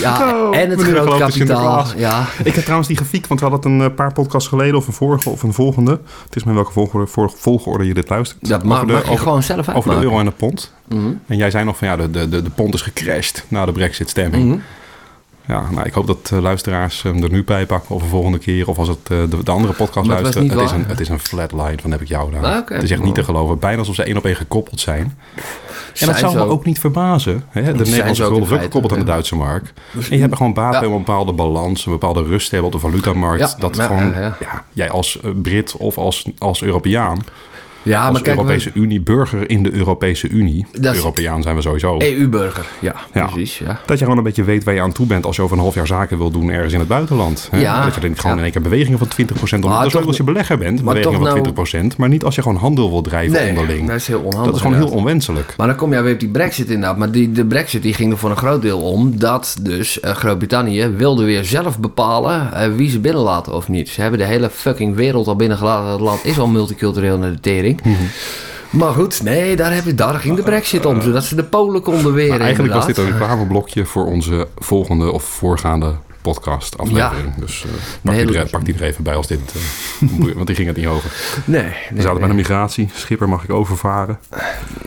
[0.00, 1.86] ja, Oh, en het groot in kapitaal.
[1.96, 4.76] Ja, Ik heb trouwens die gefiekt, want we hadden het een eh, paar podcasts geleden
[4.76, 6.00] of een vorige of een volgende.
[6.24, 7.06] Het is maar welke volgorde,
[7.36, 8.48] volgorde je dit luistert.
[8.48, 10.02] dat mag, de, mag je over, gewoon zelf over de uitmaken.
[10.02, 10.72] euro en de pond.
[10.88, 11.12] Mhm.
[11.26, 13.72] En jij zei nog van ja, de, de, de, de pond is gecrashed na de
[13.72, 14.48] brexit-stemming.
[14.48, 14.58] Mhm.
[15.46, 18.38] Ja, nou, ik hoop dat eh, luisteraars hem er nu bij pakken of een volgende
[18.38, 18.68] keer.
[18.68, 20.50] Of als het eh, de, de andere podcast Maar luisteren.
[20.50, 22.62] Het is, een, het is een flatline van heb ik jou gedaan.
[22.62, 22.68] Ah.
[22.68, 23.58] Het is echt niet te geloven.
[23.58, 25.18] Bijna alsof ze één op één gekoppeld zijn.
[25.98, 26.64] En dat zou me ook.
[26.64, 27.44] niet verbazen.
[27.48, 27.62] Hè?
[27.72, 29.04] De Nederlandse gulden feite, gekoppeld aan de.
[29.04, 29.72] Duitse markt.
[30.10, 32.80] En je hebt gewoon baat bij een bepaalde balans, een bepaalde rust hebben op de
[32.80, 33.60] valutamarkt.
[33.60, 34.14] Dat gewoon,
[34.72, 37.18] jij als eh, Brit of als, als Europeaan,
[37.82, 40.66] Ja, als maar kijk, we- Europese Unie, burger in de Europese Unie.
[40.80, 41.96] Dat Europeaan zijn we sowieso.
[41.98, 43.26] EU-burger, ja, Ja.
[43.26, 43.58] precies.
[43.58, 43.80] Ja.
[43.86, 45.62] Dat je gewoon een beetje weet waar je aan toe bent als je over een
[45.62, 47.48] half jaar zaken wil doen ergens in het buitenland.
[47.50, 47.60] Hè?
[47.60, 47.84] Ja.
[47.84, 48.32] Dat je gewoon Ja.
[48.36, 49.70] in één keer bewegingen van 20% om.
[49.70, 51.96] Maar dat is leuk als je belegger bent, maar bewegingen van nou- 20%.
[51.96, 53.86] Maar niet als je gewoon handel wil drijven Nee, onderling.
[53.86, 54.44] dat is heel onhandig.
[54.44, 55.54] Dat is gewoon heel onwenselijk.
[55.56, 56.96] Maar dan kom je weer op die brexit inderdaad.
[56.98, 60.10] Maar die, de brexit die ging er voor een groot deel om dat dus eh,
[60.14, 63.88] Groot-Brittannië wilde weer zelf bepalen eh, wie ze binnenlaten of niet.
[63.88, 65.90] Ze hebben de hele fucking wereld al binnengelaten.
[65.90, 67.69] Het land is al multicultureel naar de tering.
[68.70, 71.02] Maar goed, nee, daar, heb je, daar ging de brexit om.
[71.02, 75.24] Zodat ze de Polen konden Maar eigenlijk was dit een reclameblokje voor onze volgende of
[75.24, 77.34] voorgaande podcast aflevering.
[77.34, 77.70] Dus eh,
[78.02, 79.40] pak, Nee, er, pak die er even bij als dit,
[80.00, 81.10] eh, want die ging het niet over.
[81.44, 82.88] Nee, We zaten bij de migratie.
[82.94, 84.18] Schipper mag ik overvaren.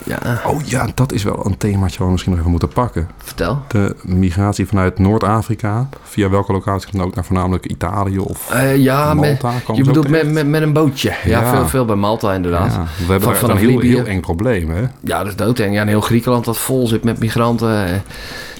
[0.05, 3.09] Ja, Oh ja, dat is wel een themaatje waar we misschien nog even moeten pakken.
[3.17, 3.61] vertel.
[3.67, 9.13] De migratie vanuit Noord-Afrika, via welke locatie dan ook, naar voornamelijk Italië of Eh, ja,
[9.13, 11.09] met, Malta kwam je bedoelt met, met, met een bootje.
[11.09, 11.55] Ja, Ja.
[11.55, 12.71] Veel, veel bij Malta inderdaad.
[12.73, 14.81] Ja, we hebben Van- een heel, heel eng probleem, hè?
[14.99, 15.73] Ja, dat is doodeng.
[15.73, 18.03] Ja, en heel Griekenland dat vol zit met migranten.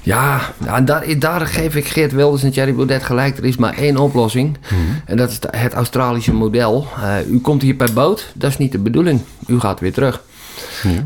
[0.04, 3.38] Ja, en daar, daar geef ik Geert Wilders en Thierry Baudet gelijk.
[3.38, 4.58] Er is maar één oplossing.
[4.62, 4.82] Mhm.
[5.06, 6.88] En dat is het Australische model.
[7.02, 8.32] Eh, u komt hier per boot.
[8.34, 9.22] Dat is niet de bedoeling.
[9.48, 10.24] U gaat weer terug.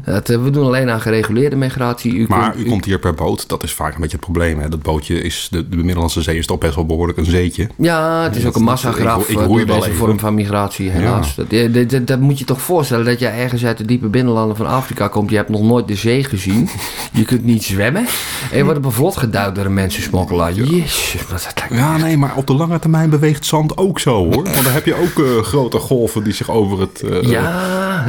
[0.05, 2.13] Dat, eh, we doen alleen aan gereguleerde migratie.
[2.15, 4.59] U Maar komt, u komt hier per boot, dat is vaak een beetje het probleem.
[4.59, 4.69] Hè?
[4.69, 7.67] Dat bootje is, de, de Middellandse Zee is toch best wel behoorlijk een zeetje.
[7.78, 9.95] Ja, het is Ja, ook een massagraf ik- ik eh, door wel deze even.
[9.95, 11.36] vorm van migratie, helaas.
[11.36, 14.07] Dat, eh, dat, dat, dat moet je toch voorstellen dat je ergens uit de diepe
[14.07, 15.30] binnenlanden van Afrika komt.
[15.30, 16.69] Je hebt nog nooit de zee gezien.
[17.13, 18.05] Je kunt niet zwemmen.
[18.51, 20.53] En je wordt op een vlot geduwd door een mensensmokkelaar.
[20.53, 24.43] Jezus, wat dat Ja, nee, maar op de lange termijn beweegt zand ook zo, hoor.
[24.43, 28.05] Want dan heb je ook eh, grote golven die zich over het Ja,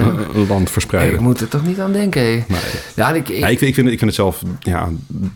[0.49, 1.23] land ik verspreiden.
[1.23, 2.23] moet er toch niet aan denken.
[2.95, 4.89] Ja, ik, ik- Ja, ik, vind- ik, vind, het- ik vind het zelf ja,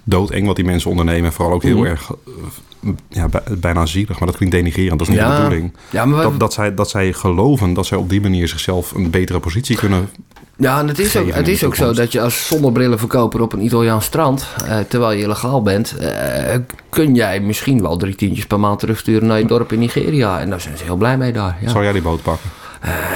[0.05, 1.25] doodeng wat die mensen ondernemen.
[1.25, 1.87] En vooral ook heel Mhm.
[1.87, 4.19] erg eh, ja, bij- bijna zielig.
[4.19, 5.37] Maar dat klinkt denigrerend, dat is niet Ja.
[5.37, 5.73] de bedoeling.
[5.91, 9.11] ja, maar, Dat, dat, zij, dat zij geloven dat zij op die manier zichzelf een
[9.11, 10.09] betere positie kunnen...
[10.57, 13.65] ja, en het is ook, het is ook zo dat je als zonnebrillenverkoper op een
[13.65, 16.57] Italiaans strand, eh, terwijl je illegaal bent, eh,
[16.89, 20.41] kun jij misschien wel drie tientjes per maand terugsturen naar je dorp in Nigeria.
[20.41, 21.57] En daar zijn ze heel blij mee daar.
[21.61, 21.69] Ja.
[21.69, 22.51] Zou jij die boot pakken?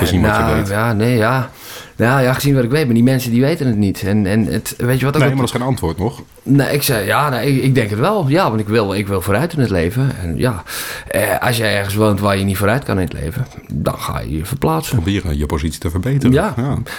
[0.00, 0.68] Wat nou, je weet.
[0.68, 1.50] Ja, nee, ja.
[1.96, 4.02] Nou ja, gezien wat ik weet, maar die mensen die weten het niet.
[4.02, 5.20] En, en het, weet je wat ook...
[5.20, 6.22] Nee, op- maar dat is geen antwoord nog.
[6.42, 8.28] Nee, ik zei, ja, nee, ik, ik denk het wel.
[8.28, 10.10] Ja, want ik wil, ik wil vooruit in het leven.
[10.22, 10.62] En ja,
[11.08, 14.20] eh, als jij ergens woont waar je niet vooruit kan in het leven, dan ga
[14.20, 14.94] je je verplaatsen.
[15.00, 16.32] Proberen je positie te verbeteren.
[16.32, 16.54] Ja.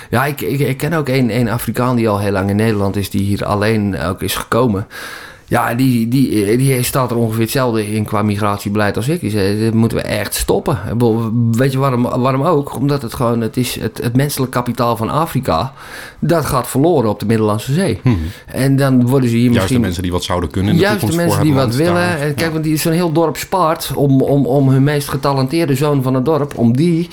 [0.10, 2.96] Ja, ik, ik, ik ken ook een, een Afrikaan die al heel lang in Nederland
[2.96, 4.88] is, die hier alleen ook is gekomen.
[5.50, 9.20] Ja, die, die, die staat er ongeveer hetzelfde in qua migratiebeleid als ik.
[9.20, 10.80] Die zei, dit moeten we echt stoppen.
[11.52, 12.76] Weet je waarom, waarom ook?
[12.76, 15.74] Omdat het gewoon, het is het, het menselijk kapitaal van Afrika,
[16.20, 18.02] dat gaat verloren op de Middellandse Zee.
[18.46, 19.82] En dan worden ze hier Juist de misschien...
[19.82, 21.94] mensen die wat zouden kunnen in de Juist de mensen die wat willen.
[21.94, 22.20] daar.
[22.20, 26.04] En kijk, want die zo'n heel dorp spaart om, om, om hun meest getalenteerde zoon
[26.04, 27.10] van het dorp, om die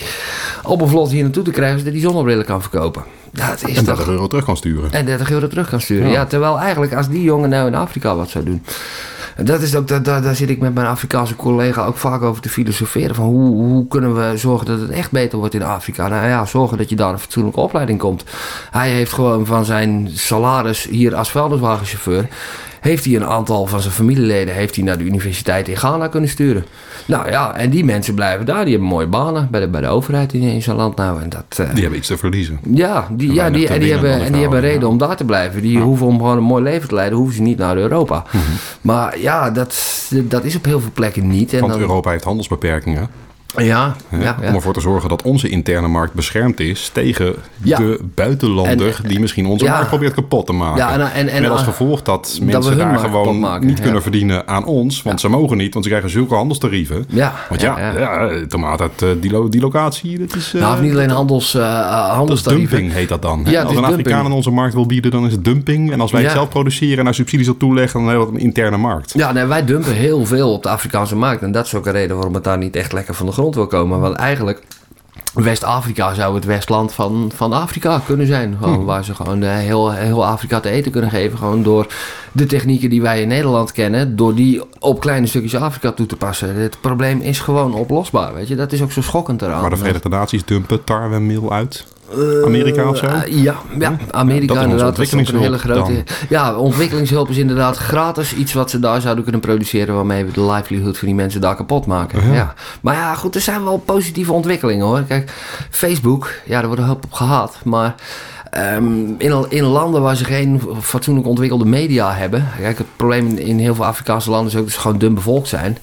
[0.63, 3.05] op een vlot hier naartoe te krijgen, zodat hij zonnebrillen kan verkopen.
[3.35, 3.97] Dat is En toch...
[3.97, 4.93] 30 euro terug kan sturen.
[4.93, 6.07] En 30 euro terug kan sturen.
[6.07, 6.13] Ja.
[6.13, 6.27] Ja.
[6.27, 8.63] terwijl eigenlijk als die jongen nou in Afrika wat zou doen.
[9.37, 12.23] En dat is ook, daar, daar, daar zit ik met mijn Afrikaanse collega ook vaak
[12.23, 13.15] over te filosoferen.
[13.15, 16.09] Van hoe, hoe kunnen we zorgen dat het echt beter wordt in Afrika?
[16.09, 18.25] Nou ja, zorgen dat je daar een fatsoenlijke opleiding komt.
[18.71, 22.29] Hij heeft gewoon van zijn salaris hier als vuilniswagenchauffeur...
[22.85, 26.29] heeft hij een aantal van zijn familieleden heeft hij naar de universiteit in Ghana kunnen
[26.29, 26.65] sturen.
[27.07, 28.63] Nou ja, en die mensen blijven daar.
[28.65, 31.23] Die hebben mooie banen bij de, bij de overheid in, in zijn land nou.
[31.23, 32.59] En dat, eh, Die hebben iets te verliezen.
[32.75, 34.87] ja, die, En ja die, en die, hebben, en die hebben reden ja.
[34.87, 35.63] om daar te blijven.
[35.63, 38.25] Die hoeven om gewoon een mooi leven te leiden, hoeven ze niet naar Europa.
[38.81, 39.77] Maar ja, dat,
[40.11, 41.53] dat is op heel veel plekken niet.
[41.53, 43.09] En Want dan, Europa heeft handelsbeperkingen.
[43.57, 44.37] Ja, ja, ja.
[44.49, 47.79] Om ervoor te zorgen dat onze interne markt beschermd is tegen Ja.
[47.79, 50.77] de buitenlander En- die misschien onze markt probeert kapot te maken.
[50.77, 54.49] Ja, en- en- en- Met als gevolg dat mensen daar gewoon maken, niet kunnen verdienen
[54.49, 55.03] aan ons.
[55.03, 57.05] Want ze mogen niet, want ze krijgen zulke handelstarieven.
[57.09, 58.31] Ja, Want ja, ja.
[58.49, 60.55] tomaat uit eh, die, lo- die locatie, dat is...
[60.55, 61.67] eh, Nou, of niet alleen handels, eh, is
[62.15, 62.71] handelstarieven.
[62.77, 63.39] dumping heet dat dan.
[63.39, 63.85] als een dumping.
[63.87, 65.93] Afrikaan in onze markt wil bieden, dan is het dumping.
[65.93, 68.41] En als wij het zelf produceren en daar subsidies op toeleggen, dan hebben we een
[68.41, 69.13] interne markt.
[69.17, 71.43] Ja, nee, wij dumpen heel veel op de Afrikaanse markt.
[71.43, 73.43] En dat is ook een reden waarom het daar niet echt lekker van de grond
[73.53, 74.01] wil komen.
[74.01, 74.63] Want eigenlijk,
[75.35, 78.57] West-Afrika zou het westland van, van Afrika kunnen zijn.
[78.59, 81.39] Gewoon, Waar ze gewoon eh, heel, heel Afrika te eten kunnen geven.
[81.39, 81.87] Gewoon door
[82.33, 84.17] de technieken die wij in Nederland kennen.
[84.17, 86.57] Door die op kleine stukjes Afrika toe te passen.
[86.57, 88.57] Het probleem is gewoon oplosbaar, weet je.
[88.57, 89.61] Dat is ook zo schokkend eraan.
[89.61, 91.87] Maar de Verenigde Naties dumpen tarwemeel uit.
[92.45, 93.07] Amerika of zo?
[93.07, 94.97] Eh, ja, ja, Amerika dat is onze inderdaad.
[94.97, 96.05] Dat is een hele grote.
[96.29, 98.35] Ja, ontwikkelingshulp is inderdaad gratis.
[98.35, 99.95] Iets wat ze daar zouden kunnen produceren.
[99.95, 102.33] waarmee we de livelihood van die mensen daar kapot maken.
[102.33, 102.55] Ja.
[102.81, 105.03] Maar ja, goed, er zijn wel positieve ontwikkelingen hoor.
[105.03, 105.31] Kijk,
[105.71, 107.59] Facebook, ja, daar wordt een hoop op gehad.
[107.65, 107.95] Maar.
[108.55, 112.49] Ehm, in, in landen waar ze geen fatsoenlijk ontwikkelde media hebben.
[112.61, 115.15] Kijk, het probleem in, in heel veel Afrikaanse landen is ook dat ze gewoon dun
[115.15, 115.79] bevolkt zijn.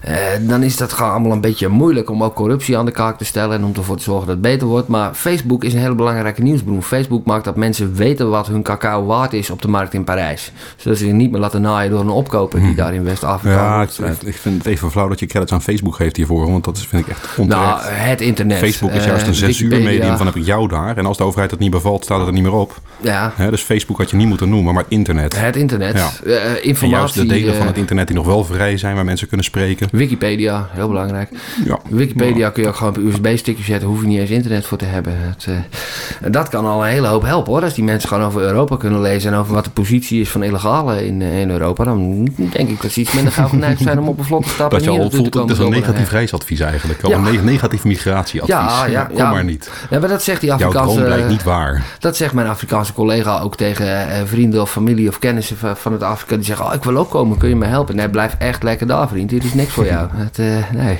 [0.00, 3.18] Eh, dan is dat gewoon allemaal een beetje moeilijk om ook corruptie aan de kaak
[3.18, 3.56] te stellen.
[3.56, 4.88] En om ervoor te zorgen dat het beter wordt.
[4.88, 6.82] Maar Facebook is een hele belangrijke nieuwsbron.
[6.82, 10.52] Facebook maakt dat mensen weten wat hun cacao waard is op de markt in Parijs.
[10.76, 13.82] Zodat ze zich niet meer laten naaien door een opkoper die daar in West-Afrika Ja,
[14.24, 16.50] ik, vind het even flauw dat je credits aan Facebook geeft hiervoor.
[16.50, 17.82] Want dat is, vind ik echt onterecht.
[17.82, 18.58] Nou, het internet.
[18.58, 19.68] Facebook is eh, juist een Wikipedia.
[19.68, 20.96] censuurmedium van heb ik jou daar.
[20.96, 22.80] En als de overheid het niet bevalt, staat het er niet meer op.
[23.00, 25.40] Ja, dus Facebook had je niet moeten noemen, maar het internet.
[25.40, 25.96] het internet.
[25.96, 26.10] Ja.
[26.24, 26.88] Eh, en informatie.
[26.88, 29.46] juist de delen van eh, het internet die nog wel vrij zijn, waar mensen kunnen
[29.46, 29.88] spreken.
[29.92, 31.30] Wikipedia, heel belangrijk.
[31.64, 31.78] Ja.
[31.88, 34.78] Wikipedia kun je ook gewoon op een USB-stickje zetten, hoef je niet eens internet voor
[34.78, 35.12] te hebben.
[35.16, 37.62] Het, eh, dat kan al een hele hoop helpen hoor.
[37.62, 40.42] Als die mensen gewoon over Europa kunnen lezen en over wat de positie is van
[40.42, 43.98] illegalen in, eh, in Europa, dan denk ik dat ze iets minder gauw geneigd zijn
[43.98, 46.10] om op een vlotte stap Dat je hier al voelt, te het is een negatief
[46.10, 47.02] reisadvies eigenlijk.
[47.02, 48.54] Al een ne- negatief migratieadvies.
[48.54, 49.30] Ja, ja, Kom ja.
[49.30, 49.70] maar niet.
[49.90, 51.04] Ja, maar dat zegt die Jouw droom Afrikaanse...
[51.04, 51.82] blijkt niet waar.
[52.04, 55.92] Dat zegt mijn Afrikaanse collega ook tegen eh, vrienden of familie of kennissen van, van
[55.92, 56.34] het Afrika.
[56.36, 57.96] Die zeggen, oh, ik wil ook komen, kun je me helpen?
[57.96, 59.30] Nee, blijf echt lekker daar, vriend.
[59.30, 60.08] Dit is niks voor jou.
[60.24, 60.98] Het, eh, nee.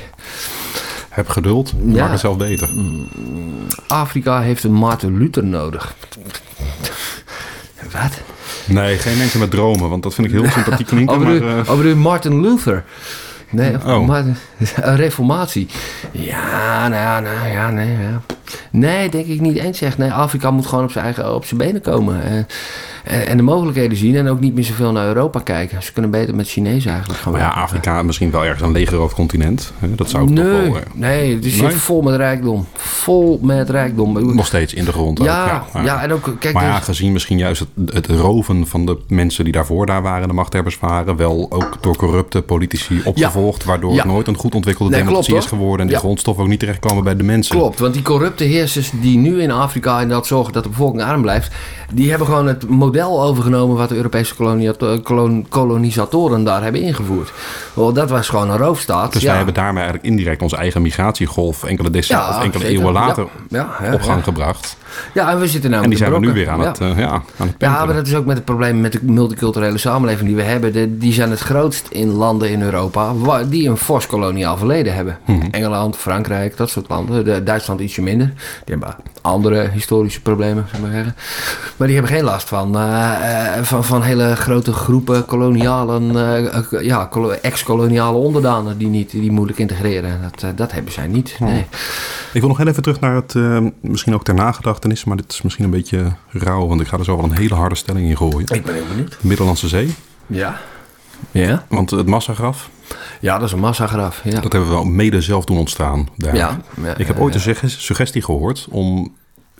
[1.08, 2.00] Heb geduld, Ja.
[2.02, 2.68] maak het zelf beter.
[3.86, 5.94] Afrika heeft een Martin Luther nodig.
[7.92, 8.20] Wat?
[8.66, 11.14] Nee, geen mensen met dromen, want dat vind ik heel sympathiek klinken.
[11.16, 12.84] Oh, Maar, bedoel, eh, bedoel je Martin Luther?
[13.50, 14.06] Nee, Oh.
[14.06, 14.36] Martin-
[14.76, 15.68] een reformatie.
[16.10, 17.90] Ja, nou ja, nou ja, nee.
[17.90, 18.20] Ja.
[18.70, 19.98] Nee, denk ik niet eens echt.
[19.98, 22.46] Nee, Afrika moet gewoon op zijn eigen op zijn benen komen.
[23.04, 25.82] En, en, en de mogelijkheden zien en ook niet meer zoveel naar Europa kijken.
[25.82, 27.48] Ze kunnen beter met Chinezen eigenlijk gaan maar ja.
[27.48, 29.72] Afrika misschien wel ergens een legerhoofd continent.
[29.80, 30.76] Dat zou ik Nee, toch wel...
[30.76, 31.70] eh, nee, het Nee?
[31.70, 32.66] vol met rijkdom.
[32.74, 34.34] Vol met rijkdom.
[34.34, 35.20] nog steeds in de grond.
[35.20, 38.06] ook, ja, ja, ja, en ook, kijk, maar ja, dus- gezien misschien juist het, het
[38.06, 42.42] roven van de mensen die daarvoor daar waren, de machthebbers waren, wel ook door corrupte
[42.42, 45.96] politici opgevolgd, waardoor het nooit een goed ontwikkelde Nee, democratie klopt, is geworden en die
[46.00, 47.56] grondstoffen ook niet terechtkomen bij de mensen.
[47.56, 51.22] Klopt, want die corrupte heersers die nu in Afrika inderdaad zorgen dat de bevolking arm
[51.22, 51.54] blijft,
[51.92, 54.34] die hebben gewoon het model overgenomen wat de Europese
[55.02, 57.32] kolon- kolonisatoren daar hebben ingevoerd.
[57.74, 59.12] Wel, dat was gewoon een roofstaat.
[59.12, 59.26] Dus ja.
[59.28, 62.78] wij hebben daarmee eigenlijk indirect onze eigen migratiegolf enkele decennia Ja, of enkele zeker.
[62.78, 64.76] eeuwen later Ja, ja, op gang gebracht.
[65.14, 66.66] Ja, en we zitten nou En die zijn we nu weer aan Ja.
[66.66, 67.86] het, eh, ja, aan het Ja, pimpelen.
[67.86, 70.72] maar dat is ook met het probleem met de multiculturele samenleving die we hebben.
[70.72, 73.12] De- die zijn het grootst in landen in Europa
[73.48, 75.18] die een fors koloniaal verleden hebben.
[75.26, 75.46] Mhm.
[75.50, 77.24] Engeland, Frankrijk, dat soort landen.
[77.24, 78.26] De, Duitsland ietsje minder.
[78.64, 81.14] Die hebben andere historische problemen, zou ik maar zeggen.
[81.76, 86.46] Maar die hebben geen last van, eh, eh, van, van hele grote groepen kolonialen, eh,
[86.46, 90.20] eh, ja, kolo- ex-koloniale onderdanen die niet die moeilijk integreren.
[90.30, 91.36] Dat, eh, dat hebben zij niet.
[91.40, 91.66] Nee.
[92.32, 94.34] Ik wil nog heel even terug naar het, eh, misschien ook ter
[95.04, 97.54] maar dit is misschien een beetje rauw, want ik ga er zo wel een hele
[97.54, 98.40] harde stelling in gooien.
[98.54, 99.16] Ik ben heel benieuwd.
[99.20, 99.94] Middellandse Zee,
[100.26, 100.60] Ja.
[101.30, 101.64] Ja?
[101.68, 102.70] want het massagraf,
[103.20, 104.20] Ja, dat is een massagraf.
[104.24, 104.30] Ja.
[104.40, 106.08] dat hebben we wel mede zelf doen ontstaan.
[106.16, 106.36] Daar.
[106.36, 107.38] Ja, ja, ik heb ooit ja.
[107.38, 109.12] een sugge- suggestie gehoord om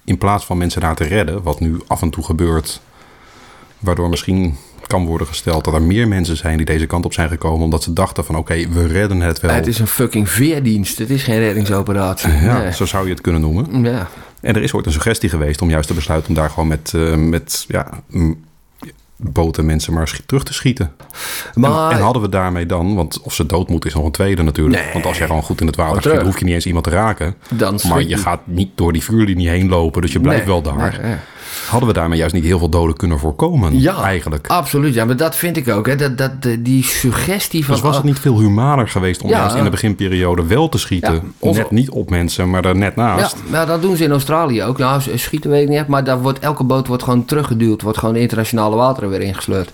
[0.05, 2.81] in plaats van mensen daar te redden, wat nu af en toe gebeurt,
[3.79, 4.57] waardoor misschien
[4.87, 7.83] kan worden gesteld dat er meer mensen zijn die deze kant op zijn gekomen omdat
[7.83, 9.51] ze dachten van oké, we redden het wel.
[9.55, 10.99] Het is een fucking veerdienst.
[10.99, 12.33] Het is geen reddingsoperatie.
[12.33, 12.72] ja, Nee.
[12.72, 13.83] zo zou je het kunnen noemen.
[13.85, 14.09] Ja.
[14.45, 16.92] En er is ooit een suggestie geweest om juist te besluiten om daar gewoon met,
[16.95, 18.03] eh, met ja,
[19.16, 20.92] boten mensen maar terug te schieten.
[21.55, 24.11] Maar En, en hadden we daarmee dan, want of ze dood moet is nog een
[24.11, 24.82] tweede natuurlijk.
[24.82, 24.92] Nee.
[24.92, 26.90] Want als je gewoon goed in het water schiet, hoef je niet eens iemand te
[26.90, 27.34] raken.
[27.49, 30.62] dan Maar je gaat niet door die vuurlinie heen lopen, dus je blijft Nee, wel
[30.62, 30.99] daar.
[31.03, 31.16] nee.
[31.69, 33.81] Hadden we daarmee juist niet heel veel doden kunnen voorkomen?
[33.81, 34.47] Ja, eigenlijk.
[34.47, 35.87] Absoluut, ja, maar dat vind ik ook.
[35.87, 35.97] Hè.
[35.97, 37.75] Dat, dat, de- die suggestie van...
[37.75, 39.39] Dus was het niet veel humaner geweest om Ja.
[39.39, 41.33] juist in de beginperiode wel te schieten?
[41.41, 43.37] Ja, Net niet op mensen, maar er net Ja, naast.
[43.51, 44.79] nou, dat doen ze in Australië ook.
[44.79, 47.83] Nou, schieten weet ik niet, maar daar wordt, elke boot wordt gewoon teruggeduwd.
[47.83, 49.71] Wordt gewoon de internationale wateren weer ingesleurd.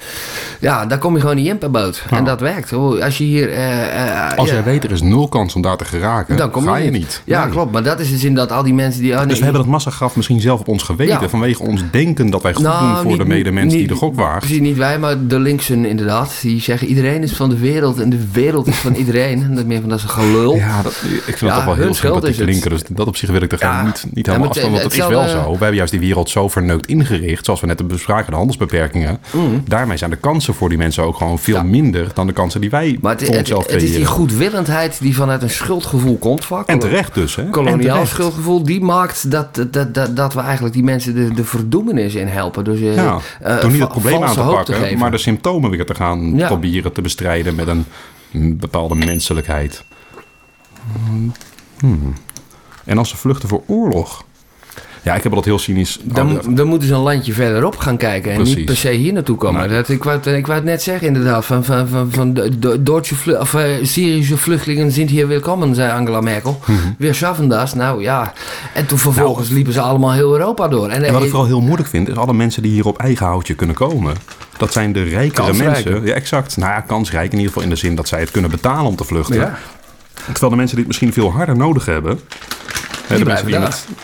[0.61, 2.05] Ja, daar kom je gewoon niet in per boot.
[2.11, 2.73] En dat werkt.
[2.73, 3.51] Als je hier...
[3.51, 6.51] eh, eh, Als ja, jij weet er is nul kans om daar te geraken, dan
[6.51, 7.01] kom ga je je niet.
[7.01, 7.23] niet.
[7.25, 7.53] Ja, Nee.
[7.53, 7.73] klopt.
[7.73, 9.13] Maar dat is dus inderdaad al die mensen die...
[9.13, 11.21] oh, nee, Dus we hebben dat massagraf misschien zelf op ons geweten.
[11.21, 11.29] Ja.
[11.29, 14.15] Vanwege ons denken dat wij goed Nou, doen voor niet- de medemens die de gok
[14.15, 14.39] waagt.
[14.39, 16.39] Precies, niet wij, maar de linksen inderdaad.
[16.43, 19.43] Die zeggen iedereen is van de wereld en de wereld is van iedereen.
[19.43, 20.55] En dat meer van dat is een gelul.
[20.57, 20.93] Ja, dat,
[21.27, 22.45] ik vind Ja, het toch wel heel sympathiek het.
[22.45, 22.71] klinken.
[22.71, 23.85] Dus dat op zich wil ik er Ja.
[23.85, 24.73] niet, niet helemaal het- afstand.
[24.81, 25.43] Want het is wel zo.
[25.45, 27.45] We hebben juist die wereld zo verneukt ingericht.
[27.45, 29.19] Zoals we net bespraken, de handelsbeperkingen.
[29.69, 31.71] Daarmee zijn de kansen voor die mensen ook gewoon veel Mm.
[31.71, 34.99] Minder dan de kansen die wij Maar het, voor het, onszelf het is die goedwillendheid
[35.01, 36.67] die vanuit een schuldgevoel komt vaak.
[36.67, 37.37] En terecht dus.
[37.37, 37.45] Hè?
[37.51, 42.15] Koloniaal schuldgevoel, die maakt dat, dat, dat, dat we eigenlijk die mensen de, de verdoemenis
[42.15, 42.65] in helpen.
[42.65, 44.99] Dus, eh, Ja, eh, door niet het probleem aan te pakken, geven.
[44.99, 46.47] maar de symptomen weer te gaan Ja.
[46.47, 47.85] proberen te bestrijden met een
[48.57, 49.85] bepaalde menselijkheid.
[51.79, 52.15] Hmm.
[52.85, 54.25] En als ze vluchten voor oorlog.
[55.03, 55.99] Ja, ik heb dat heel cynisch.
[56.03, 58.57] Dan, dan moeten ze een landje verderop gaan kijken en Precies.
[58.57, 59.61] niet per se hier naartoe komen.
[59.61, 59.77] Nee.
[59.77, 62.39] Dat, ik, wou, het- ik wou het net zeggen inderdaad, van, van, van, van
[62.81, 66.61] Duitse of, eh, Syrische vluchtelingen zijn hier welkom, zei Angela Merkel.
[66.67, 66.79] Mhm.
[66.99, 68.33] Weer schaffen dat, nou ja.
[68.75, 70.89] En toen vervolgens liepen ze allemaal heel Europa door.
[70.89, 72.99] En, Nou, En wat ik vooral heel moeilijk vind, is alle mensen die hier op
[72.99, 74.15] eigen houtje kunnen komen.
[74.59, 76.05] Dat zijn de rijkere mensen.
[76.07, 76.57] Ja, exact.
[76.57, 78.97] Nou ja, kansrijk in ieder geval in de zin dat zij het kunnen betalen om
[78.97, 79.35] te vluchten.
[79.37, 79.59] Ja.
[80.25, 82.21] Terwijl de mensen die het misschien veel harder nodig hebben.
[83.19, 83.55] Blijven die.
[83.57, 83.63] Er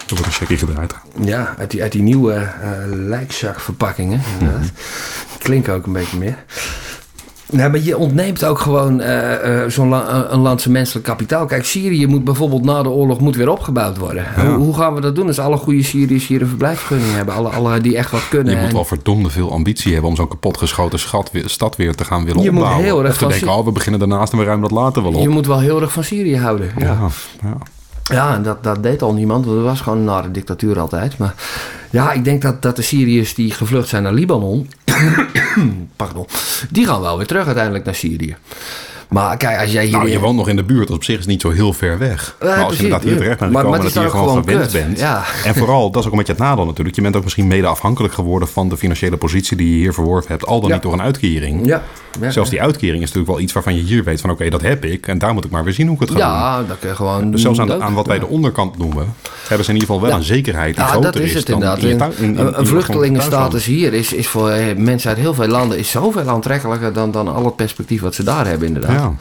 [0.08, 0.94] wordt een checkie gedraaid.
[1.20, 4.20] Ja, uit die, uit die nieuwe eh lijkzakverpakkingen.
[4.38, 4.70] inderdaad.
[5.38, 6.36] Klinkt ook een beetje meer.
[7.50, 11.46] Nou, maar je ontneemt ook gewoon eh, eh, zo'n la- een land zijn menselijk kapitaal.
[11.46, 14.24] Kijk, Syrië moet bijvoorbeeld na de oorlog moet weer opgebouwd worden.
[14.36, 17.34] Hoe, hoe gaan we dat doen als alle goede Syriërs hier een verblijfsvergunning hebben?
[17.34, 18.52] Alle, alle die echt wat kunnen.
[18.52, 22.04] Je moet En- wel verdomde veel ambitie hebben om zo'n kapotgeschoten schat stad weer te
[22.04, 22.84] gaan willen Je moet opbouwen.
[22.86, 25.02] heel erg of te van denken, oh, we beginnen daarnaast en we ruimen dat later
[25.02, 25.20] wel op.
[25.22, 26.70] je moet wel heel erg van Syrië houden.
[26.78, 27.08] Ja, ja,
[27.42, 27.56] ja.
[28.08, 29.44] Ja dat, dat deed al niemand.
[29.44, 31.18] Want er was gewoon een nare dictatuur altijd.
[31.18, 31.34] Maar
[31.90, 34.70] ja, ik denk dat, dat de Syriërs die gevlucht zijn naar Libanon...
[35.96, 36.26] pardon,
[36.70, 38.36] die gaan wel weer terug uiteindelijk naar Syrië.
[39.08, 39.92] Maar kijk, als jij hier...
[39.96, 41.98] Nou, je woont nog in de buurt, dat op zich is niet zo heel ver
[41.98, 42.36] weg.
[42.40, 44.72] Maar als precies, je inderdaad hier terecht bent Maar- gekomen, dat je hier gewoon gewend
[44.72, 44.98] bent.
[44.98, 45.22] Ja.
[45.44, 46.96] En vooral, dat is ook een beetje het nadeel natuurlijk.
[46.96, 50.30] Je bent ook misschien mede afhankelijk geworden van de financiële positie die je hier verworven
[50.30, 50.46] hebt.
[50.46, 51.66] Al dan niet door een uitkering.
[51.66, 51.82] Ja.
[52.28, 54.84] Zelfs die uitkering is natuurlijk wel iets waarvan je hier weet van oké, dat heb
[54.84, 55.06] ik.
[55.06, 56.26] En daar moet ik maar weer zien hoe ik het ga doen.
[56.26, 57.30] Ja, dat kun je gewoon...
[57.30, 59.14] Dus zelfs aan, wat wij de onderkant noemen,
[59.48, 60.16] hebben ze in ieder geval wel Ja.
[60.16, 62.14] een zekerheid die Ja, groter dat is het dan inderdaad.
[62.14, 66.28] in een vluchtelingenstatus hier is, is voor eh, mensen uit heel veel landen is zoveel
[66.28, 68.95] aantrekkelijker dan, dan al het perspectief wat ze daar hebben inderdaad.
[68.98, 69.12] Ja,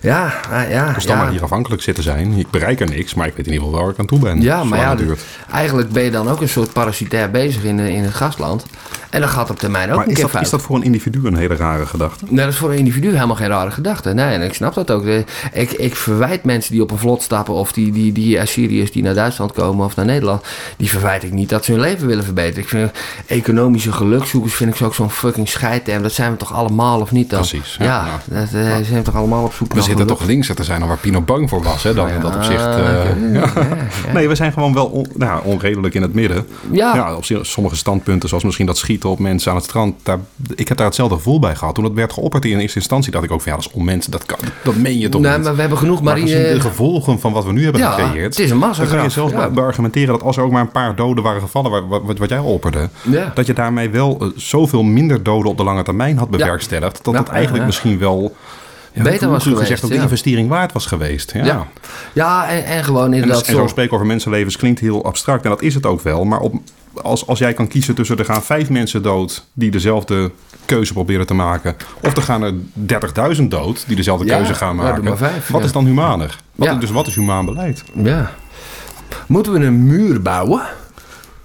[0.00, 0.92] Ja, ja, ja.
[0.92, 1.22] dus dan ja.
[1.22, 2.32] maar hier afhankelijk zitten zijn.
[2.32, 4.40] Ik bereik er niks, maar ik weet in ieder geval waar ik aan toe ben.
[4.40, 5.20] Ja, maar ja, duurt.
[5.52, 8.64] eigenlijk ben je dan ook een soort parasitair bezig in, in het gastland.
[9.10, 10.44] En dan gaat op termijn ook Maar een is keer dat, fout.
[10.44, 12.24] is dat voor een individu een hele rare gedachte?
[12.28, 14.12] Nee, dat is voor een individu helemaal geen rare gedachte.
[14.14, 15.04] Nee, en ik snap dat ook.
[15.04, 17.54] De- Ik, ik verwijt mensen die op een vlot stappen...
[17.54, 20.44] of die, die, die Assyriërs die naar Duitsland komen of naar Nederland...
[20.76, 22.62] die verwijt ik niet dat ze hun leven willen verbeteren.
[22.62, 22.90] Ik vind
[23.26, 26.02] economische gelukzoekers vind ik zo ook zo'n fucking scheidterm.
[26.02, 27.38] Dat zijn we toch allemaal of niet dan?
[27.40, 28.40] Precies, ja, Ja, ja.
[28.40, 30.18] Dat, eh, zijn we toch allemaal op zoek We naar zitten geluk?
[30.18, 31.94] toch linkser te zijn dan waar Pino bang voor was, hè?
[31.94, 32.64] Dan in dat opzicht.
[32.64, 33.16] Eh, oké.
[33.32, 33.32] ja.
[33.32, 34.12] Ja, ja.
[34.14, 36.46] Nee, we zijn gewoon wel on- nou, onredelijk in het midden.
[36.70, 37.14] Ja.
[37.16, 39.94] op sommige standpunten, zoals misschien dat schieten op mensen aan het strand.
[40.02, 40.18] Daar,
[40.54, 41.74] ik heb daar hetzelfde gevoel bij gehad.
[41.74, 44.26] Toen het werd geopperd in eerste instantie, dacht ik ook van ja, dat is onmenselijk.
[44.28, 45.42] Dat, kan, dat meen je toch Nee, niet?
[45.44, 46.52] maar we hebben genoeg Maar marine...
[46.52, 48.36] de gevolgen van wat we nu hebben Ja, gecreëerd.
[48.36, 49.50] het is een massagraf, Dan kan je zelfs ja.
[49.50, 52.38] beargumenteren dat als er ook maar een paar doden waren gevallen, wat, wat, wat- jij
[52.38, 52.88] opperde.
[53.02, 53.32] Ja.
[53.34, 57.04] Dat je daarmee wel eh, zoveel minder doden op de lange termijn had bewerkstelligd.
[57.04, 58.36] Dat Ja, het eigenlijk misschien wel.
[58.94, 60.02] Ja, Beter was gezegd geweest, ook de ja.
[60.02, 61.32] investering waard was geweest.
[61.32, 61.66] Ja.
[62.12, 63.46] Ja, en, en gewoon En, inderdaad...
[63.46, 65.44] en zo zo- spreken over mensenlevens klinkt heel abstract.
[65.44, 66.24] En dat is het ook wel.
[66.24, 66.54] Maar op,
[67.02, 70.30] als, als jij kan kiezen tussen er gaan vijf mensen dood die dezelfde
[70.64, 71.76] keuze proberen te maken.
[72.02, 72.54] Of er gaan er
[73.36, 75.04] 30.000 dood die dezelfde keuze gaan ja, doe maken.
[75.04, 75.66] maar vijf, wat ja.
[75.66, 76.36] is dan humaner?
[76.54, 76.74] Wat, Ja.
[76.74, 77.84] Dus wat is humaan beleid?
[77.94, 78.30] Ja.
[79.26, 80.62] Moeten we een muur bouwen?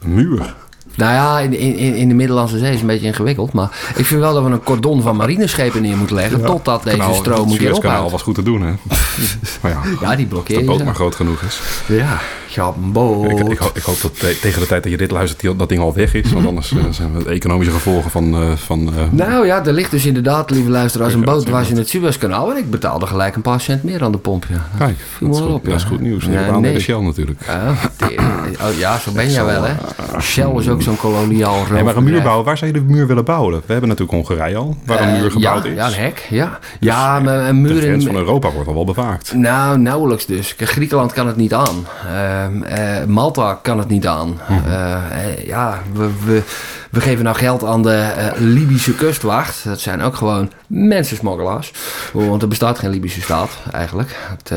[0.04, 0.56] Een muur.
[1.00, 3.54] Nou ja, in, in, in de Middellandse Zee is het een beetje ingewikkeld.
[3.54, 6.46] Maar ik vind wel dat we een cordon van marineschepen neer moeten leggen.
[6.46, 8.12] Totdat deze Kanaal- stroom het Suezkanaal ophoudt.
[8.12, 8.72] was goed te doen, hè?
[9.62, 10.68] maar ja, Ja, die blokkeer de je.
[10.68, 11.60] boot maar groot genoeg is.
[11.86, 12.20] Ja,
[12.50, 12.74] ja.
[13.28, 15.70] Ik, ik, hoop, ik hoop dat te- tegen de tijd dat je dit luistert, dat
[15.70, 16.32] ding al weg is.
[16.32, 18.34] Want anders eh, zijn we de economische gevolgen van...
[18.36, 21.76] eh, van eh, Nou ja, er ligt dus inderdaad, lieve luisteraars, een boot dwars zien,
[21.76, 22.52] in het Suezkanaal.
[22.52, 24.46] En ik betaalde gelijk een paar cent meer aan de pomp.
[24.50, 24.68] Ja.
[24.78, 25.88] Kijk, dat is, goed, op, dat is ja.
[25.88, 26.26] goed nieuws.
[26.26, 26.74] Ja, Ja, aan nee.
[26.74, 27.42] de Shell natuurlijk.
[27.46, 27.74] Ja,
[28.62, 29.74] oh, ja, zo ben jij wel, hè?
[30.22, 33.08] Shell is ook zo'n koloniaal Nee, maar een muur bouwen, waar zou je de muur
[33.08, 33.54] willen bouwen?
[33.66, 35.76] We hebben natuurlijk Hongarije al, waar een muur gebouwd ja, is.
[35.76, 36.60] Ja, een hek, ja.
[36.80, 38.12] Ja, maar een de muur grens in...
[38.12, 39.34] van Europa wordt al wel bewaakt.
[39.34, 40.56] Nou, nauwelijks dus.
[40.58, 41.86] Griekenland kan het niet aan.
[42.40, 44.40] Eh, Ehm, eh, Malta kan het niet aan.
[44.48, 46.44] Eh, eh, ja, we, we,
[46.92, 49.64] we geven nou geld aan de eh, Libische kustwacht.
[49.64, 51.74] Dat zijn ook gewoon mensensmokkelaars.
[52.14, 54.16] Want er bestaat geen Libische staat eigenlijk.
[54.30, 54.52] Het,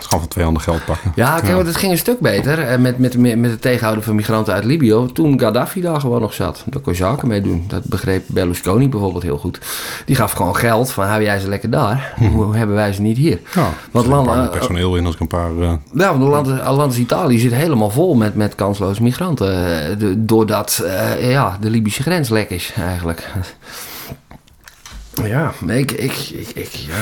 [0.00, 1.12] Het van twee handen geld pakken.
[1.14, 4.14] ja, kijk, want het ging een stuk beter eh, met, met, met het tegenhouden van
[4.14, 5.06] migranten uit Libië.
[5.12, 6.62] Toen Gaddafi daar gewoon nog zat.
[6.66, 7.64] Daar kon je zaken mee doen.
[7.68, 9.58] Dat begreep Berlusconi bijvoorbeeld heel goed.
[10.06, 12.14] Die gaf gewoon geld van hou jij ze lekker daar.
[12.32, 13.40] Hoe hebben wij ze niet hier?
[13.54, 15.50] Ja, Want er landen, personeel in als ik een paar...
[15.58, 16.46] eh, ja, want land,
[16.76, 19.48] land Italië zit helemaal vol met, met kansloze migranten.
[19.90, 23.28] eh, de- doordat eh, ja, de Libische grens lek is, eigenlijk.
[25.24, 26.94] Ja, ik, ik, ik, ik- ja.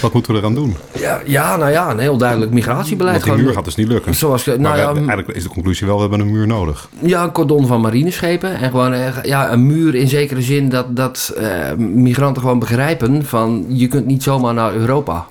[0.00, 0.76] Wat moeten we eraan doen?
[0.98, 3.12] Ja, ja, nou ja, een heel duidelijk migratiebeleid.
[3.12, 4.14] Want die Gewoon- muur gaat dus niet lukken.
[4.14, 6.88] Zoals, nou maar ja, eigenlijk is de conclusie wel, we hebben een muur nodig.
[7.02, 8.58] Ja, een cordon van marineschepen.
[8.58, 13.24] En gewoon eh, ja, een muur in zekere zin dat, dat eh, migranten gewoon begrijpen
[13.24, 15.26] van je kunt niet zomaar naar Europa.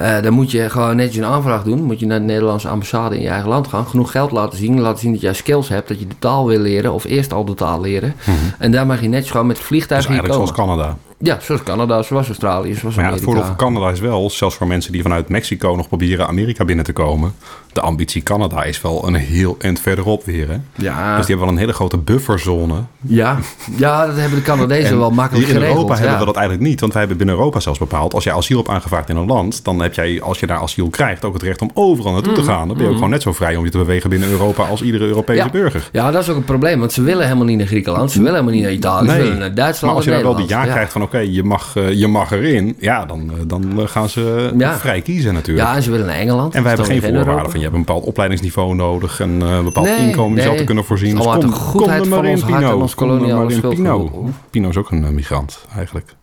[0.00, 1.82] Eh, dan moet je gewoon netjes een aanvraag doen.
[1.82, 3.86] Moet je naar de Nederlandse ambassade in je eigen land gaan.
[3.86, 4.80] Genoeg geld laten zien.
[4.80, 5.88] Laten zien dat jij skills hebt.
[5.88, 6.92] Dat je de taal wil leren.
[6.92, 8.14] Of eerst al de taal leren.
[8.58, 10.96] En daar mag je netjes gewoon met het vliegtuig Dus hier eigenlijk zoals Canada.
[11.22, 14.56] Ja, zoals Canada, zoals Australië, zoals Maar ja, het voordeel van Canada is wel, zelfs
[14.56, 17.34] voor mensen die vanuit Mexico nog proberen Amerika binnen te komen.
[17.72, 20.48] De ambitie Canada is wel een heel eind verderop weer.
[20.48, 20.56] Hè?
[20.74, 22.74] ja, Dus die hebben wel een hele grote bufferzone.
[23.00, 23.38] ja,
[23.76, 25.76] ja, dat hebben de Canadezen En wel makkelijk hier in geregeld.
[25.76, 26.18] Europa hebben ja.
[26.18, 26.80] we dat eigenlijk niet.
[26.80, 28.14] Want wij hebben binnen Europa zelfs bepaald...
[28.14, 29.64] als jij asiel hebt aangevraagd in een land...
[29.64, 32.42] dan heb jij, als je daar asiel krijgt, ook het recht om overal naartoe te
[32.42, 32.68] gaan.
[32.68, 34.64] Dan ben je ook gewoon net zo vrij om je te bewegen binnen Europa...
[34.64, 35.38] als iedere Europese.
[35.42, 35.50] Ja.
[35.50, 35.88] burger.
[35.92, 38.32] Ja, dat is ook een probleem, want ze willen helemaal niet naar Griekenland, ze willen
[38.32, 39.80] helemaal niet naar Italië, ze willen naar Duitsland.
[39.80, 41.02] maar als je en daar wel die ja, krijgt van...
[41.02, 42.76] oké, je, mag, eh, je mag erin...
[42.78, 44.78] ja, dan, eh, dan eh, gaan ze Ja.
[44.78, 45.68] vrij kiezen natuurlijk.
[45.68, 46.54] Ja, en ze willen naar Engeland.
[46.54, 49.64] En wij hebben geen dan voorwaarden van je hebt een bepaald opleidingsniveau nodig en een
[49.64, 50.58] bepaald Nee, inkomen jezelf nee.
[50.60, 51.16] te kunnen voorzien.
[51.16, 52.88] Dus kom, kom er van maar in, Pino.
[52.94, 53.60] Kom er maar in.
[53.60, 54.28] Pino.
[54.50, 56.14] Pino is ook een migrant eigenlijk.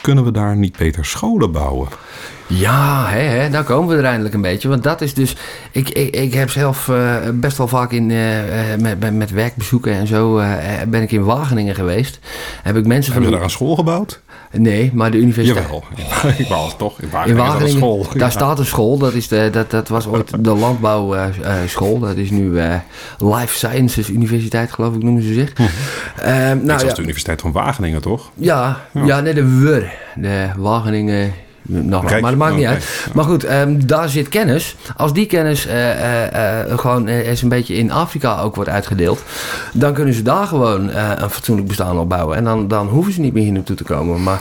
[0.00, 1.88] Kunnen we daar niet beter scholen bouwen?
[2.46, 4.68] Ja, hè, hè, daar komen we er eindelijk een beetje.
[4.68, 5.36] Want dat is dus.
[5.70, 9.92] Ik, ik, ik heb zelf eh, best wel vaak in, eh, eh, met, met, werkbezoeken
[9.92, 10.42] en zo.
[10.88, 12.18] ben ik in Wageningen geweest.
[12.62, 13.38] Heb ik mensen Hebben van.
[13.38, 14.20] daar een school gebouwd?
[14.52, 15.64] Nee, maar de universiteit.
[15.64, 15.84] Jawel.
[16.38, 16.98] ik het toch.
[17.00, 18.02] In In Wageningen, dat een Wageningen, school.
[18.12, 18.30] daar Ja.
[18.30, 18.98] staat een school.
[18.98, 21.98] Dat, is de, dat, dat was ooit de landbouwschool.
[21.98, 22.74] dat is nu eh,
[23.18, 25.52] Life Sciences Universiteit, geloof ik, noemen ze zich.
[25.56, 25.62] Hm.
[26.20, 28.30] Ehm, Net nou, ja, de Universiteit van Wageningen, toch?
[28.34, 29.20] Ja, ja.
[29.20, 29.92] nee, de WUR.
[30.14, 31.32] De Wageningen.
[31.70, 33.06] Nog Kijk, maar dat maakt niet oké, uit.
[33.14, 34.76] Maar goed, ehm, daar zit kennis.
[34.96, 39.22] Als die kennis eh, eh, eh, gewoon eens een beetje in Afrika ook wordt uitgedeeld,
[39.72, 42.36] dan kunnen ze daar gewoon een fatsoenlijk bestaan opbouwen.
[42.36, 44.22] En dan, dan hoeven ze niet meer hier naartoe te komen.
[44.22, 44.40] Maar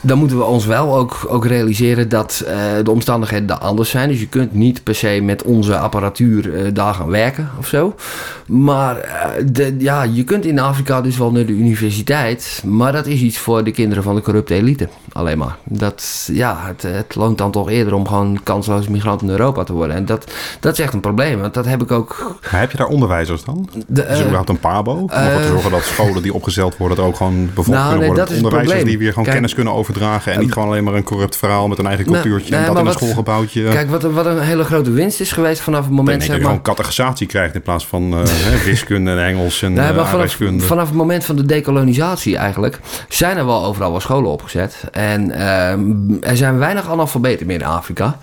[0.00, 2.44] dan moeten we ons wel ook, ook realiseren dat
[2.84, 4.08] de omstandigheden daar anders zijn.
[4.08, 7.94] Dus je kunt niet per se met onze apparatuur daar gaan werken of zo.
[8.46, 8.96] Maar
[9.46, 12.62] de, ja, je kunt in Afrika dus wel naar de universiteit.
[12.64, 14.88] Maar dat is iets voor de kinderen van de corrupte elite.
[15.12, 15.56] Alleen maar.
[15.64, 19.72] Dat, ja, het, het loont dan toch eerder om gewoon kansloze migranten in Europa te
[19.72, 19.96] worden.
[19.96, 21.40] En dat, dat is echt een probleem.
[21.40, 22.36] Want dat heb ik ook...
[22.50, 23.68] Maar heb je daar onderwijzers dan?
[23.86, 24.92] De, is er eh, een PABO?
[24.92, 26.98] Om ervoor te eh, zorgen dat scholen die opgezeld worden...
[26.98, 28.26] er ook gewoon bevolkt Nou, kunnen nee, worden.
[28.26, 30.32] dat Onderwijzers die weer gewoon Kijk, kennis kunnen overdragen...
[30.32, 32.56] en niet gewoon alleen maar een corrupt verhaal met een eigen Nou, cultuurtje...
[32.56, 33.68] en dat in een wat- schoolgebouwtje...
[33.68, 36.18] Kijk, wat, een- wat een hele grote winst is geweest vanaf het moment...
[36.18, 39.62] nee, zeg dat je maar, gewoon categorisatie krijgt in plaats van eh, wiskunde en Engels
[39.62, 43.90] en eh, maar vanaf, vanaf het moment van de dekolonisatie eigenlijk zijn er wel overal
[43.90, 44.84] wel scholen opgezet.
[44.92, 45.90] En ehm,
[46.28, 48.18] er zijn weinig analfabeten meer in Afrika.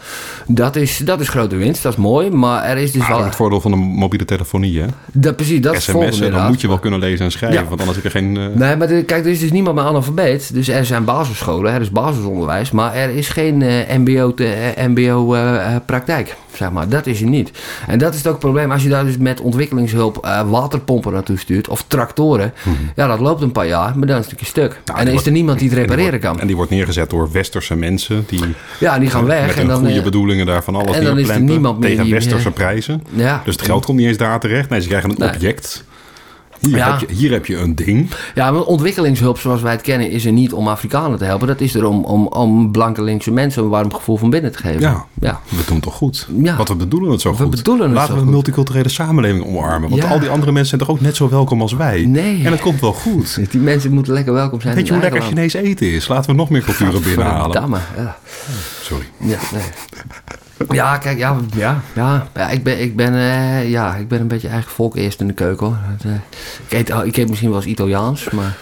[0.48, 2.30] Dat is, dat is grote winst, dat is mooi.
[2.30, 3.24] Maar er is dus Maar wel...
[3.26, 4.86] het voordeel van de mobiele telefonie, hè?
[5.12, 7.68] Dat, precies, dat is het dan moet je wel kunnen lezen en schrijven, Ja.
[7.68, 8.38] want anders heb je geen...
[8.38, 10.54] eh, Nee, maar de- kijk, er is dus niemand meer analfabeet.
[10.54, 12.72] Dus er zijn basisscholen, er is basisonderwijs.
[12.72, 13.64] Maar er is geen
[14.00, 16.90] mbo, te- eh, mbo eh, praktijk, zeg maar.
[16.90, 17.52] Dat is er niet.
[17.88, 18.72] En dat is het ook het probleem.
[18.72, 21.68] Als je daar dus met ontwikkelingshulp eh, waterpompen naartoe stuurt...
[21.68, 22.54] of tractoren,
[22.96, 24.82] ja, dat loopt een paar jaar, maar dan is het een stuk.
[24.86, 26.40] Nou, en dan is er niemand die het en repareren wordt- kan.
[26.40, 27.85] En die wordt neergezet door westerse mensen
[28.28, 28.42] die
[28.80, 29.46] Ja, die gaan weg.
[29.48, 31.90] met en dan, goede eh, bedoelingen daar van alles en dan is er niemand meer
[31.96, 33.04] tegen westerse prijzen.
[33.14, 33.42] Ja.
[33.46, 34.70] Dus het geld komt niet eens daar terecht.
[34.70, 35.30] Nee, ze krijgen een Nee.
[35.30, 35.84] object.
[36.66, 36.98] Hier, Ja.
[36.98, 38.10] heb je, hier heb je een ding.
[38.36, 41.48] Ja, ontwikkelingshulp zoals wij het kennen is er niet om Afrikanen te helpen.
[41.48, 44.58] Dat is er om, om, om blanke linkse mensen een warm gevoel van binnen te
[44.58, 44.80] geven.
[44.82, 45.06] Ja.
[45.20, 45.40] ja.
[45.50, 46.28] We doen het toch goed?
[46.42, 46.56] Ja.
[46.56, 47.50] Want we bedoelen het zo We goed.
[47.50, 49.90] bedoelen het Laten zo we een multiculturele samenleving omarmen.
[49.90, 50.10] Want Ja.
[50.10, 52.06] al die andere mensen zijn toch ook net zo welkom als wij?
[52.06, 52.42] Nee.
[52.46, 53.40] En het komt wel goed.
[53.52, 54.76] Die mensen moeten lekker welkom zijn.
[54.76, 56.08] Weet je hoe lekker Chinees eten is?
[56.08, 57.82] Laten we nog meer culturen binnenhalen.
[57.98, 58.18] Ja.
[58.82, 59.06] Sorry.
[59.20, 59.62] Ja, nee.
[60.70, 64.28] Ja, kijk, ja, ja, ja, ja ik, ben, ik, ben, eh, ja, ik ben een
[64.28, 65.78] beetje eigen volk eerst in de keuken hoor.
[65.98, 66.18] Dat, eh,
[66.68, 68.58] ik, eet, ik eet misschien wel eens Italiaans, maar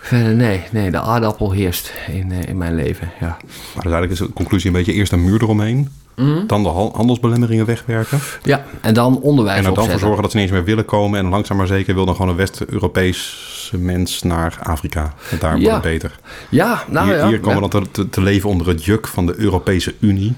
[0.00, 3.10] verder nee, nee, de aardappel heerst in, eh, in mijn leven.
[3.20, 3.36] Ja.
[3.74, 5.88] Maar eigenlijk is de conclusie een beetje eerst een muur eromheen.
[6.16, 6.46] Mhm.
[6.46, 8.18] Dan de ha- handelsbelemmeringen wegwerken.
[8.42, 10.84] ja, en dan onderwijs En er dan voor zorgen dat ze niet eens meer willen
[10.84, 11.18] komen.
[11.18, 15.14] En langzaam maar zeker wil dan gewoon een West-Europese mens naar Afrika.
[15.28, 16.18] Want daar wordt het beter.
[16.48, 17.28] Ja, nou hier, ja.
[17.28, 20.36] hier komen we dan te, te, te leven onder het juk van de Europese Unie.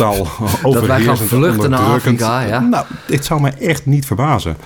[0.00, 0.26] Totaal
[0.62, 1.80] totaal Dat wij gaan vluchten naar.
[1.80, 2.60] Afrika, ja.
[2.60, 4.56] Nou, dit zou mij echt niet verbazen.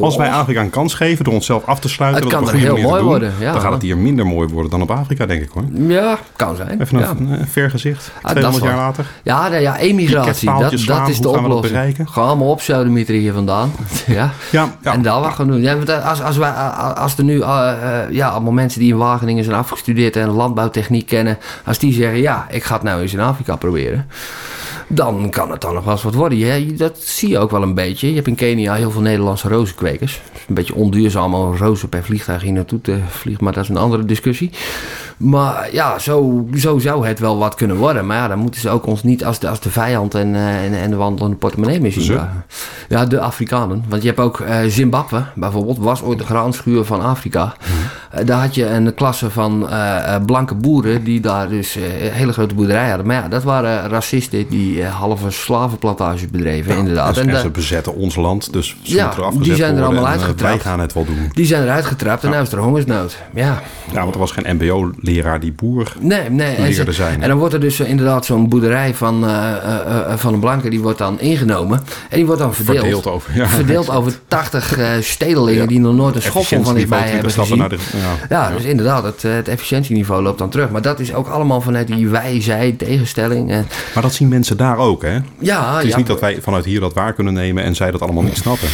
[0.00, 2.22] Als wij Afrika een kans geven door onszelf af te sluiten...
[2.22, 3.52] Het dat kan op er heel mooi doen, worden, ja.
[3.52, 5.64] Dan gaat het hier minder mooi worden dan op Afrika, denk ik hoor.
[5.72, 6.80] Ja, kan zijn.
[6.80, 7.08] Even ja.
[7.10, 9.06] een, een ver gezicht, Ah, dat 200 is jaar later.
[9.22, 11.72] Ja, nou ja, emigratie, dat, dat slaan, is de gaan we oplossing.
[11.72, 12.08] bereiken?
[12.08, 13.72] Gewoon allemaal op Sodemieter hier vandaan.
[14.06, 14.30] ja.
[14.50, 14.92] Ja, ja.
[14.92, 15.60] En daar wat gaan doen.
[15.60, 18.98] Ja, want als, als, wij, als er nu uh, uh, ja, allemaal mensen die in
[18.98, 23.12] Wageningen zijn afgestudeerd en landbouwtechniek kennen, als die zeggen, ja, ik ga het nou eens
[23.12, 24.06] in Afrika proberen.
[24.88, 26.38] Dan kan het dan nog wel eens wat worden.
[26.38, 28.08] Ja, dat zie je ook wel een beetje.
[28.08, 30.20] Je hebt in Kenia heel veel Nederlandse rozenkwekers.
[30.48, 33.76] Een beetje onduurzaam om rozen per vliegtuig hier naartoe te vliegen, maar dat is een
[33.76, 34.50] andere discussie.
[35.22, 38.06] Maar ja, zo, zo zou het wel wat kunnen worden.
[38.06, 40.64] Maar ja, dan moeten ze ook ons niet als de, als de vijand en, uh,
[40.64, 42.18] en, en de wandelende portemonnee meer zien.
[42.88, 43.04] Ja.
[43.04, 43.84] de Afrikanen.
[43.88, 47.44] Want je hebt ook uh, Zimbabwe, bijvoorbeeld, was ooit de graanschuur van Afrika.
[47.44, 48.20] Mm.
[48.20, 52.54] Uh, daar had je een klasse van uh, blanke boeren die daar dus hele grote
[52.54, 53.06] boerderijen hadden.
[53.06, 57.16] Maar ja, dat waren racisten die halve slavenplantages bedreven, ja, inderdaad.
[57.16, 60.40] En, en ze bezetten ons land, dus ze ja, die zijn er allemaal uitgetrapt.
[60.40, 61.30] Wij gaan het wel doen.
[61.32, 62.36] Die zijn eruit getrapt en ja.
[62.36, 63.16] nu is er hongersnood.
[63.34, 63.62] Ja.
[63.92, 67.22] ja, want er was geen mbo-leraar die boer nee, nee, en, zijn.
[67.22, 70.98] En dan wordt er dus inderdaad zo'n boerderij van, uh, van een blanke, die wordt
[70.98, 71.80] dan ingenomen.
[72.08, 72.78] En die wordt dan verdeeld.
[72.78, 73.46] Verdeeld over, ja.
[73.46, 77.68] verdeeld over 80 uh, stedelingen die nog nooit een schoffel van dichtbij hebben gezien.
[77.68, 77.78] De,
[78.28, 80.70] ja, dus inderdaad, het, het efficiëntieniveau loopt dan terug.
[80.70, 83.50] Maar dat is ook allemaal vanuit die wij-zij tegenstelling.
[83.50, 85.18] En, maar dat zien mensen daar ook, hè?
[85.38, 85.96] Ja, Het is ja.
[85.96, 88.68] niet dat wij vanuit hier dat waar kunnen nemen en zij dat allemaal niet snappen.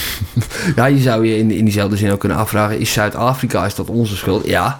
[0.77, 3.89] ja, je zou je in, in diezelfde zin ook kunnen afvragen: is Zuid-Afrika, is dat
[3.89, 4.47] onze schuld?
[4.47, 4.78] Ja.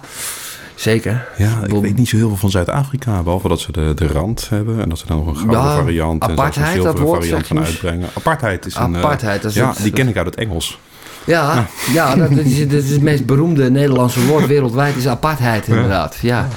[0.75, 1.27] Zeker.
[1.37, 3.23] Ja, ik weet niet zo heel veel van Zuid-Afrika.
[3.23, 4.81] Behalve dat ze de, de rand hebben.
[4.81, 7.47] En dat ze dan nog een gouden ja, variant en apartheid, zelfs een zilveren variant
[7.47, 8.09] van uitbrengen.
[8.13, 8.95] Apartheid is een...
[8.95, 10.79] Apartheid, dat is ja, het, die ken ik uit het Engels.
[11.25, 11.67] Ja, ja.
[11.93, 16.17] ja dat, dat, is, dat, is, het meest beroemde Nederlandse woord wereldwijd, is apartheid inderdaad.
[16.21, 16.47] Ja,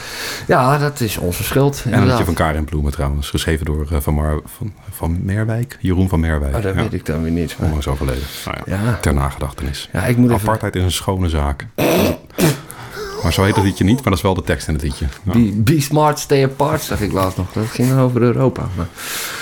[0.47, 1.85] ja dat is onze schuld.
[1.91, 5.79] En dat je van Karin Bloemen trouwens, geschreven door uh, van, Mar, van, van Merwijk,
[5.81, 6.57] Jeroen van Merwijk.
[6.57, 7.57] Oh, dat weet ik dan weer niet.
[7.59, 8.23] Onlangs overleden.
[8.45, 8.99] Nou ja, ja.
[9.01, 9.89] Ter nagedachtenis.
[9.93, 11.67] Ja, ik moet Apartheid is een schone zaak.
[13.23, 15.07] Maar zo heet het liedje niet, maar dat is wel de tekst in het liedje.
[15.23, 15.33] Ja.
[15.33, 17.53] Be, be, smart, stay apart, zag ik laatst nog.
[17.53, 18.69] Dat ging dan over Europa.
[18.77, 18.87] Maar...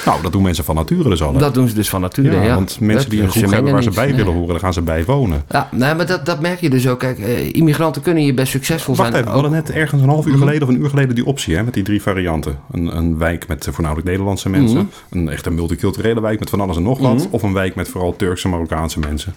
[0.04, 1.32] Nou, dat doen mensen van nature dus al.
[1.32, 1.38] Hè?
[1.38, 2.42] Dat doen ze dus van nature, ja.
[2.42, 4.60] ja want mensen dat, die een groep hebben waar ze bij niet, willen horen, daar
[4.60, 5.44] gaan ze bij wonen.
[5.48, 6.98] Ja, nee, maar dat, dat merk je dus ook.
[6.98, 9.22] Kijk, uh, immigranten kunnen hier best succesvol Wacht zijn.
[9.22, 11.56] even, we hadden net ergens een half uur geleden of een uur geleden die optie,
[11.56, 12.58] hè, met die drie varianten.
[12.70, 14.78] Een, een wijk met voornamelijk Nederlandse mensen.
[14.78, 15.20] Mm -hmm.
[15.20, 17.12] Een echte multiculturele wijk met van alles en nog wat.
[17.12, 17.28] Mm -hmm.
[17.30, 19.34] Of een wijk met vooral Turkse en Marokkaanse mensen.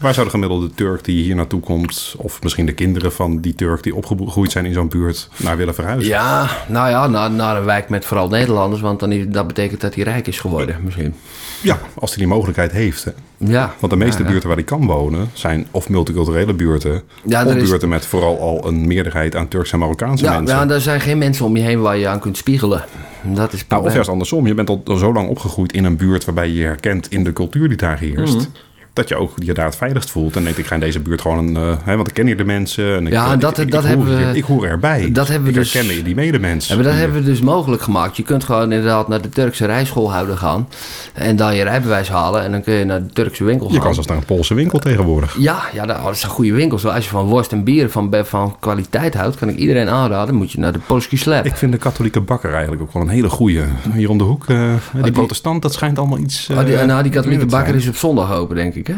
[0.00, 3.54] Waar zou de gemiddelde Turk die hier naartoe komt, of misschien de kinderen van die
[3.54, 6.10] Turk die opgegroeid zijn in zo'n buurt, naar willen verhuizen?
[6.10, 9.80] Ja, nou ja, naar, naar een wijk met vooral Nederlanders, want dan is, dat betekent
[9.80, 11.14] dat hij rijk is geworden, misschien.
[11.62, 13.04] Ja, als hij die mogelijkheid heeft.
[13.04, 13.10] Hè.
[13.36, 13.74] Ja.
[13.78, 14.30] Want de meeste ja, ja.
[14.30, 17.68] buurten waar hij kan wonen zijn of multiculturele buurten, ja, of is...
[17.68, 20.56] buurten met vooral al een meerderheid aan Turkse en Marokkaanse ja, mensen.
[20.56, 22.84] Ja, er zijn geen mensen om je heen waar je aan kunt spiegelen.
[23.22, 24.46] Dat is nou, of juist andersom.
[24.46, 27.24] Je bent al, al zo lang opgegroeid in een buurt waarbij je je herkent in
[27.24, 28.34] de cultuur die daar heerst.
[28.34, 30.36] Mm -hmm dat je ook je daar het veiligst voelt.
[30.36, 32.44] En denk ik, ga in deze buurt gewoon, uh, hè, want ik ken hier de
[32.44, 32.96] mensen.
[32.96, 35.12] En ik, ja, ik, dat, ik, dat hebben hoor, we, ik hoor erbij.
[35.12, 36.76] Dat hebben we ik dus, herken die medemensen.
[36.76, 38.16] Ja, maar dat hebben we dus mogelijk gemaakt.
[38.16, 40.68] Je kunt gewoon inderdaad naar de Turkse rijschoolhouder gaan.
[41.12, 42.42] En daar je rijbewijs halen.
[42.42, 43.74] En dan kun je naar de Turkse winkel gaan.
[43.74, 45.36] Je kan zelfs naar een Poolse winkel tegenwoordig.
[45.38, 46.86] Ja, ja dat, dat zijn goede winkels.
[46.86, 50.34] Als je van worst en bier van, van kwaliteit houdt, kan ik iedereen aanraden.
[50.34, 51.44] moet je naar de Polski Slab.
[51.44, 53.64] Ik vind de katholieke bakker eigenlijk ook wel een hele goede.
[53.92, 56.48] Hier om de hoek, uh, die, die protestant, dat schijnt allemaal iets...
[56.50, 58.79] Uh, oh, die, nou, die katholieke bakker is op zondag open, denk ik.
[58.88, 58.94] Hè?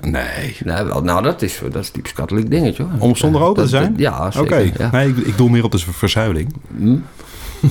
[0.00, 0.56] Nee.
[0.64, 0.84] nee.
[0.84, 2.82] wel, nou, dat is, dat is typisch katholiek dingetje.
[2.82, 3.00] Hoor.
[3.00, 3.90] Om open dat, te zijn?
[3.90, 4.26] Dat, ja.
[4.26, 4.72] Oké, okay.
[4.78, 4.90] ja.
[4.90, 6.54] nee, ik, ik doe meer op de verzuiling.
[6.76, 6.96] Hm?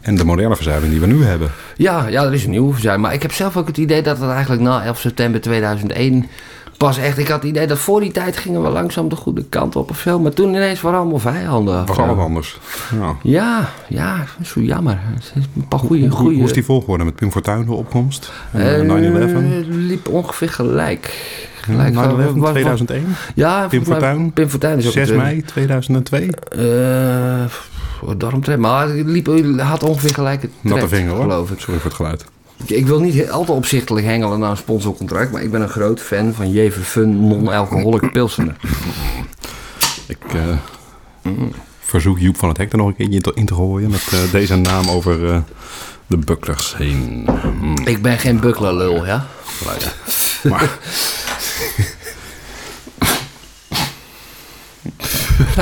[0.00, 1.50] En de moderne verzuiling die we nu hebben.
[1.76, 3.06] Ja, ja, er is een nieuwe verzuiling.
[3.06, 6.26] Maar ik heb zelf ook het idee dat het eigenlijk na 11 september 2001
[6.78, 7.18] pas echt...
[7.18, 9.90] Ik had het idee dat voor die tijd gingen we langzaam de goede kant op
[9.90, 10.18] of zo.
[10.18, 11.86] Maar toen ineens waren allemaal vijanden.
[11.86, 12.58] Was allemaal anders.
[13.00, 14.98] Ja, ja, ja zo jammer.
[15.34, 16.06] Een paar goede...
[16.06, 18.32] Hoe, hoe is die volgorde met Pim Fortuyn de opkomst?
[18.56, 18.80] Uh,
[19.64, 19.68] 9-11?
[19.68, 21.14] liep ongeveer gelijk.
[21.60, 21.98] gelijk 9-11
[22.50, 23.04] 2001?
[23.34, 24.32] Ja, Pim Fortuyn?
[24.32, 26.28] Pim Fortuyn is ook 6 mei 2002?
[26.56, 27.44] Uh,
[28.16, 28.60] daaromtrent.
[28.60, 31.22] Maar het liep, had ongeveer gelijk het Natte vinger hoor.
[31.22, 31.60] geloof ik.
[31.60, 32.24] Sorry voor het geluid.
[32.64, 36.00] Ik wil niet al te opzichtelijk hengelen naar een sponsorcontract, maar ik ben een groot
[36.00, 38.56] fan van Jever Fun Non-Alcoholic Pilsener.
[40.06, 40.42] Ik uh,
[41.22, 41.52] mm.
[41.80, 44.56] verzoek Joep van het Hek er nog een keertje in te gooien met uh, deze
[44.56, 45.38] naam over uh,
[46.06, 47.28] de bucklers heen.
[47.60, 47.76] Mm.
[47.84, 49.26] Ik ben geen bucklerlul, ja?
[50.50, 50.78] Maar...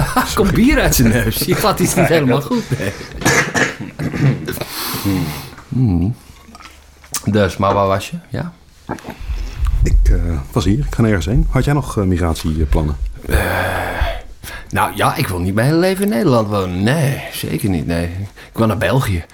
[0.34, 1.36] Komt bier uit zijn neus.
[1.36, 2.64] Je gaat iets niet helemaal goed.
[2.78, 2.92] Nee.
[5.68, 6.14] Mm.
[7.26, 8.16] Dus, maar waar was je?
[8.28, 8.52] Ja?
[9.82, 11.46] Ik uh, was hier, ik ga nergens heen.
[11.50, 12.96] Had jij nog uh, migratieplannen?
[13.26, 13.38] Uh,
[14.70, 16.82] nou ja, ik wil niet mijn hele leven in Nederland wonen.
[16.82, 17.86] Nee, zeker niet.
[17.86, 18.04] Nee.
[18.30, 19.24] Ik wil naar België.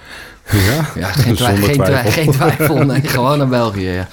[0.51, 2.11] Ja, Ja, geen, twi- Zonder geen, twi- twijfel.
[2.11, 2.75] geen twijfel.
[2.85, 3.87] Nee, gewoon naar België.
[3.89, 4.07] Ja.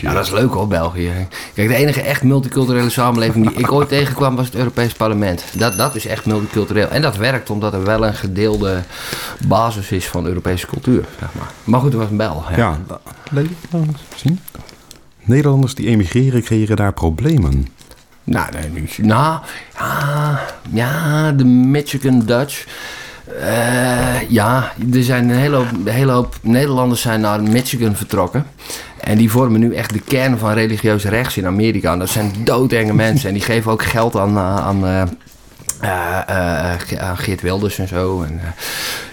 [0.00, 1.12] ja, dat is leuk hoor, België.
[1.54, 5.44] Kijk, de enige echt multiculturele samenleving die ik ooit tegenkwam was het Europees Parlement.
[5.52, 6.88] Dat, dat is echt multicultureel.
[6.88, 8.82] En dat werkt omdat er wel een gedeelde
[9.46, 11.04] basis is van Europese cultuur.
[11.20, 11.48] Zeg maar.
[11.64, 12.44] maar goed, het was een Bel.
[12.50, 12.56] Ja.
[12.56, 12.78] Ja,
[14.16, 14.40] zien.
[15.22, 17.66] Nederlanders die emigreren creëren daar problemen.
[18.24, 18.98] Nou, nee, niet.
[18.98, 19.40] Nou,
[19.78, 20.40] ja,
[20.70, 22.64] ja, de Michigan Dutch.
[23.36, 28.46] Eh, ja, er zijn een hele hoop, een hele hoop Nederlanders zijn naar Michigan vertrokken.
[29.00, 31.92] En die vormen nu echt de kern van religieus rechts in Amerika.
[31.92, 33.28] En dat zijn doodenge mensen.
[33.28, 35.02] En die geven ook geld aan, eh, aan, eh,
[35.80, 38.22] aan Geert Wilders en zo.
[38.22, 38.48] En, eh,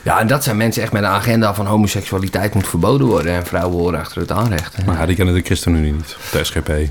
[0.04, 3.34] ja, en dat zijn mensen echt met een agenda van homoseksualiteit moet verboden worden.
[3.34, 4.86] En vrouwen horen achter het aanrecht.
[4.86, 6.70] Maar ja, die kennen de ChristenUnie niet, de SGP.
[6.70, 6.86] Eh,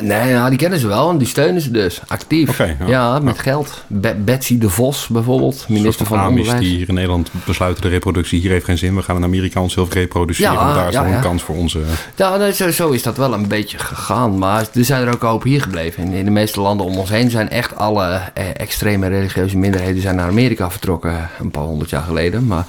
[0.00, 2.58] nee, nou, die kennen ze wel en die steunen ze dus actief.
[2.58, 2.74] Ja.
[2.86, 3.18] ja.
[3.18, 3.84] met geld.
[3.86, 6.60] Be- Betsy de Vos bijvoorbeeld, minister van Amish Onderwijs.
[6.68, 8.94] die hier in Nederland besluiten de reproductie hier heeft geen zin.
[8.96, 10.52] We gaan in Amerika onszelf reproduceren.
[10.52, 11.80] Ja, want daar is een kans voor onze...
[12.16, 14.38] Ja, nee, zo, zo is dat wel een beetje gegaan.
[14.38, 16.02] Maar er zijn er ook hoop hier gebleven.
[16.04, 20.02] In, in de meeste landen om ons heen zijn echt alle eh, extreme religieuze minderheden
[20.02, 21.10] zijn naar Amerika vertrokken.
[21.10, 22.46] eh, Een paar honderd jaar geleden.
[22.46, 22.64] Maar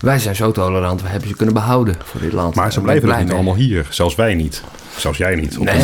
[0.00, 2.54] wij zijn zo tolerant, we hebben ze kunnen behouden voor dit land.
[2.54, 3.36] Maar ze ik blijven blij niet mee.
[3.36, 3.86] allemaal hier.
[3.90, 4.62] Zelfs wij niet.
[4.96, 5.58] Zelfs jij niet.
[5.60, 5.82] Nee.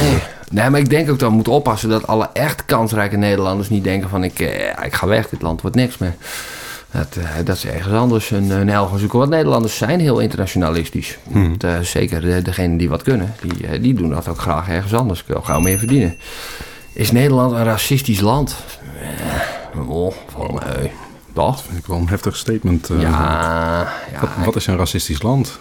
[0.51, 3.85] nee, maar ik denk ook dat we moeten oppassen dat alle echt kansrijke Nederlanders niet
[3.85, 6.15] denken van ik, eh, ik ga weg, dit land wordt niks meer.
[6.91, 9.19] Dat, eh, dat ze ergens anders een, een hel gaan zoeken.
[9.19, 11.19] Want Nederlanders zijn heel internationalistisch.
[11.23, 14.69] Want, eh, zeker de, degenen die wat kunnen, die, eh, die doen dat ook graag
[14.69, 15.25] ergens anders.
[15.25, 16.17] Kunnen gauw meer verdienen.
[16.95, 18.57] Is Nederland een racistisch land?
[19.89, 20.91] Oh, van, eh,
[21.35, 21.63] toch?
[21.63, 22.91] Vind ik wel een heftig statement.
[22.91, 23.01] eh.
[23.01, 23.11] Ja,
[24.13, 25.59] ja, Wat, wat is een racistisch land?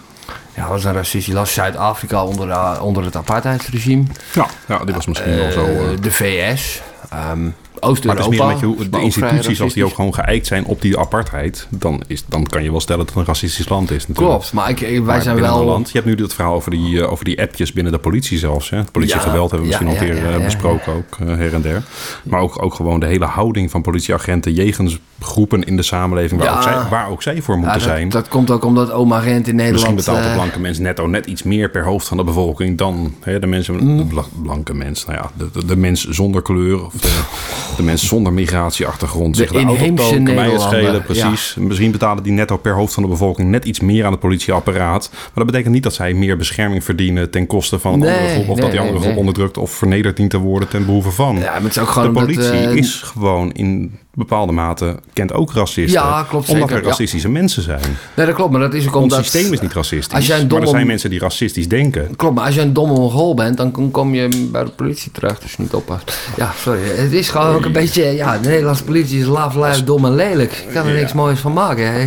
[0.54, 1.48] ja, dat is een racistisch land.
[1.48, 4.04] Zuid-Afrika onder, eh, onder het apartheidsregime.
[4.34, 5.94] Ja, ja dit was misschien wel zo...
[6.00, 6.82] de VS.
[7.10, 7.48] ehm
[7.80, 10.80] maar het is meer met je, de instituties, als die ook gewoon geëikt zijn op
[10.82, 14.06] die apartheid, dan, is, dan kan je wel stellen dat het een racistisch land is.
[14.08, 14.34] Natuurlijk.
[14.36, 15.64] Klopt, maar ik, wij Maar zijn wel...
[15.64, 15.90] land.
[15.90, 18.70] Je hebt nu het verhaal over die, eh, over die appjes binnen de politie zelfs.
[18.70, 18.76] Hè?
[18.76, 21.54] Het politiegeweld hebben we misschien ja, al een keer ja, eh, besproken, ook eh, her
[21.54, 21.82] en der.
[22.22, 26.56] Maar ook, ook gewoon de hele houding van politieagenten jegens groepen in de samenleving waar,
[26.56, 28.08] ook, zij, waar ook zij voor moeten dat, zijn.
[28.08, 29.94] dat komt ook omdat oma Gent in Nederland...
[29.94, 33.14] Misschien betaalt de blanke mens netto net iets meer per hoofd van de bevolking dan
[33.20, 33.96] hè, de mensen, Mm.
[33.96, 35.04] de bla- blanke mens.
[35.06, 37.08] Nou ja, de, de, de mens zonder kleur of de,
[37.76, 39.36] de mens zonder migratieachtergrond.
[39.36, 41.56] De Zeg, de inheemse Nederlander, schelen, precies.
[41.58, 45.10] Misschien betalen die netto per hoofd van de bevolking net iets meer aan het politieapparaat.
[45.12, 48.32] Maar dat betekent niet dat zij meer bescherming verdienen ten koste van een Nee, andere
[48.32, 48.48] groep.
[48.48, 49.18] Of nee, dat die nee, andere groep nee.
[49.18, 51.36] onderdrukt of vernederd dient te worden ten behoeve van.
[51.36, 54.96] Ja, maar het is ook de gewoon omdat, politie eh, is gewoon in bepaalde mate,
[55.12, 56.00] kent ook racisten.
[56.02, 56.88] Ja, klopt Omdat zeker, er ja.
[56.88, 57.80] racistische mensen zijn.
[58.14, 59.26] Nee, dat klopt, maar dat is ook Ons omdat...
[59.26, 60.14] systeem is niet racistisch.
[60.16, 62.16] Als jij een maar er domme- zijn mensen die racistisch denken.
[62.16, 65.42] Klopt, maar als je een domme Mongool bent, dan kom- je bij de politie terecht
[65.42, 66.18] je niet oppast.
[66.36, 66.80] Ja, sorry.
[66.84, 68.02] Het is gewoon ook een beetje...
[68.04, 70.52] Ja, de Nederlandse politie is laaf, lui, dom en lelijk.
[70.52, 70.98] Ik kan er Ja.
[71.00, 71.92] niks moois van maken.
[71.92, 72.02] hè.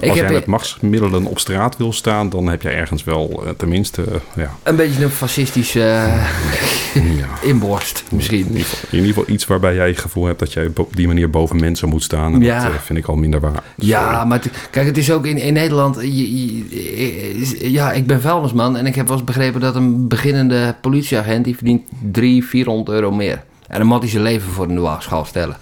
[0.00, 3.42] Ik Als heb jij met machtsmiddelen op straat wil staan, dan heb jij ergens wel
[3.44, 5.78] eh, tenminste eh, ja, een beetje een fascistische
[6.94, 8.38] ja, inborst, misschien.
[8.38, 10.96] in, ieder geval, in ieder geval iets waarbij jij het gevoel hebt dat jij op
[10.96, 12.34] die manier boven mensen moet staan.
[12.34, 12.62] En Ja.
[12.64, 13.62] Dat eh, vind ik al minder waar.
[13.76, 15.96] Ja, maar het- kijk, het is ook in, in Nederland.
[16.00, 20.74] je- je- ja, ik ben vuilnisman en ik heb wel eens begrepen dat een beginnende
[20.80, 23.42] politieagent die verdient 300, 400 euro meer.
[23.68, 25.56] En dan moet hij zijn leven voor de waagschaal stellen.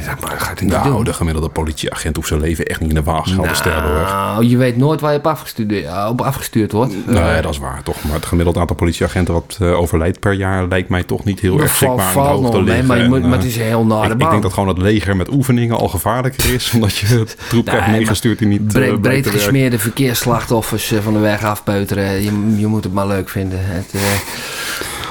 [0.00, 1.04] Zeg, maar gaat hij Nou, doen.
[1.04, 4.00] de gemiddelde politieagent hoeft zijn leven echt niet in de waagschaal te stellen hoor.
[4.02, 7.06] Nou, je weet nooit waar je op, afgestudeerd, op afgestuurd wordt.
[7.06, 8.04] Nee, Eh, dat is waar toch.
[8.04, 11.56] Maar het gemiddeld aantal politieagenten wat eh, overlijdt per jaar lijkt mij toch niet heel
[11.56, 12.86] dat erg de valt hoogte liggen.
[12.86, 14.30] maar, je En, moet, maar het eh, is een heel nare ik, baan.
[14.30, 16.70] denk dat gewoon het leger met oefeningen al gevaarlijker is.
[16.74, 21.12] Omdat je het troep krijgt meegestuurd die niet eh, Breed, breed gesmeerde verkeersslachtoffers eh, van
[21.12, 22.22] de weg afpeuteren.
[22.22, 23.58] Je, je moet het maar leuk vinden.
[23.62, 24.00] Het, eh,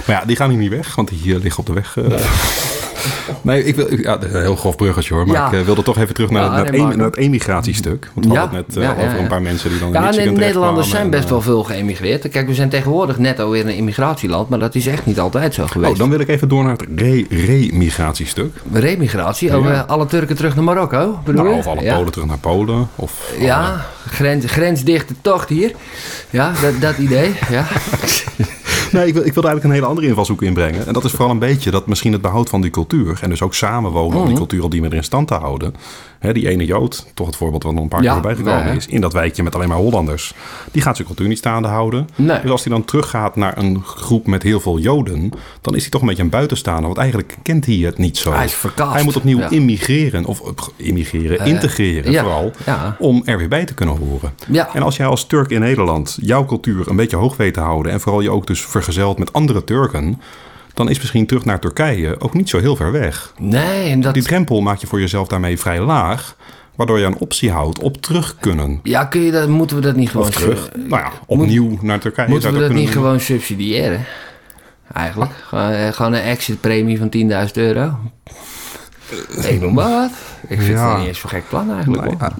[0.07, 1.97] Maar ja, die gaan hier niet weg, want die eh, liggen op de weg.
[1.97, 2.19] eh.
[3.41, 5.25] Nee, ik wil, ja, een heel grof bruggetje hoor.
[5.27, 5.47] Maar Ja.
[5.47, 8.09] ik eh, wilde toch even terug naar, Ja, naar, nee, naar het emigratiestuk.
[8.13, 10.89] Want we hadden het net eh, over een paar mensen die dan Ja, nee, Nederlanders
[10.89, 12.29] zijn best wel veel geëmigreerd.
[12.29, 15.61] Kijk, we zijn tegenwoordig netto weer een immigratieland, maar dat is echt niet altijd zo
[15.63, 15.91] eh, geweest.
[15.91, 18.55] Oh, dan wil ik even door naar het re- remigratiestuk.
[18.73, 19.71] Remigratie, oh, Ja.
[19.73, 21.93] eh, alle Turken terug naar Marokko, bedoel Nou, of alle.
[21.93, 22.87] Polen terug naar Polen.
[22.95, 25.71] Of alle- Ja, grens, grensdichte tocht hier.
[26.29, 27.65] Ja, dat, dat idee, ja.
[28.93, 30.87] Nee, ik, wil, ik wilde eigenlijk een hele andere invalshoek inbrengen.
[30.87, 33.19] En dat is vooral een beetje dat misschien het behoud van die cultuur...
[33.21, 34.21] en dus ook samenwonen Mhm.
[34.21, 35.73] om die cultuur al die meer in stand te houden...
[36.23, 38.75] Hè, die ene Jood, toch het voorbeeld wat nog een paar Ja, keer voorbij gekomen
[38.75, 38.87] is...
[38.87, 40.33] in dat wijkje met alleen maar Hollanders...
[40.71, 42.07] die gaat zijn cultuur niet staande houden.
[42.15, 42.41] Nee.
[42.41, 45.31] Dus als hij dan teruggaat naar een groep met heel veel Joden...
[45.61, 46.85] dan is hij toch een beetje een buitenstaander.
[46.85, 48.31] Want eigenlijk kent hij het niet zo.
[48.33, 48.93] Hij is verkast.
[48.93, 49.49] Hij moet opnieuw Ja.
[49.49, 50.25] immigreren.
[50.25, 52.51] Of eh, immigreren, Eh, integreren ja, vooral.
[52.99, 54.33] Om er weer bij te kunnen horen.
[54.73, 57.91] En als jij als Turk in Nederland jouw cultuur een beetje hoog weet te houden...
[57.91, 60.21] en vooral je ook dus vergezelt met andere Turken...
[60.73, 63.33] dan is misschien terug naar Turkije ook niet zo heel ver weg.
[63.39, 64.13] Nee, en dat...
[64.13, 66.35] Die drempel maak je voor jezelf daarmee vrij laag...
[66.75, 68.79] waardoor je een optie houdt op terug kunnen.
[68.83, 70.27] Ja, kun je dat, moeten we dat niet gewoon...
[70.27, 72.29] Of terug, nou ja, opnieuw naar Turkije.
[72.29, 72.93] Moeten we dat niet doen.
[72.93, 74.05] gewoon subsidiëren?
[74.93, 75.31] Eigenlijk.
[75.47, 77.97] Gewoon, eh, gewoon een exit-premie van 10.000 euro.
[79.41, 80.11] Ik noem maar wat.
[80.47, 80.89] Ik vind Ja.
[80.89, 82.03] het niet eens zo'n gek plan eigenlijk.
[82.03, 82.31] Nou ja,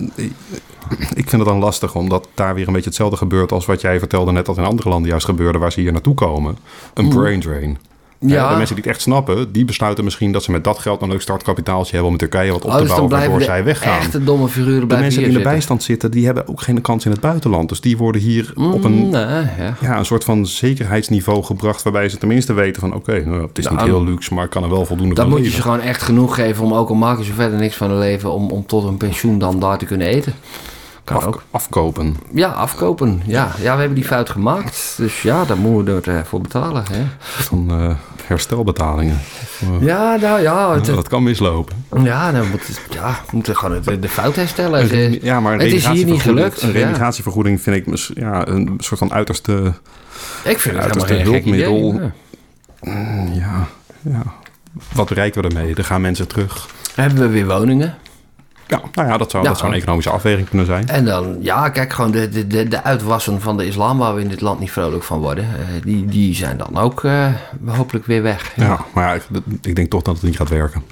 [1.16, 4.00] ik vind het dan lastig, omdat daar weer een beetje hetzelfde gebeurt als wat jij
[4.00, 6.58] vertelde net dat in andere landen juist gebeurde waar ze hier naartoe komen.
[6.94, 7.78] Een brain drain.
[8.26, 8.36] Ja.
[8.36, 8.50] Ja.
[8.50, 11.10] De mensen die het echt snappen, die besluiten misschien dat ze met dat geld een
[11.10, 13.64] leuk startkapitaaltje hebben om in Turkije wat op Oh, te dus dan bouwen, waardoor zij
[13.64, 14.00] weggaan.
[14.00, 15.52] echte domme figuren De mensen die in de zitten.
[15.52, 17.70] bijstand zitten, die hebben ook geen kans in het buitenland.
[17.70, 19.76] Dus die worden hier op een, Mm, nee, ja.
[19.82, 21.84] ja, een soort van zekerheidsniveau gebracht...
[21.84, 22.94] waarbij ze tenminste weten van...
[22.94, 25.30] oké, nou, het is niet Nou, heel luxe, maar ik kan er wel voldoende Dan
[25.30, 27.76] van moet je ze gewoon echt genoeg geven om ook al maken ze verder niks
[27.76, 30.34] van hun leven om, om tot een pensioen dan daar te kunnen eten.
[31.04, 31.44] Kan Af- ook.
[31.52, 32.16] afkopen.
[32.34, 33.22] Ja, afkopen.
[33.26, 33.52] Ja.
[33.62, 34.94] ja, we hebben die fout gemaakt.
[34.98, 36.84] Dus ja, daar moeten we ervoor betalen.
[36.92, 37.04] Hè.
[37.20, 39.20] Van eh, herstelbetalingen.
[39.62, 40.74] Eh, Ja, nou ja.
[40.74, 41.86] Het, dat kan mislopen.
[42.04, 44.94] ja, dan moet het, ja, we moeten gewoon de, de fout herstellen.
[45.04, 46.62] Een ja, maar het is hier niet gelukt.
[46.62, 49.74] Een remigratievergoeding vind ik ja, een soort van uiterste...
[50.44, 51.64] Ik vind het uiterste helemaal geen gek idee.
[51.66, 52.12] hulpmiddel.
[52.82, 53.32] Ja.
[53.34, 53.68] Ja,
[54.02, 54.24] ja.
[54.94, 55.76] Wat bereiken we ermee?
[55.76, 56.68] Er gaan mensen terug.
[56.96, 57.96] Hebben we weer woningen.
[58.68, 59.50] Ja, nou ja, dat zou, Ja.
[59.50, 60.88] dat zou een economische afweging kunnen zijn.
[60.88, 64.22] En dan, ja, kijk, gewoon de, de, de, de uitwassen van de islam waar we
[64.22, 65.44] in dit land niet vrolijk van worden.
[65.44, 67.28] eh, die, die zijn dan ook eh,
[67.66, 68.52] hopelijk weer weg.
[68.56, 69.24] Ja, maar ja, ik,
[69.62, 70.84] ik denk toch dat het niet gaat werken.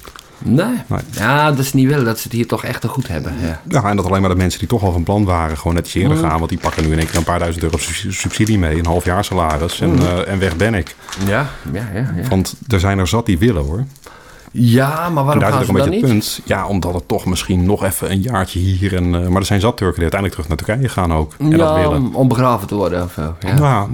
[0.44, 0.66] Nee.
[0.88, 1.00] Nee.
[1.12, 3.34] Ja, dat is niet willen dat ze het hier toch echt te goed hebben.
[3.42, 3.62] Ja.
[3.68, 5.94] Ja, en dat alleen maar de mensen die toch al van plan waren gewoon netjes
[5.96, 6.28] eerder Mhm.
[6.28, 6.38] gaan.
[6.38, 8.78] Want die pakken nu in één keer een paar duizend euro sub- subsidie mee.
[8.80, 9.82] Een half jaar salaris.
[9.82, 10.02] En, Mhm.
[10.06, 10.96] eh, en weg ben ik.
[11.26, 12.14] Ja, ja, ja.
[12.16, 13.84] Ja, Want er zijn er zat die willen hoor.
[14.52, 16.02] Ja maar waarom daar gaan ze dan niet?
[16.02, 16.42] punt.
[16.46, 18.96] Ja, omdat het toch misschien nog even een jaartje hier.
[18.96, 21.34] En, eh, maar er zijn zat Turken die uiteindelijk terug naar Turkije gaan ook.
[21.40, 21.98] En dat ja, willen.
[21.98, 23.36] om, om begraven te worden of zo.
[23.40, 23.56] Ja.
[23.58, 23.88] Ja,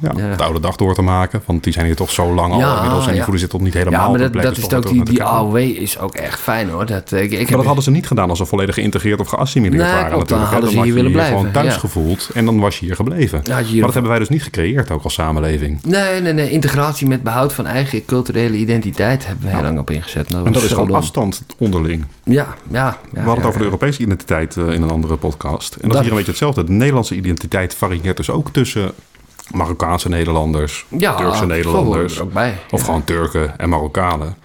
[0.00, 0.36] Ja.
[0.36, 1.42] de oude dag door te maken.
[1.46, 3.06] Want die zijn hier toch zo lang al inmiddels.
[3.06, 4.88] En die voelen zich toch niet helemaal Ja, op maar dat, dat is toch ook
[4.88, 5.22] die, die.
[5.22, 6.86] AOW is ook echt fijn hoor.
[6.86, 9.20] Dat, eh, ik, ik Maar heb dat hadden ze niet gedaan als ze volledig geïntegreerd
[9.20, 10.48] of geassimileerd Nee, waren klopt, dan natuurlijk.
[10.48, 10.52] hè.
[10.54, 12.94] hadden ze had hier willen je gewoon blijven, thuis gevoeld en dan was je hier
[12.94, 13.42] gebleven.
[13.48, 15.82] Maar dat hebben wij dus niet gecreëerd ook als samenleving.
[15.84, 16.50] Nee, nee, nee.
[16.50, 20.34] Integratie met behoud van eigen culturele identiteit hebben we heel lang op ingezet.
[20.34, 22.04] En dat is gewoon afstand onderling.
[22.24, 22.46] Ja, ja.
[22.70, 23.64] ja We hadden het over de.
[23.64, 25.74] Europese identiteit eh, in een andere podcast.
[25.74, 26.64] En dat, Dat- is hier een beetje hetzelfde.
[26.64, 28.92] De Nederlandse identiteit varieert dus ook tussen
[29.50, 32.58] Marokkaanse Nederlanders, Ja, Turkse Nederlanders, er ook bij.
[32.70, 32.84] of Ja.
[32.84, 34.36] gewoon Turken en Marokkanen.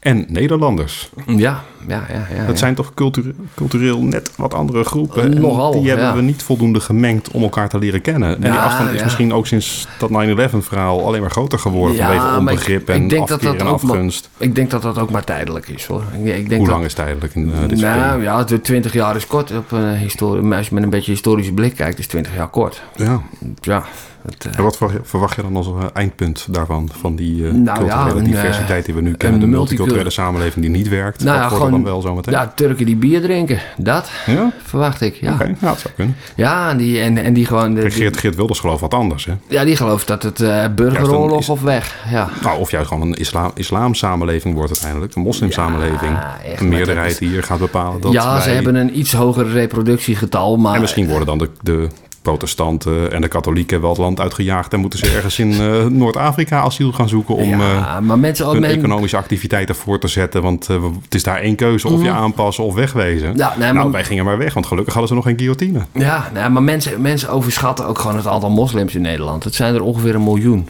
[0.00, 1.10] En Nederlanders.
[1.26, 2.26] Ja, ja, ja.
[2.36, 5.22] ja, Dat zijn toch culture- cultureel net wat andere groepen.
[5.22, 8.34] En Nogal, die hebben we niet voldoende gemengd om elkaar te leren kennen.
[8.34, 11.96] En die afstand is misschien ook sinds dat 9-11 verhaal alleen maar groter geworden.
[11.96, 14.28] Ja, vanwege ik- onbegrip ik en denk dat afkeer dat en ook maar- afgunst.
[14.36, 16.02] Ik denk dat dat ook maar tijdelijk is hoor.
[16.12, 18.92] Ik, ik denk Hoe dat, lang is tijdelijk in eh, dit Nou ja, de 20
[18.92, 19.56] jaar is kort.
[19.56, 22.82] Op een historie, als je met een beetje historische blik kijkt, is 20 jaar kort.
[22.96, 23.20] Ja.
[23.60, 23.84] Ja,
[24.22, 26.88] het, eh, En wat verwacht je- dan als eh, eindpunt daarvan?
[27.00, 29.40] Van die eh, Nou ja, culturele een, diversiteit die we nu kennen.
[29.40, 31.24] De multicul- multiculturele samenleving die niet werkt.
[31.24, 32.34] Nou dat ja, gewoon- dan wel zo meteen.
[32.34, 33.58] ja, Turken die bier drinken.
[33.76, 34.52] Dat Ja?
[34.64, 35.14] verwacht ik.
[35.14, 36.16] Ja, Oké, dat zou kunnen.
[36.36, 37.74] ja en, die, en, en die gewoon.
[37.74, 39.24] De, Geert, Geert Wilders gelooft wat anders.
[39.24, 39.32] Hè?
[39.48, 40.38] ja, die gelooft dat het
[40.76, 41.96] burgeroorlog is- of weg.
[42.10, 42.28] Ja.
[42.42, 45.14] Nou, of juist gewoon een islam, islamsamenleving wordt uiteindelijk.
[45.14, 46.18] Een moslimsamenleving.
[46.44, 50.56] Echt, een meerderheid die hier gaat bepalen dat ja, ze hebben een iets hoger reproductiegetal,
[50.56, 50.74] maar.
[50.74, 51.88] En misschien worden dan de, de
[52.22, 54.72] protestanten en de katholieken wel het land uitgejaagd...
[54.72, 57.34] en moeten ze ergens in eh, Noord-Afrika asiel gaan zoeken...
[57.34, 60.42] om eh, ja, maar mensen hun men, economische activiteiten voor te zetten.
[60.42, 63.28] Want eh, het is daar één keuze, of je aanpassen of wegwezen.
[63.28, 63.38] Mhm.
[63.38, 65.80] Ja, nee, nou, maar- wij gingen maar weg, want gelukkig hadden ze nog geen guillotine.
[65.92, 69.44] Ja, maar mensen, mensen overschatten ook gewoon het aantal moslims in Nederland.
[69.44, 70.68] Het zijn er ongeveer een miljoen.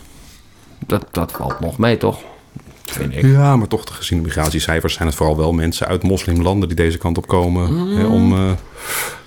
[0.87, 2.19] Dat, dat valt nog mee, toch?
[2.91, 3.23] Vind ik.
[3.23, 4.95] Ja, maar toch, gezien de migratiecijfers...
[4.95, 7.75] zijn het vooral wel mensen uit moslimlanden die deze kant op komen...
[7.75, 7.97] Mhm.
[7.99, 8.33] hè, om...
[8.33, 8.51] eh,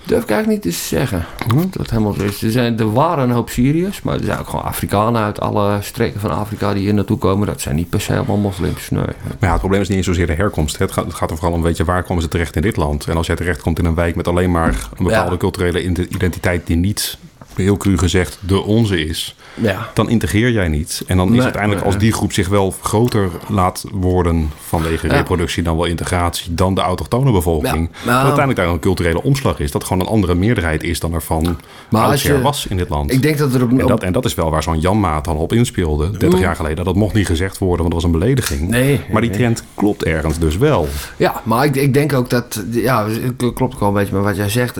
[0.06, 1.24] Durf ik eigenlijk niet te zeggen.
[1.46, 2.42] Dat het helemaal is.
[2.42, 5.78] Er, zijn, er waren een hoop Syriërs, maar er zijn ook gewoon Afrikanen uit alle
[5.82, 7.46] streken van Afrika die hier naartoe komen.
[7.46, 8.90] Dat zijn niet per se allemaal moslims.
[8.90, 9.02] Nee.
[9.04, 10.78] Maar ja, het probleem is niet eens zozeer de herkomst.
[10.78, 12.76] Het gaat, het gaat er vooral om, weet je, waar komen ze terecht in dit
[12.76, 13.06] land?
[13.06, 15.36] En als jij terechtkomt in een wijk met alleen maar een bepaalde Ja.
[15.36, 17.18] culturele ide- identiteit die niet,
[17.54, 19.90] heel cru gezegd, de onze is, Ja.
[19.94, 21.02] dan integreer jij niet.
[21.06, 21.92] En dan is Nee, uiteindelijk nee.
[21.92, 25.12] als die groep zich wel groter laat worden vanwege Ja.
[25.14, 27.88] reproductie dan wel integratie dan de autochtone bevolking.
[27.92, 29.70] Ja, Dat uiteindelijk daar een culturele omslag is.
[29.70, 31.58] Dat gewoon een andere meerderheid is dan er van
[31.90, 33.12] oudsher je- was in dit land.
[33.12, 35.36] Ik denk dat er op, en, dat, en dat is wel waar zo'n Janmaat dan
[35.36, 36.84] op inspeelde, 30 jaar geleden.
[36.84, 38.68] Dat mocht niet gezegd worden, want dat was een belediging.
[38.68, 40.88] Nee, maar die trend klopt ergens dus wel.
[41.16, 42.64] Ja, maar ik, ik denk ook dat...
[42.70, 44.76] Ja, het klopt ook wel een beetje met wat jij zegt.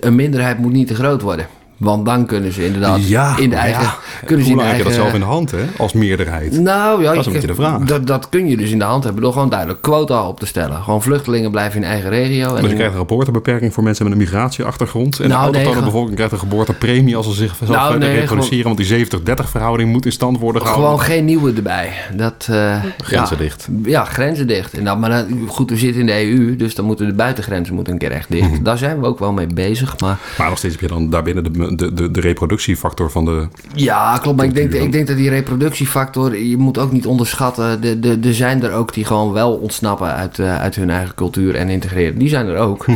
[0.00, 1.46] Een minderheid moet niet te groot worden.
[1.78, 3.82] Want dan kunnen ze inderdaad Ja, in de eigen...
[3.82, 3.94] ja,
[4.24, 5.58] kunnen ze Hoe je dat eigen, zelf in de hand, hè?
[5.76, 6.60] Als meerderheid.
[6.60, 7.78] Nou ja, Dat is een je- beetje de vraag.
[7.80, 10.46] Dat, dat kun je dus in de hand hebben door gewoon duidelijk quota op te
[10.46, 10.82] stellen.
[10.82, 12.54] Gewoon vluchtelingen blijven in eigen regio.
[12.54, 15.20] En Dus je krijgt een geboortebeperking voor mensen met een migratieachtergrond.
[15.20, 17.98] En Nou, de autochtone nee, ge- bevolking krijgt een geboortepremie als ze zich zelf Nou,
[17.98, 18.64] nee, reproduceren.
[18.64, 20.88] Want die 70-30 verhouding moet in stand worden gehouden.
[20.90, 21.92] Gewoon geen nieuwe erbij.
[22.16, 23.68] Dat, eh, Grenzen ja, dicht.
[23.84, 24.72] Ja, grenzen dicht.
[24.78, 27.74] En dan, maar dan- goed, we zitten in de EU, dus dan moeten de buitengrenzen
[27.74, 28.50] moeten een keer echt dicht.
[28.50, 28.62] Mhm.
[28.62, 30.00] Daar zijn we ook wel mee bezig.
[30.00, 33.48] Maar Maar nog steeds heb je dan daarbinnen de, de, de, de reproductiefactor van de...
[33.74, 34.36] ja, klopt.
[34.36, 37.80] Maar ik denk, ik denk dat die reproductiefactor, je moet ook niet onderschatten.
[37.80, 41.14] De, de, er zijn er ook die gewoon wel ontsnappen uit, eh, uit hun eigen
[41.14, 42.18] cultuur en integreren.
[42.18, 42.86] Die zijn er ook.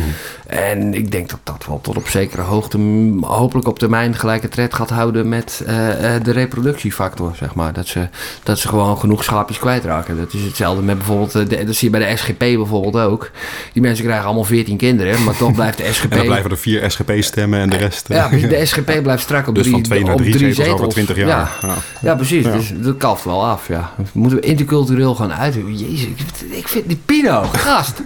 [0.53, 2.79] En ik denk dat dat wel tot op zekere hoogte,
[3.21, 7.73] hopelijk op termijn gelijke tred gaat houden met eh, eh, de reproductiefactor, zeg maar.
[7.73, 8.09] Dat ze,
[8.43, 10.17] dat ze gewoon genoeg schaapjes kwijtraken.
[10.17, 13.31] Dat is hetzelfde met bijvoorbeeld, eh, de, dat zie je bij de SGP bijvoorbeeld ook.
[13.73, 16.11] Die mensen krijgen allemaal 14 kinderen, maar toch blijft de SGP...
[16.11, 18.09] En dan blijven er vier SGP-stemmen en de rest...
[18.13, 20.89] Ja, de SGP blijft strak op Dus drie, van twee naar drie drie zetels over
[20.89, 21.29] 20 jaar.
[21.29, 21.75] Ja, Ja.
[22.01, 22.45] ja precies.
[22.45, 22.53] Ja.
[22.53, 23.95] Dus dat kalft wel af, ja.
[24.13, 25.55] Moeten we intercultureel gaan uit.
[25.55, 26.09] Jezus,
[26.51, 28.03] ik vind die Pino, gast.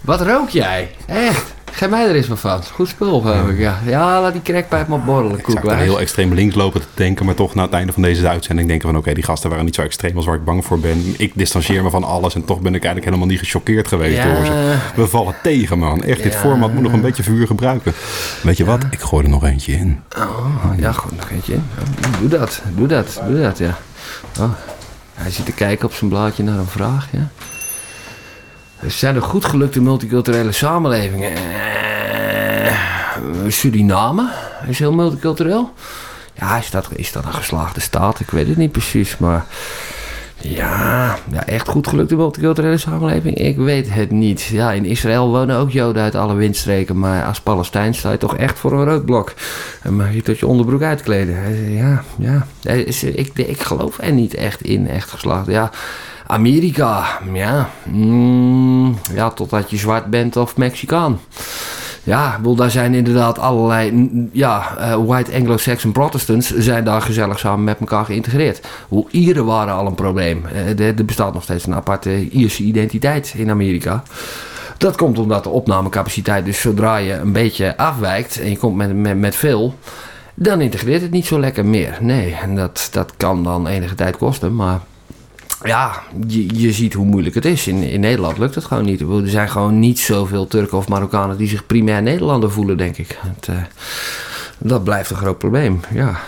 [0.00, 0.90] wat rook jij?
[1.06, 1.56] Echt.
[1.72, 2.62] Geef mij er eens wat van.
[2.72, 3.58] Goed spul, geloof ik.
[3.58, 5.80] Ja, ja laat die crackpijp maar borrelen, Ik koekwijs.
[5.82, 8.88] heel extreem links lopen te denken, maar toch na het einde van deze uitzending denken
[8.88, 11.14] van oké, die gasten waren niet zo extreem als waar ik bang voor ben.
[11.18, 14.34] Ik distancieer me van alles en toch ben ik eigenlijk helemaal niet gechoqueerd geweest Ja.
[14.34, 14.76] door ze.
[14.94, 16.02] We vallen tegen man.
[16.02, 17.92] Echt, dit format moet nog een beetje vuur gebruiken.
[18.42, 18.82] Weet je wat?
[18.90, 20.00] Ik gooi er nog eentje in.
[20.18, 20.46] Oh,
[20.78, 21.52] ja, goed, nog eentje.
[21.52, 21.62] in.
[22.20, 23.78] Doe dat, doe dat, doe dat, ja.
[24.40, 24.50] Oh,
[25.14, 27.28] hij zit te kijken op zijn blaadje naar een vraag, ja.
[28.86, 31.32] Zijn er goed gelukte multiculturele samenlevingen.
[31.34, 32.72] Eh,
[33.48, 34.30] Suriname
[34.66, 35.72] is heel multicultureel.
[36.34, 38.20] Ja, is dat, is dat een geslaagde staat?
[38.20, 39.44] Ik weet het niet precies, maar...
[40.40, 43.34] Ja, ja, echt goed gelukte multiculturele samenleving?
[43.36, 44.42] Ik weet het niet.
[44.42, 48.36] Ja, in Israël wonen ook Joden uit alle windstreken, maar als Palestijn sta je toch
[48.36, 49.32] echt voor een roodblok.
[49.82, 51.44] En mag je tot je onderbroek uitkleden.
[51.44, 52.46] Eh, Ja, ja.
[52.62, 55.46] Eh, Ik, ik geloof er niet echt in, echt geslaagd.
[55.46, 55.70] Ja,
[56.28, 57.68] Amerika, ja.
[57.84, 61.20] Mm, ja, totdat je zwart bent of Mexicaan.
[62.02, 67.64] Ja, bedoel, daar zijn inderdaad allerlei ja, eh, white Anglo-Saxon Protestants zijn daar gezellig samen
[67.64, 68.66] met elkaar geïntegreerd.
[68.88, 70.44] Hoe Ieren waren al een probleem.
[70.46, 74.02] Er, er bestaat nog steeds een aparte Ierse identiteit in Amerika.
[74.76, 78.96] Dat komt omdat de opnamecapaciteit, dus zodra je een beetje afwijkt en je komt met,
[78.96, 79.74] met, met veel,
[80.34, 81.98] dan integreert het niet zo lekker meer.
[82.00, 84.80] Nee, en dat, dat kan dan enige tijd kosten, maar
[85.64, 87.66] ja, je, je ziet hoe moeilijk het is.
[87.66, 89.00] In, in Nederland lukt het gewoon niet.
[89.00, 93.18] Er zijn gewoon niet zoveel Turken of Marokkanen die zich primair Nederlander voelen, denk ik.
[93.20, 93.56] Het, eh,
[94.58, 96.20] dat blijft een groot probleem, ja.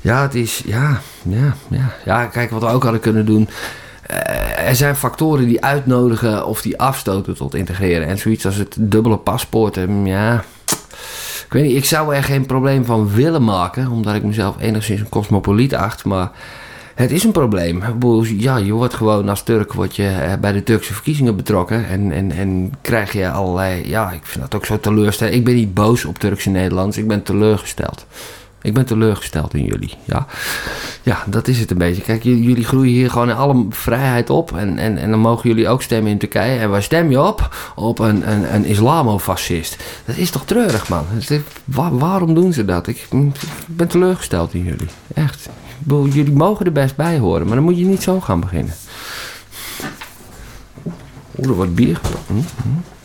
[0.00, 1.92] Ja, het is, ja, ja, ja.
[2.04, 3.48] Ja, kijk wat we ook hadden kunnen doen.
[4.06, 8.06] Eh, er zijn factoren die uitnodigen of die afstoten tot integreren.
[8.06, 10.44] En zoiets als het dubbele paspoort, eh, ja...
[11.46, 15.00] Ik weet niet, ik zou er geen probleem van willen maken, omdat ik mezelf enigszins
[15.00, 16.30] een cosmopoliet acht, maar
[17.00, 17.82] het is een probleem.
[18.22, 22.12] Ja, je wordt gewoon als Turk word je eh, bij de Turkse verkiezingen betrokken en,
[22.12, 25.36] en, en krijg je allerlei, ja, ik vind dat ook zo teleurstellend.
[25.36, 28.06] Ik ben niet boos op Turkse Nederlands, ik ben teleurgesteld.
[28.62, 30.26] Ik ben teleurgesteld in jullie, ja.
[31.02, 32.02] Ja, dat is het een beetje.
[32.02, 34.56] Kijk, jullie groeien hier gewoon in alle vrijheid op.
[34.56, 36.58] En, en, en dan mogen jullie ook stemmen in Turkije.
[36.58, 37.56] En waar stem je op?
[37.74, 39.76] Op een, een, islamofascist.
[40.04, 41.04] Dat is toch treurig, man.
[41.98, 42.86] Waarom doen ze dat?
[42.86, 43.32] Ik, ik
[43.66, 44.88] ben teleurgesteld in jullie.
[45.14, 45.48] Echt.
[45.86, 47.46] Jullie mogen er best bij horen.
[47.46, 48.74] Maar dan moet je niet zo gaan beginnen.
[51.38, 52.26] Oeh, er wordt bier gedronken.
[52.26, 53.00] Hm, hm.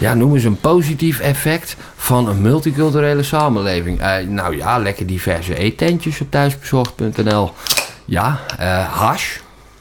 [0.00, 4.00] Ja, noem eens een positief effect van een multiculturele samenleving.
[4.00, 7.50] Eh, nou ja, lekker diverse eetentjes op thuisbezorgd.nl.
[8.04, 9.38] Ja, eh hash.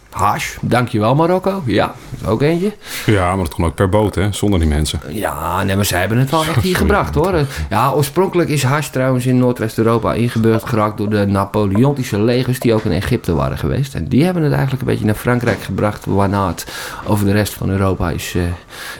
[0.10, 1.64] Hash, dankjewel Marokko.
[1.66, 1.96] Ja,
[2.26, 2.74] ook eentje.
[3.06, 4.32] Ja, maar dat kon ook per boot, hè?
[4.32, 5.00] Zonder die mensen.
[5.10, 7.46] Ja, nee, maar zij hebben het wel echt hier gebracht hoor.
[7.70, 12.84] Ja, oorspronkelijk is hash trouwens in Noordwest-Europa ingeburgerd geraakt door de Napoleontische legers die ook
[12.84, 13.96] in Egypte waren geweest.
[13.96, 16.66] En die hebben het eigenlijk een beetje naar Frankrijk gebracht, waarna het
[17.06, 18.42] over de rest van Europa is, eh,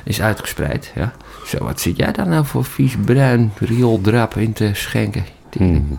[0.04, 0.92] is uitgespreid.
[0.96, 1.14] Ja.
[1.46, 5.26] Zo, wat zit jij daar nou voor vies bruin riooldrap in te schenken?
[5.52, 5.98] Hmm.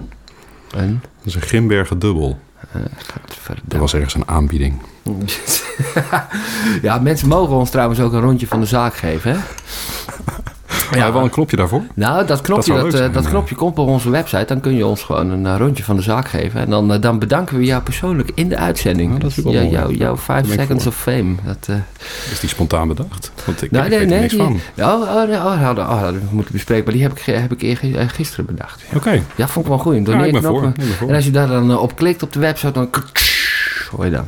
[0.76, 1.02] En?
[1.18, 2.38] Dat is een Grimbergen dubbel.
[3.64, 4.80] Dat was ergens een aanbieding.
[6.82, 9.38] ja, mensen mogen ons trouwens ook een rondje van de zaak geven, hè?
[10.98, 11.82] Ja, we wel een knopje daarvoor.
[11.94, 14.44] Nou, dat knopje, dat, leuk eh, dat knopje komt op onze website.
[14.44, 16.60] Dan kun je ons gewoon een eh, rondje van de zaak geven.
[16.60, 19.12] En dan, eh, dan bedanken we jou persoonlijk in de uitzending.
[19.12, 21.34] Ja, dat jou- jouw Daar 5 ben ik seconds of fame.
[21.44, 21.68] Dat,
[22.32, 23.32] Is die spontaan bedacht?
[23.44, 24.20] Want ik, nee, ik nee, weet er nee.
[24.20, 24.60] niks Die, van.
[24.78, 26.84] oh, oh, nee, oh, hadden, oh, hadden we moeten bespreken.
[26.84, 28.82] Maar die heb ik, heb ik eer- gisteren bedacht.
[28.90, 28.96] Ja.
[28.96, 29.22] Oké.
[29.36, 29.94] Ja, vond ik wel goed.
[29.94, 30.52] Ja, ik ben knoppen.
[30.52, 30.68] voor.
[30.68, 31.08] Ik ben voor.
[31.08, 32.88] En als je daar dan op klikt op de website, dan...
[33.90, 34.26] Hoor je dan.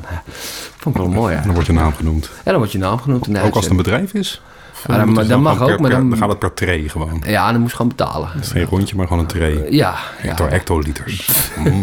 [0.77, 1.37] Vond ik wel mooi.
[1.45, 2.25] Dan wordt je naam genoemd.
[2.25, 4.43] En dan wordt je naam genoemd Ook als het een bedrijf is?
[4.87, 6.89] Ja, dan- dan gewoon mag per- ook, maar per- dan- dan gaat het per tray
[6.89, 7.23] gewoon.
[7.27, 8.29] Ja, dan moest je gewoon betalen.
[8.33, 9.67] Het is geen rondje, maar gewoon een tray.
[9.71, 10.51] Ja, Hecto, ja.
[10.51, 11.27] hectoliters.
[11.59, 11.83] Mm,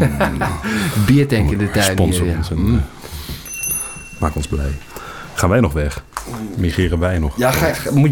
[1.05, 1.91] biertank in de tuin.
[1.91, 2.37] Sponsor hier, ja.
[2.37, 2.75] ons en Mm.
[2.75, 2.81] eh,
[4.19, 4.77] maak ons blij.
[5.33, 6.03] Gaan wij nog weg?
[6.57, 7.37] Migreren wij nog?
[7.37, 8.11] Ja, ga, ga- moet,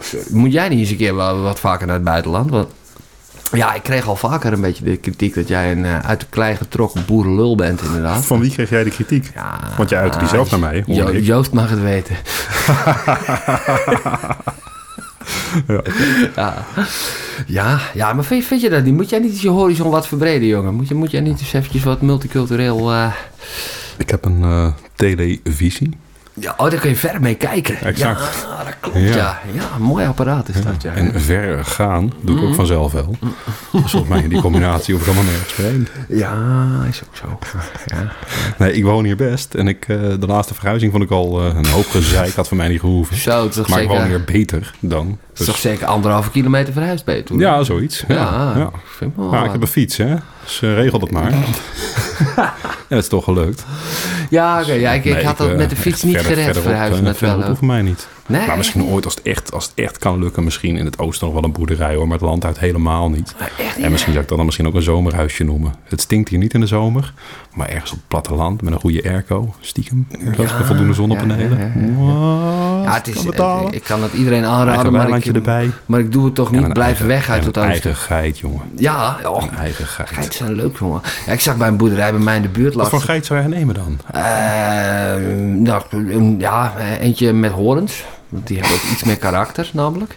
[0.00, 0.26] sorry.
[0.30, 2.50] moet jij niet eens een keer wel wat vaker naar het buitenland?
[2.50, 2.68] Want
[3.52, 6.26] ja, ik kreeg al vaker een beetje de kritiek dat jij een eh, uit de
[6.30, 8.26] klei getrokken boerenlul bent, inderdaad.
[8.26, 9.30] Van wie kreeg jij de kritiek?
[9.34, 11.24] Ja, Want jij uitte die zelf naar mij, Jo- ik.
[11.24, 12.16] Joost mag het weten.
[15.66, 15.82] Ja.
[16.36, 16.54] ja.
[17.46, 18.94] Ja, ja, maar vind, vind je dat niet?
[18.94, 20.74] Moet jij niet je horizon wat verbreden, jongen?
[20.74, 22.92] Moet, je, moet jij niet eens eventjes wat multicultureel...
[22.92, 23.12] eh,
[23.96, 25.98] Ik heb een eh, televisie.
[26.40, 27.80] Ja, oh, daar kun je ver mee kijken.
[27.80, 28.20] Exact.
[28.48, 29.40] Ja, dat klopt, Ja.
[29.52, 29.78] ja.
[29.78, 30.92] Mooi apparaat is dat, ja.
[30.92, 32.44] En ver gaan doe Mhm.
[32.44, 33.16] ik ook vanzelf wel.
[33.20, 33.30] Dus
[33.90, 35.88] volgens mij in die combinatie hoef ik helemaal nergens heen.
[36.08, 37.38] Ja, is ook zo.
[37.86, 38.12] Ja.
[38.58, 39.54] Nee, ik woon hier best.
[39.54, 42.34] En ik, eh, de laatste verhuizing vond ik al eh, een hoop gezeik.
[42.34, 43.16] Had van mij niet gehoeven.
[43.16, 45.18] Zo, Maar ik zeker, woon hier beter dan.
[45.34, 47.38] Dus, toch zeker anderhalve kilometer verhuisd ben je toen?
[47.38, 48.04] ja, zoiets.
[48.08, 48.66] Ja, Ja, ja.
[48.66, 49.32] ik vind wel...
[49.32, 50.14] Ja, ik heb een fiets, hè.
[50.44, 51.30] Dus eh, regel dat maar.
[52.36, 52.54] ja,
[52.88, 53.64] het is toch gelukt.
[54.30, 57.18] Ja, oké, ja, ik, ik had dat met de fiets niet gered verderop, eh, met
[57.20, 57.42] wel.
[57.42, 58.08] hoeft mij niet.
[58.30, 60.44] Nee, Maar misschien ooit als het, echt, als het echt kan lukken.
[60.44, 62.04] Misschien in het oosten nog wel een boerderij hoor.
[62.08, 63.34] Maar het land uit helemaal niet.
[63.58, 65.74] echt En misschien zou ik dat dan misschien ook een zomerhuisje noemen.
[65.84, 67.12] Het stinkt hier niet in de zomer.
[67.54, 69.54] Maar ergens op het platteland met een goede airco.
[69.60, 70.06] Stiekem.
[70.36, 71.58] Zelfs met voldoende zonnepanelen.
[71.58, 73.66] ja, ja, het is, Kan betalen.
[73.66, 75.70] ik, ik kan het iedereen aanraden, maar ik, erbij.
[75.86, 77.70] maar ik doe het toch niet eigen- weg uit het oosten.
[77.72, 78.60] eigen geit, jongen.
[78.76, 80.08] Ja, oh, Een eigen geit.
[80.08, 81.00] geiten zijn leuk, jongen.
[81.26, 83.40] Ja, ik zag bij een boerderij bij mij in de buurt Wat voor geit zou
[83.40, 83.98] jij nemen dan?
[84.12, 84.22] Eh,
[85.54, 85.82] nou,
[86.38, 88.04] ja, eentje met horens.
[88.30, 90.16] Want Die hebben ook iets meer karakter, namelijk.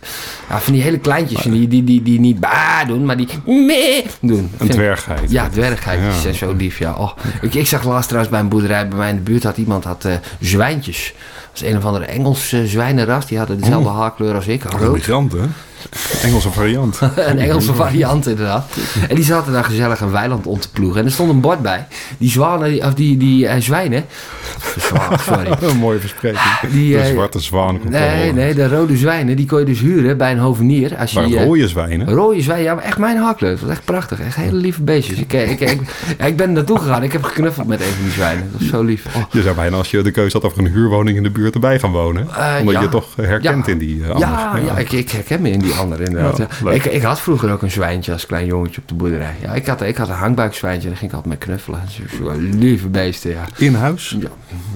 [0.49, 4.05] Ja, van die hele kleintjes, die, die, die, die niet ba doen, maar die meh
[4.21, 4.51] doen.
[4.57, 5.31] Een dwerggeit.
[5.31, 6.21] Ja, dwerggeitjes Ja.
[6.21, 6.93] zijn zo lief, ja.
[6.93, 7.11] Oh,
[7.41, 9.83] ik, ik zag laatst trouwens bij een boerderij bij mij in de buurt had iemand
[9.83, 11.13] had, eh, zwijntjes.
[11.53, 13.25] Dat is een of andere Engelse zwijnenras.
[13.25, 14.93] Die hadden dezelfde haarkleur als ik, Een rood.
[14.93, 15.45] migrant, hè?
[16.21, 16.99] Engelse variant.
[17.15, 18.65] een Engelse variant inderdaad.
[19.09, 20.99] En die zaten daar gezellig een weiland om te ploegen.
[20.99, 21.87] En er stond een bord bij.
[22.17, 24.05] Die zwanen, of die, die eh, zwijnen.
[25.19, 25.57] Sorry.
[25.69, 26.41] een mooie verspreking.
[26.71, 29.79] Die, de eh, zwarte zwaan komt Nee, nee, de rode zwijnen, die kon je dus
[29.79, 30.97] huren bij een hovenier.
[30.97, 32.09] Als je, Maar eh, rode zwijnen.
[32.09, 33.51] Rode zwijnen, ja, maar echt mijn haarkleur.
[33.51, 34.19] Dat was echt prachtig.
[34.19, 35.17] Echt hele lieve beestjes.
[35.17, 35.81] Ik, ik, ik,
[36.25, 37.03] ik ben naartoe gegaan.
[37.03, 38.49] Ik heb geknuffeld met een van die zwijnen.
[38.51, 39.05] Dat was zo lief.
[39.15, 39.23] Oh.
[39.31, 41.42] Je zou bijna als je de keuze had of er een huurwoning in de buurt
[41.51, 42.27] erbij gaan wonen.
[42.37, 42.81] Eh, omdat ja.
[42.81, 43.71] je toch herkent Ja.
[43.71, 46.39] in die uh, Ja, ja, ik, ik herken me in die andere inderdaad.
[46.71, 49.33] Ik, ik had vroeger ook een zwijntje als klein jongetje op de boerderij.
[49.41, 51.79] Ja, ik had, ik had een hangbuikzwijntje daar ging ik altijd mee knuffelen.
[52.59, 53.43] Lieve beesten, ja.
[53.57, 54.15] In huis?
[54.19, 54.27] Ja,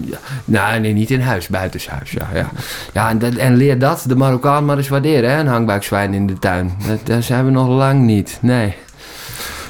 [0.05, 0.17] ja.
[0.45, 2.11] Nou, nee, niet in huis, buitenshuis.
[2.11, 2.49] Ja, ja.
[2.93, 5.39] ja en, dat- en leer dat de Marokkaan maar eens waarderen, hè?
[5.39, 6.71] Een hangbuikzwijn in de tuin.
[6.87, 8.37] Dat, daar zijn we nog lang niet.
[8.41, 8.75] Nee.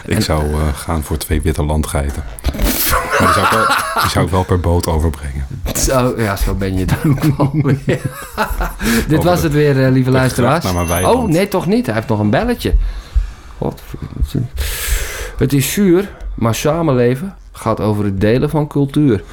[0.07, 2.23] Ik zou eh, gaan voor twee witte landgeiten.
[3.19, 3.65] maar die zou, ik wel,
[4.01, 5.45] die zou ik wel per boot overbrengen.
[5.75, 7.17] Zo, ja, zo ben je dan.
[9.07, 10.65] Dit Over was het weer, eh, lieve luisteraars.
[11.03, 11.85] Oh, nee, toch niet.
[11.85, 12.73] Hij heeft nog een belletje.
[13.57, 13.81] God,
[15.38, 19.23] het is zuur, maar samenleven gaat over het delen van cultuur.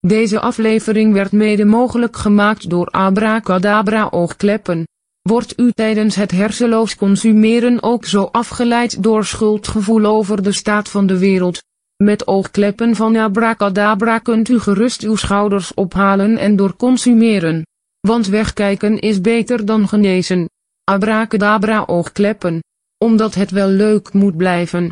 [0.00, 4.84] Deze aflevering werd mede mogelijk gemaakt door Abracadabra oogkleppen.
[5.22, 11.06] Wordt u tijdens het hersenloos consumeren ook zo afgeleid door schuldgevoel over de staat van
[11.06, 11.62] de wereld?
[12.02, 17.66] Met oogkleppen van Abracadabra kunt u gerust uw schouders ophalen en door consumeren.
[18.00, 20.48] Want wegkijken is beter dan genezen.
[20.84, 22.60] Abracadabra oogkleppen.
[22.98, 24.90] Omdat het wel leuk moet blijven.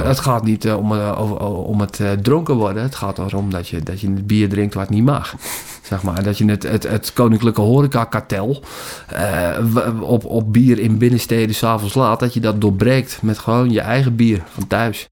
[0.00, 2.82] Het gaat niet eh, om, eh, over- om het eh, dronken worden.
[2.82, 5.34] Het gaat erom dat je, dat je het bier drinkt wat niet mag.
[5.90, 6.22] Zeg maar.
[6.22, 8.62] Dat je het, het, het koninklijke horecakartel
[10.00, 12.20] op, op bier in binnensteden s'avonds laat...
[12.20, 15.08] dat je dat doorbreekt met gewoon je eigen bier van thuis.